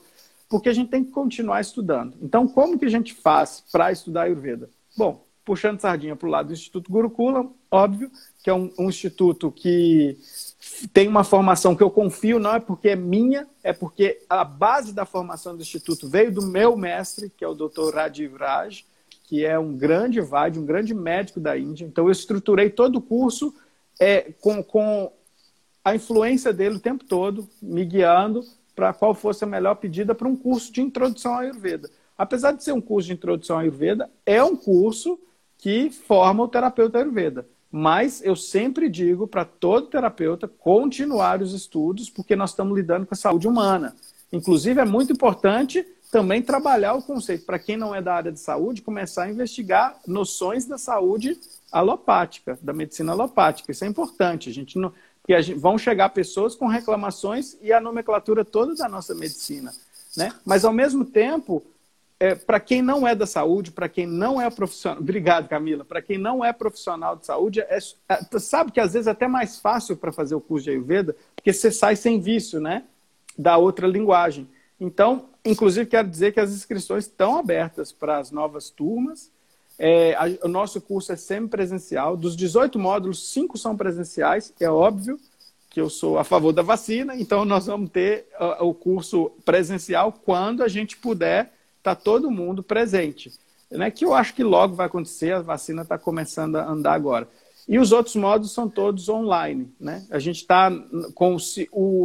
porque 0.49 0.69
a 0.69 0.73
gente 0.73 0.91
tem 0.91 1.05
que 1.05 1.11
continuar 1.11 1.61
estudando. 1.61 2.15
Então, 2.21 2.47
como 2.47 2.79
que 2.79 2.85
a 2.85 2.91
gente 2.91 3.15
faz 3.15 3.65
para 3.73 3.91
estudar 3.91 4.23
Ayurveda? 4.23 4.69
Bom, 4.97 5.25
puxando 5.49 5.81
sardinha 5.81 6.15
para 6.15 6.29
o 6.29 6.31
lado 6.31 6.49
do 6.49 6.53
Instituto 6.53 6.93
Gurukula, 6.93 7.51
óbvio, 7.71 8.11
que 8.45 8.51
é 8.51 8.53
um, 8.53 8.71
um, 8.79 8.91
instituto 8.91 9.51
que 9.51 10.19
tem 10.93 11.09
uma 11.09 11.25
formação 11.25 11.75
que 11.75 11.83
eu 11.83 11.91
confio, 11.91 12.39
não 12.39 12.55
é 12.55 12.61
porque 12.61 12.91
é 12.91 12.97
minha, 12.97 13.49
é 13.65 13.73
porque 13.73 14.21
a 14.29 14.45
base 14.45 14.93
da 14.93 15.07
formação 15.07 15.57
do 15.57 15.63
instituto 15.63 16.07
veio 16.07 16.31
do 16.31 16.43
meu 16.43 16.77
mestre, 16.77 17.33
que 17.35 17.43
é 17.43 17.49
o 17.49 17.55
Dr. 17.55 17.95
Rajiv 17.95 18.37
Raj, 18.37 18.85
que 19.25 19.43
é 19.43 19.59
um 19.59 19.75
grande 19.75 20.21
VAD, 20.21 20.59
um 20.59 20.67
grande 20.67 20.93
médico 20.93 21.41
da 21.41 21.57
Índia. 21.57 21.87
Então, 21.87 22.05
eu 22.05 22.13
estruturei 22.13 22.69
todo 22.69 22.97
o 22.97 23.03
curso 23.03 23.55
é, 23.99 24.33
com, 24.43 24.63
com 24.63 25.11
a 25.83 25.95
influência 25.95 26.53
dele 26.53 26.77
o 26.77 26.81
tempo 26.81 27.05
todo, 27.05 27.49
me 27.63 27.87
guiando 27.87 28.45
para 28.77 28.93
qual 28.93 29.15
fosse 29.15 29.45
a 29.45 29.47
melhor 29.47 29.77
pedida 29.77 30.15
para 30.15 30.29
um 30.29 30.37
curso 30.37 30.71
de 30.71 30.83
introdução 30.83 31.33
à 31.33 31.41
Ayurveda. 31.41 31.89
Apesar 32.19 32.53
de 32.53 32.63
ser 32.63 32.73
um 32.73 32.83
curso 32.83 33.07
de 33.07 33.15
introdução 33.15 33.57
à 33.57 33.61
Ayurveda, 33.63 34.11
é 34.27 34.45
um 34.45 34.55
curso 34.55 35.19
que 35.59 35.91
forma 35.91 36.45
o 36.45 36.49
terapeuta 36.49 36.99
Ayurveda. 36.99 37.47
Mas 37.71 38.23
eu 38.25 38.35
sempre 38.35 38.89
digo 38.89 39.27
para 39.27 39.45
todo 39.45 39.89
terapeuta 39.89 40.49
continuar 40.49 41.43
os 41.43 41.53
estudos, 41.53 42.09
porque 42.09 42.35
nós 42.35 42.51
estamos 42.51 42.75
lidando 42.75 43.05
com 43.05 43.15
a 43.15 43.17
saúde 43.17 43.47
humana. 43.47 43.95
Inclusive, 44.33 44.81
é 44.81 44.85
muito 44.85 45.13
importante 45.13 45.87
também 46.11 46.41
trabalhar 46.41 46.95
o 46.95 47.03
conceito, 47.03 47.45
para 47.45 47.59
quem 47.59 47.77
não 47.77 47.95
é 47.95 48.01
da 48.01 48.15
área 48.15 48.33
de 48.33 48.41
saúde, 48.41 48.81
começar 48.81 49.25
a 49.25 49.31
investigar 49.31 49.99
noções 50.07 50.65
da 50.65 50.79
saúde 50.79 51.39
alopática, 51.71 52.59
da 52.63 52.73
medicina 52.73 53.13
alopática. 53.13 53.71
Isso 53.71 53.85
é 53.85 53.89
importante. 53.89 54.49
A 54.49 54.53
gente 54.53 54.79
não, 54.79 54.93
porque 55.21 55.35
a 55.35 55.43
gente, 55.43 55.59
vão 55.59 55.77
chegar 55.77 56.09
pessoas 56.09 56.55
com 56.55 56.67
reclamações 56.67 57.59
e 57.61 57.73
a 57.73 57.81
nomenclatura 57.81 58.43
toda 58.45 58.75
da 58.75 58.89
nossa 58.89 59.15
medicina. 59.15 59.71
Né? 60.17 60.33
Mas, 60.47 60.65
ao 60.65 60.73
mesmo 60.73 61.05
tempo, 61.05 61.63
é, 62.21 62.35
para 62.35 62.59
quem 62.59 62.83
não 62.83 63.07
é 63.07 63.15
da 63.15 63.27
saúde, 63.27 63.71
para 63.71 63.89
quem 63.89 64.07
não 64.07 64.41
é 64.41 64.51
profissional, 64.51 64.99
obrigado 64.99 65.49
Camila, 65.49 65.85
para 65.85 66.03
quem 66.03 66.19
não 66.19 66.45
é 66.45 66.53
profissional 66.53 67.15
de 67.15 67.25
saúde, 67.25 67.61
é, 67.61 67.79
é, 68.09 68.39
sabe 68.39 68.73
que 68.73 68.81
às 68.81 68.93
vezes 68.93 69.07
é 69.07 69.11
até 69.11 69.29
mais 69.29 69.59
fácil 69.59 69.97
para 69.97 70.11
fazer 70.11 70.35
o 70.35 70.41
curso 70.41 70.65
de 70.65 70.71
Ayurveda, 70.71 71.15
porque 71.35 71.53
você 71.53 71.71
sai 71.71 71.95
sem 71.95 72.21
vício, 72.21 72.61
né, 72.61 72.85
da 73.37 73.57
outra 73.57 73.87
linguagem. 73.87 74.49
Então, 74.81 75.27
inclusive 75.45 75.87
quero 75.87 76.09
dizer 76.09 76.33
que 76.33 76.41
as 76.41 76.51
inscrições 76.51 77.05
estão 77.05 77.39
abertas 77.39 77.93
para 77.93 78.19
as 78.19 78.31
novas 78.33 78.69
turmas. 78.69 79.31
É, 79.79 80.15
a, 80.15 80.47
o 80.47 80.49
nosso 80.49 80.81
curso 80.81 81.13
é 81.13 81.17
semipresencial. 81.17 82.17
Dos 82.17 82.37
18 82.37 82.79
módulos, 82.81 83.33
5 83.33 83.57
são 83.57 83.77
presenciais, 83.77 84.53
é 84.59 84.69
óbvio 84.69 85.21
que 85.71 85.81
eu 85.81 85.89
sou 85.89 86.19
a 86.19 86.25
favor 86.25 86.53
da 86.53 86.63
vacina, 86.63 87.15
então 87.15 87.45
nós 87.45 87.67
vamos 87.67 87.91
ter 87.91 88.27
uh, 88.41 88.65
o 88.65 88.75
curso 88.75 89.31
presencial 89.45 90.13
quando 90.13 90.63
a 90.63 90.69
gente 90.69 90.97
puder 90.97 91.53
está 91.79 91.95
todo 91.95 92.31
mundo 92.31 92.63
presente. 92.63 93.33
Né? 93.71 93.91
Que 93.91 94.05
eu 94.05 94.15
acho 94.15 94.35
que 94.35 94.45
logo 94.45 94.75
vai 94.75 94.87
acontecer, 94.87 95.33
a 95.33 95.41
vacina 95.41 95.83
está 95.83 95.99
começando 95.99 96.57
a 96.57 96.69
andar 96.69 96.93
agora. 96.93 97.29
E 97.67 97.79
os 97.79 97.93
outros 97.93 98.17
modos 98.17 98.53
são 98.53 98.69
todos 98.69 99.09
online. 99.09 99.71
Né? 99.79 100.07
A 100.11 100.19
gente 100.19 100.37
está 100.37 100.71
com 101.15 101.37
o, 101.37 101.39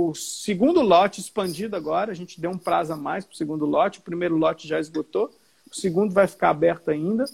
o, 0.10 0.14
segundo 0.14 0.82
lote 0.82 1.22
expandido 1.22 1.76
agora, 1.76 2.12
a 2.12 2.16
gente 2.16 2.40
deu 2.40 2.52
um 2.52 2.58
prazo 2.58 2.94
a 2.94 2.98
mais 2.98 3.24
para 3.24 3.34
o 3.34 3.38
segundo 3.38 3.66
lote, 3.66 4.00
o 4.00 4.04
primeiro 4.04 4.36
lote 4.36 4.68
já 4.68 4.80
esgotou, 4.80 5.32
o 5.72 5.76
segundo 5.76 6.14
vai 6.14 6.28
ficar 6.28 6.50
aberto 6.50 6.90
ainda 6.90 7.26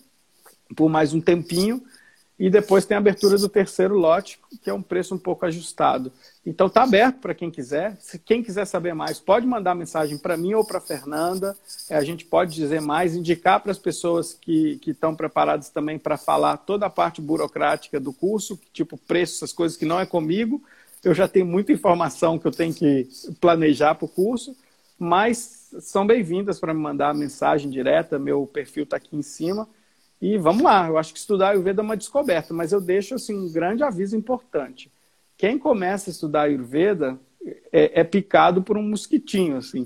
por 0.76 0.90
mais 0.90 1.14
um 1.14 1.22
tempinho. 1.22 1.82
E 2.40 2.50
depois 2.50 2.86
tem 2.86 2.96
a 2.96 3.00
abertura 3.00 3.38
do 3.38 3.50
terceiro 3.50 3.98
lote, 3.98 4.40
que 4.64 4.70
é 4.70 4.74
um 4.74 4.82
preço 4.82 5.14
um 5.14 5.18
pouco 5.18 5.46
ajustado. 5.46 6.10
Então 6.46 6.68
está 6.68 6.84
aberto 6.84 7.18
para 7.18 7.36
quem 7.36 7.52
quiser. 7.52 7.98
Se 8.00 8.18
quem 8.18 8.42
quiser 8.42 8.64
saber 8.64 8.94
mais, 8.96 9.20
pode 9.20 9.46
mandar 9.46 9.76
mensagem 9.76 10.18
para 10.18 10.38
mim 10.38 10.54
ou 10.54 10.64
para 10.64 10.78
a 10.78 10.82
Fernanda. 10.82 11.58
É, 11.90 11.98
a 11.98 12.04
gente 12.04 12.24
pode 12.24 12.56
dizer 12.56 12.80
mais, 12.80 13.14
indicar 13.14 13.60
para 13.60 13.74
as 13.74 13.78
pessoas 13.78 14.34
que 14.34 14.80
estão 14.88 15.14
preparadas 15.14 15.70
também 15.70 16.00
para 16.00 16.16
falar 16.16 16.56
toda 16.56 16.86
a 16.86 16.90
parte 16.90 17.22
burocrática 17.22 18.00
do 18.00 18.14
curso, 18.14 18.58
tipo 18.72 18.98
preço, 18.98 19.36
essas 19.36 19.52
coisas 19.52 19.78
que 19.78 19.86
não 19.86 20.00
é 20.00 20.06
comigo. 20.06 20.64
Eu 21.04 21.14
já 21.14 21.28
tenho 21.28 21.46
muita 21.46 21.74
informação 21.74 22.40
que 22.40 22.48
eu 22.48 22.52
tenho 22.52 22.74
que 22.74 23.10
planejar 23.42 23.96
para 23.96 24.06
o 24.06 24.10
curso, 24.10 24.56
mas 24.98 25.68
são 25.82 26.08
bem-vindas 26.08 26.58
para 26.58 26.74
me 26.74 26.80
mandar 26.80 27.14
mensagem 27.14 27.70
direta. 27.70 28.18
Meu 28.18 28.48
perfil 28.48 28.84
está 28.84 28.96
aqui 28.96 29.18
em 29.18 29.22
cima. 29.22 29.68
E 30.22 30.38
vamos 30.38 30.64
lá, 30.64 30.88
eu 30.88 30.98
acho 30.98 31.14
que 31.14 31.20
estudar 31.20 31.50
Ayurveda 31.50 31.82
é 31.82 31.84
uma 31.84 31.96
descoberta, 31.96 32.54
mas 32.54 32.72
eu 32.72 32.82
deixo 32.82 33.16
assim, 33.16 33.38
um 33.38 33.52
grande 33.52 33.84
aviso 33.84 34.18
importante. 34.18 34.92
Quem 35.38 35.58
começa 35.58 36.10
a 36.10 36.12
estudar 36.12 36.42
Ayurveda 36.44 37.18
é, 37.72 38.02
é 38.02 38.04
picado 38.04 38.62
por 38.62 38.78
um 38.78 38.84
mosquitinho, 38.84 39.58
assim. 39.58 39.86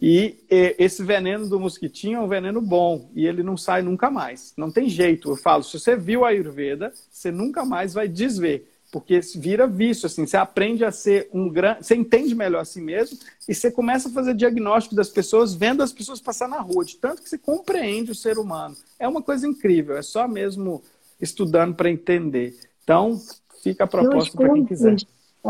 E, 0.00 0.38
esse 0.50 1.02
veneno 1.02 1.46
do 1.46 1.60
mosquitinho 1.60 2.18
é 2.18 2.20
um 2.20 2.28
veneno 2.28 2.60
bom 2.60 3.10
e 3.14 3.26
ele 3.26 3.42
não 3.42 3.56
sai 3.56 3.82
nunca 3.82 4.10
mais. 4.10 4.54
Não 4.56 4.70
tem 4.70 4.88
jeito. 4.88 5.30
Eu 5.30 5.36
falo, 5.36 5.62
se 5.62 5.78
você 5.78 5.94
viu 5.94 6.24
a 6.24 6.28
Ayurveda, 6.28 6.92
você 7.10 7.30
nunca 7.30 7.64
mais 7.64 7.92
vai 7.92 8.08
desver 8.08 8.66
porque 8.90 9.20
vira 9.36 9.66
vício, 9.66 10.06
assim, 10.06 10.26
você 10.26 10.36
aprende 10.36 10.84
a 10.84 10.90
ser 10.90 11.28
um 11.32 11.48
grande, 11.48 11.86
você 11.86 11.94
entende 11.94 12.34
melhor 12.34 12.62
a 12.62 12.64
si 12.64 12.80
mesmo 12.80 13.18
e 13.48 13.54
você 13.54 13.70
começa 13.70 14.08
a 14.08 14.12
fazer 14.12 14.34
diagnóstico 14.34 14.94
das 14.94 15.08
pessoas, 15.08 15.54
vendo 15.54 15.82
as 15.82 15.92
pessoas 15.92 16.20
passar 16.20 16.48
na 16.48 16.60
rua, 16.60 16.84
de 16.84 16.96
tanto 16.96 17.22
que 17.22 17.28
você 17.28 17.38
compreende 17.38 18.10
o 18.10 18.14
ser 18.14 18.38
humano. 18.38 18.76
É 18.98 19.06
uma 19.06 19.22
coisa 19.22 19.46
incrível, 19.46 19.96
é 19.96 20.02
só 20.02 20.26
mesmo 20.26 20.82
estudando 21.20 21.74
para 21.74 21.90
entender. 21.90 22.58
Então, 22.82 23.20
fica 23.62 23.84
a 23.84 23.86
proposta 23.86 24.36
para 24.36 24.52
quem 24.52 24.64
quiser. 24.64 24.96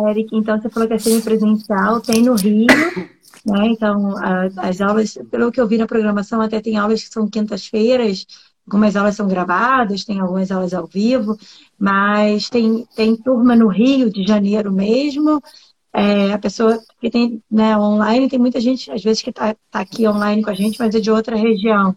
Eric, 0.09 0.37
então 0.37 0.61
você 0.61 0.69
falou 0.69 0.87
que 0.87 0.95
é 0.95 0.99
semipresencial, 0.99 2.01
tem 2.01 2.23
no 2.23 2.35
Rio, 2.35 2.67
né? 3.45 3.67
Então, 3.67 4.15
as 4.59 4.81
aulas, 4.81 5.19
pelo 5.31 5.51
que 5.51 5.61
eu 5.61 5.67
vi 5.67 5.79
na 5.79 5.87
programação, 5.87 6.41
até 6.41 6.61
tem 6.61 6.77
aulas 6.77 7.03
que 7.03 7.13
são 7.13 7.29
quintas-feiras, 7.29 8.27
Algumas 8.67 8.95
aulas 8.95 9.17
são 9.17 9.27
gravadas, 9.27 10.05
tem 10.05 10.21
algumas 10.21 10.51
aulas 10.51 10.73
ao 10.73 10.87
vivo, 10.87 11.37
mas 11.79 12.49
tem, 12.49 12.87
tem 12.95 13.17
turma 13.17 13.57
no 13.57 13.69
Rio 13.69 14.11
de 14.11 14.25
Janeiro 14.25 14.73
mesmo. 14.73 15.43
É, 15.93 16.33
a 16.33 16.39
pessoa 16.39 16.79
que 17.01 17.11
tem 17.11 17.43
né, 17.51 17.77
online, 17.77 18.29
tem 18.29 18.39
muita 18.39 18.61
gente, 18.61 18.91
às 18.93 19.03
vezes, 19.03 19.23
que 19.23 19.31
está 19.31 19.57
tá 19.71 19.81
aqui 19.81 20.07
online 20.07 20.43
com 20.43 20.51
a 20.51 20.55
gente, 20.55 20.79
mas 20.79 20.95
é 20.95 21.01
de 21.01 21.11
outra 21.11 21.37
região. 21.37 21.97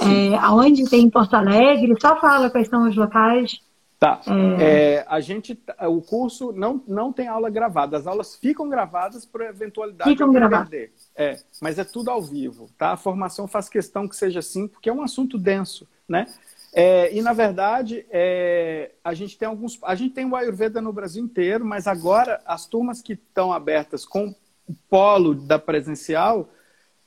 É, 0.00 0.36
aonde 0.38 0.88
tem 0.88 1.02
em 1.02 1.10
Porto 1.10 1.34
Alegre, 1.34 1.94
só 2.00 2.18
fala 2.18 2.50
quais 2.50 2.68
são 2.68 2.88
os 2.88 2.96
locais. 2.96 3.60
Tá. 3.98 4.20
É... 4.26 4.62
É, 4.62 5.06
a 5.08 5.20
gente, 5.20 5.54
tá, 5.54 5.88
o 5.88 6.02
curso 6.02 6.52
não, 6.52 6.82
não 6.86 7.12
tem 7.12 7.28
aula 7.28 7.48
gravada. 7.48 7.96
As 7.96 8.06
aulas 8.06 8.36
ficam 8.36 8.68
gravadas 8.68 9.24
por 9.24 9.40
eventualidade 9.40 10.10
ficam 10.10 10.30
de 10.30 10.38
perder. 10.38 10.92
É, 11.14 11.38
mas 11.60 11.78
é 11.78 11.84
tudo 11.84 12.10
ao 12.10 12.22
vivo, 12.22 12.68
tá? 12.76 12.92
A 12.92 12.96
formação 12.96 13.46
faz 13.46 13.68
questão 13.68 14.06
que 14.06 14.16
seja 14.16 14.40
assim, 14.40 14.68
porque 14.68 14.90
é 14.90 14.92
um 14.92 15.02
assunto 15.02 15.38
denso 15.38 15.86
né? 16.08 16.26
É, 16.72 17.14
e 17.14 17.22
na 17.22 17.32
verdade 17.32 18.04
é, 18.10 18.90
a 19.02 19.14
gente 19.14 19.38
tem 19.38 19.48
alguns, 19.48 19.78
a 19.82 19.94
gente 19.94 20.14
tem 20.14 20.26
o 20.26 20.36
Ayurveda 20.36 20.80
no 20.80 20.92
Brasil 20.92 21.24
inteiro, 21.24 21.64
mas 21.64 21.86
agora 21.86 22.40
as 22.44 22.66
turmas 22.66 23.00
que 23.00 23.14
estão 23.14 23.52
abertas 23.52 24.04
com 24.04 24.34
o 24.68 24.74
polo 24.88 25.34
da 25.34 25.58
presencial, 25.58 26.50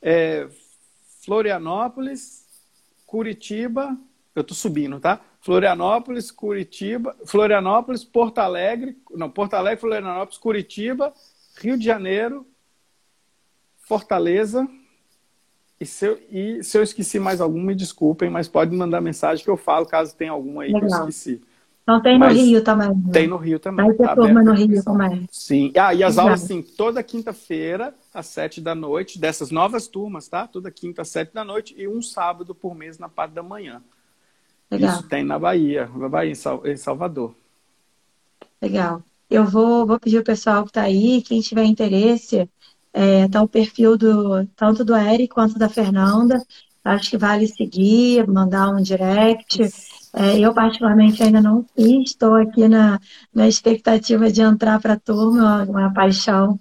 é, 0.02 0.48
Florianópolis, 1.24 2.48
Curitiba, 3.06 3.98
eu 4.36 4.42
estou 4.42 4.56
subindo, 4.56 5.00
tá? 5.00 5.22
Florianópolis, 5.42 6.32
Curitiba, 6.32 7.16
Florianópolis, 7.26 8.04
Porto 8.04 8.40
Alegre, 8.40 8.98
não, 9.12 9.30
Porto 9.30 9.54
Alegre, 9.54 9.80
Florianópolis, 9.80 10.38
Curitiba, 10.38 11.14
Rio 11.58 11.78
de 11.78 11.86
Janeiro, 11.86 12.46
Fortaleza. 13.78 14.68
E 15.80 15.86
se, 15.86 16.06
eu, 16.06 16.20
e 16.30 16.64
se 16.64 16.78
eu 16.78 16.84
esqueci 16.84 17.20
mais 17.20 17.40
algum, 17.40 17.62
me 17.62 17.74
desculpem, 17.74 18.30
mas 18.30 18.50
pode 18.50 18.76
mandar 18.76 19.00
mensagem 19.00 19.44
que 19.44 19.50
eu 19.50 19.56
falo 19.56 19.86
caso 19.86 20.16
tenha 20.16 20.32
alguma 20.32 20.64
aí 20.64 20.74
Legal. 20.74 20.90
que 20.90 20.96
eu 20.96 21.00
esqueci. 21.00 21.42
Então 21.84 22.02
tem 22.02 22.20
Mas 22.20 22.38
no 22.38 22.44
Rio 22.44 22.64
também. 22.64 22.90
Né? 22.90 23.12
Tem 23.12 23.28
no 23.28 23.38
Rio 23.38 23.60
também. 23.60 23.86
Vai 23.88 23.96
ter 23.96 24.04
tá 24.04 24.16
turma 24.16 24.44
no 24.44 24.54
Rio 24.54 24.84
também. 24.84 25.28
Sim. 25.32 25.72
Ah, 25.76 25.92
e 25.92 26.04
as 26.04 26.14
Exato. 26.14 26.28
aulas, 26.28 26.42
sim, 26.42 26.62
toda 26.62 27.02
quinta-feira, 27.02 27.96
às 28.14 28.28
sete 28.28 28.62
da 28.62 28.76
noite, 28.76 29.18
dessas 29.18 29.50
novas 29.50 29.88
turmas, 29.88 30.28
tá? 30.28 30.46
Toda 30.46 30.70
quinta 30.70 31.02
às 31.02 31.10
sete 31.10 31.34
da 31.34 31.44
noite 31.44 31.74
e 31.76 31.88
um 31.88 32.00
sábado 32.02 32.54
por 32.54 32.76
mês 32.76 33.00
na 33.00 33.10
parte 33.10 33.32
da 33.32 33.42
manhã. 33.42 33.82
Legal. 34.70 35.00
Isso 35.00 35.08
tem 35.08 35.24
na 35.24 35.40
Bahia, 35.40 35.90
na 35.96 36.08
Bahia, 36.08 36.34
em 36.66 36.78
Salvador. 36.78 37.34
Legal. 38.62 39.02
Eu 39.28 39.46
vou, 39.46 39.86
vou 39.86 40.00
pedir 40.00 40.20
o 40.20 40.24
pessoal 40.24 40.64
que 40.64 40.70
está 40.70 40.84
aí, 40.84 41.24
quem 41.24 41.42
tiver 41.42 41.64
interesse, 41.64 42.48
é, 42.94 43.28
tá 43.28 43.42
o 43.42 43.48
perfil 43.48 43.98
do 43.98 44.46
tanto 44.56 44.84
do 44.84 44.96
Eric 44.96 45.34
quanto 45.34 45.58
da 45.58 45.70
Fernanda. 45.70 46.42
Acho 46.84 47.12
que 47.12 47.18
vale 47.18 47.48
seguir, 47.48 48.28
mandar 48.28 48.70
um 48.70 48.82
direct. 48.82 49.62
É, 50.14 50.40
eu, 50.40 50.54
particularmente, 50.54 51.22
ainda 51.22 51.42
não 51.42 51.66
fiz, 51.76 52.12
estou 52.12 52.36
aqui 52.36 52.68
na, 52.68 53.00
na 53.34 53.48
expectativa 53.48 54.32
de 54.32 54.42
entrar 54.42 54.80
para 54.80 54.94
a 54.94 55.00
turma, 55.00 55.64
uma 55.66 55.94
paixão. 55.94 56.60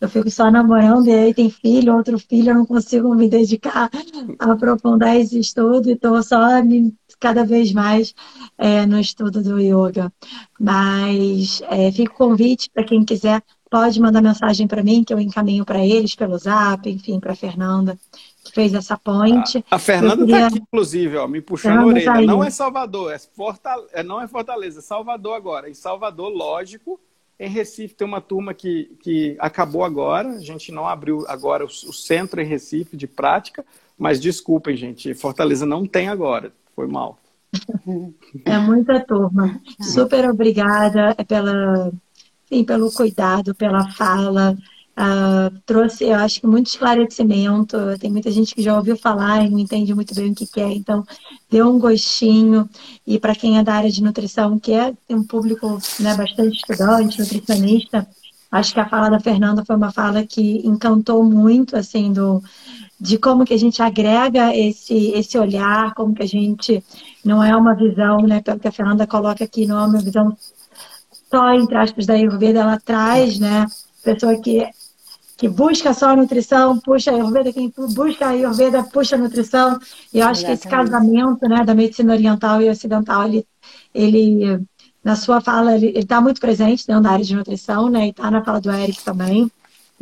Eu 0.00 0.08
fico 0.08 0.30
só 0.30 0.50
namorando 0.50 1.08
e 1.08 1.12
aí 1.12 1.34
tem 1.34 1.50
filho, 1.50 1.94
outro 1.94 2.18
filho, 2.18 2.50
eu 2.50 2.54
não 2.54 2.66
consigo 2.66 3.14
me 3.14 3.28
dedicar 3.28 3.90
a 4.38 4.52
aprofundar 4.52 5.16
esse 5.16 5.38
estudo 5.38 5.90
e 5.90 5.92
estou 5.92 6.22
só 6.22 6.62
me, 6.62 6.94
cada 7.18 7.44
vez 7.44 7.70
mais 7.72 8.14
é, 8.56 8.86
no 8.86 8.98
estudo 8.98 9.42
do 9.42 9.60
yoga. 9.60 10.10
Mas 10.58 11.60
é, 11.68 11.92
fica 11.92 12.12
o 12.12 12.16
convite 12.16 12.70
para 12.72 12.84
quem 12.84 13.04
quiser, 13.04 13.42
pode 13.70 14.00
mandar 14.00 14.20
mensagem 14.20 14.66
para 14.66 14.82
mim, 14.82 15.04
que 15.04 15.14
eu 15.14 15.20
encaminho 15.20 15.64
para 15.64 15.84
eles 15.84 16.14
pelo 16.14 16.36
zap, 16.36 16.90
enfim, 16.90 17.20
para 17.20 17.32
a 17.32 17.36
Fernanda 17.36 17.96
fez 18.52 18.74
essa 18.74 18.96
ponte. 18.96 19.64
A, 19.70 19.76
a 19.76 19.78
Fernanda 19.78 20.24
está 20.24 20.26
queria... 20.26 20.46
aqui, 20.46 20.58
inclusive, 20.58 21.16
ó, 21.16 21.28
me 21.28 21.40
puxando 21.40 21.78
a 21.78 21.86
orelha. 21.86 22.12
Tá 22.12 22.20
não 22.22 22.42
é 22.42 22.50
Salvador, 22.50 23.12
é 23.12 23.18
Fortaleza, 23.18 23.88
é, 23.92 24.02
não 24.02 24.20
é 24.20 24.26
Fortaleza, 24.26 24.78
é 24.80 24.82
Salvador 24.82 25.34
agora. 25.36 25.68
Em 25.68 25.74
Salvador, 25.74 26.30
lógico. 26.30 27.00
Em 27.38 27.48
Recife 27.48 27.94
tem 27.94 28.06
uma 28.06 28.20
turma 28.20 28.52
que, 28.52 28.96
que 29.02 29.36
acabou 29.38 29.84
agora. 29.84 30.30
A 30.30 30.40
gente 30.40 30.70
não 30.70 30.86
abriu 30.86 31.24
agora 31.26 31.64
o, 31.64 31.68
o 31.68 31.92
centro 31.92 32.40
em 32.40 32.46
Recife 32.46 32.96
de 32.96 33.06
prática, 33.06 33.64
mas 33.98 34.20
desculpem, 34.20 34.76
gente, 34.76 35.14
Fortaleza 35.14 35.64
não 35.64 35.86
tem 35.86 36.08
agora. 36.08 36.52
Foi 36.74 36.86
mal. 36.86 37.18
É 38.44 38.56
muita 38.58 39.00
turma. 39.00 39.60
Super 39.80 40.30
obrigada 40.30 41.16
pela, 41.26 41.90
enfim, 42.50 42.64
pelo 42.64 42.90
cuidado, 42.90 43.54
pela 43.54 43.90
fala. 43.92 44.56
Uh, 44.98 45.56
trouxe, 45.64 46.04
eu 46.04 46.16
acho 46.16 46.40
que 46.40 46.46
muito 46.46 46.66
esclarecimento. 46.66 47.76
Tem 47.98 48.10
muita 48.10 48.30
gente 48.30 48.54
que 48.54 48.62
já 48.62 48.76
ouviu 48.76 48.96
falar 48.96 49.44
e 49.44 49.48
não 49.48 49.58
entende 49.58 49.94
muito 49.94 50.14
bem 50.14 50.32
o 50.32 50.34
que, 50.34 50.46
que 50.46 50.60
é, 50.60 50.72
então 50.72 51.04
deu 51.50 51.68
um 51.68 51.78
gostinho. 51.78 52.68
E 53.06 53.18
para 53.18 53.34
quem 53.34 53.58
é 53.58 53.62
da 53.62 53.74
área 53.74 53.90
de 53.90 54.02
nutrição, 54.02 54.58
que 54.58 54.72
é 54.72 54.92
tem 55.06 55.16
um 55.16 55.24
público 55.24 55.78
né, 56.00 56.14
bastante 56.16 56.56
estudante, 56.56 57.20
nutricionista, 57.20 58.06
acho 58.50 58.74
que 58.74 58.80
a 58.80 58.88
fala 58.88 59.08
da 59.08 59.20
Fernanda 59.20 59.64
foi 59.64 59.76
uma 59.76 59.92
fala 59.92 60.26
que 60.26 60.60
encantou 60.66 61.24
muito, 61.24 61.76
assim, 61.76 62.12
do 62.12 62.42
de 63.00 63.16
como 63.16 63.46
que 63.46 63.54
a 63.54 63.58
gente 63.58 63.80
agrega 63.82 64.54
esse, 64.54 65.12
esse 65.12 65.38
olhar, 65.38 65.94
como 65.94 66.14
que 66.14 66.22
a 66.22 66.28
gente 66.28 66.84
não 67.24 67.42
é 67.42 67.56
uma 67.56 67.74
visão, 67.74 68.18
né, 68.18 68.42
pelo 68.42 68.60
que 68.60 68.68
a 68.68 68.72
Fernanda 68.72 69.06
coloca 69.06 69.42
aqui, 69.42 69.66
não 69.66 69.80
é 69.80 69.86
uma 69.86 70.00
visão 70.00 70.36
só, 71.30 71.54
entre 71.54 71.76
aspas, 71.76 72.06
da 72.06 72.14
Ayurveda, 72.14 72.60
ela 72.60 72.80
traz, 72.80 73.38
né, 73.38 73.66
pessoa 74.02 74.40
que 74.40 74.68
que 75.40 75.48
busca 75.48 75.94
só 75.94 76.10
a 76.10 76.16
nutrição, 76.16 76.78
puxa 76.78 77.10
a 77.10 77.14
Ayurveda, 77.14 77.50
quem 77.50 77.72
busca 77.94 78.26
a 78.26 78.28
Ayurveda, 78.28 78.82
puxa 78.82 79.16
a 79.16 79.18
nutrição. 79.18 79.78
E 80.12 80.18
eu 80.18 80.26
acho 80.26 80.42
Exatamente. 80.42 80.44
que 80.44 80.52
esse 80.52 80.68
casamento 80.68 81.48
né, 81.48 81.64
da 81.64 81.74
medicina 81.74 82.12
oriental 82.12 82.60
e 82.60 82.68
ocidental, 82.68 83.26
ele, 83.26 83.46
ele 83.94 84.60
na 85.02 85.16
sua 85.16 85.40
fala, 85.40 85.76
ele 85.76 85.98
está 85.98 86.20
muito 86.20 86.42
presente 86.42 86.86
dentro 86.86 87.04
da 87.04 87.12
área 87.12 87.24
de 87.24 87.34
nutrição, 87.34 87.88
né? 87.88 88.08
E 88.08 88.10
está 88.10 88.30
na 88.30 88.44
fala 88.44 88.60
do 88.60 88.70
Eric 88.70 89.02
também, 89.02 89.50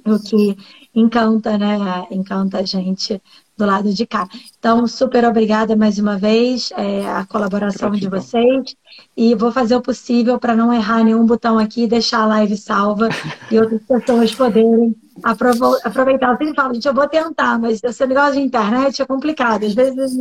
o 0.04 0.18
que 0.18 0.58
encanta, 0.92 1.56
né? 1.56 1.78
Encanta 2.10 2.58
a 2.58 2.62
gente 2.64 3.22
do 3.58 3.66
lado 3.66 3.92
de 3.92 4.06
cá. 4.06 4.28
Então, 4.58 4.86
super 4.86 5.24
obrigada 5.24 5.74
mais 5.74 5.98
uma 5.98 6.16
vez 6.16 6.70
é, 6.76 7.06
a 7.10 7.26
colaboração 7.26 7.90
de 7.90 8.08
vocês 8.08 8.76
e 9.16 9.34
vou 9.34 9.50
fazer 9.50 9.74
o 9.74 9.82
possível 9.82 10.38
para 10.38 10.54
não 10.54 10.72
errar 10.72 11.02
nenhum 11.02 11.26
botão 11.26 11.58
aqui, 11.58 11.88
deixar 11.88 12.20
a 12.20 12.26
live 12.26 12.56
salva 12.56 13.08
e 13.50 13.58
outras 13.58 13.82
pessoas 13.82 14.32
poderem 14.32 14.94
aproveitar. 15.24 16.30
Eu 16.30 16.36
sempre 16.38 16.54
falo, 16.54 16.74
gente, 16.74 16.86
eu 16.86 16.94
vou 16.94 17.08
tentar, 17.08 17.58
mas 17.58 17.82
esse 17.82 18.06
negócio 18.06 18.34
de 18.34 18.40
internet 18.40 19.02
é 19.02 19.04
complicado. 19.04 19.66
Às 19.66 19.74
vezes, 19.74 20.16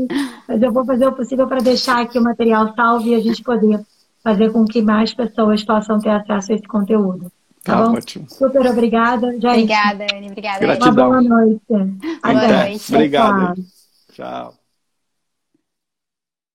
mas 0.48 0.62
eu 0.62 0.74
vou 0.74 0.84
fazer 0.84 1.06
o 1.06 1.14
possível 1.14 1.48
para 1.48 1.62
deixar 1.62 2.02
aqui 2.02 2.18
o 2.18 2.24
material 2.24 2.74
salvo 2.76 3.08
e 3.08 3.14
a 3.14 3.20
gente 3.20 3.44
poder 3.44 3.80
fazer 4.24 4.52
com 4.52 4.66
que 4.66 4.82
mais 4.82 5.14
pessoas 5.14 5.64
possam 5.64 6.00
ter 6.00 6.10
acesso 6.10 6.52
a 6.52 6.56
esse 6.56 6.68
conteúdo. 6.68 7.32
Tá, 7.68 7.76
tá 7.76 7.88
bom? 7.90 7.98
Ótimo. 7.98 8.30
Super 8.30 8.66
obrigada. 8.66 9.32
Gente. 9.34 9.46
Obrigada, 9.46 10.08
Anne. 10.14 10.28
Obrigada. 10.28 10.60
Gratidão. 10.60 11.10
Uma 11.10 11.22
boa 11.22 11.22
noite. 11.22 11.62
Boa 11.68 12.48
noite. 12.48 12.96
Obrigado. 12.96 13.66
Tchau. 14.14 14.57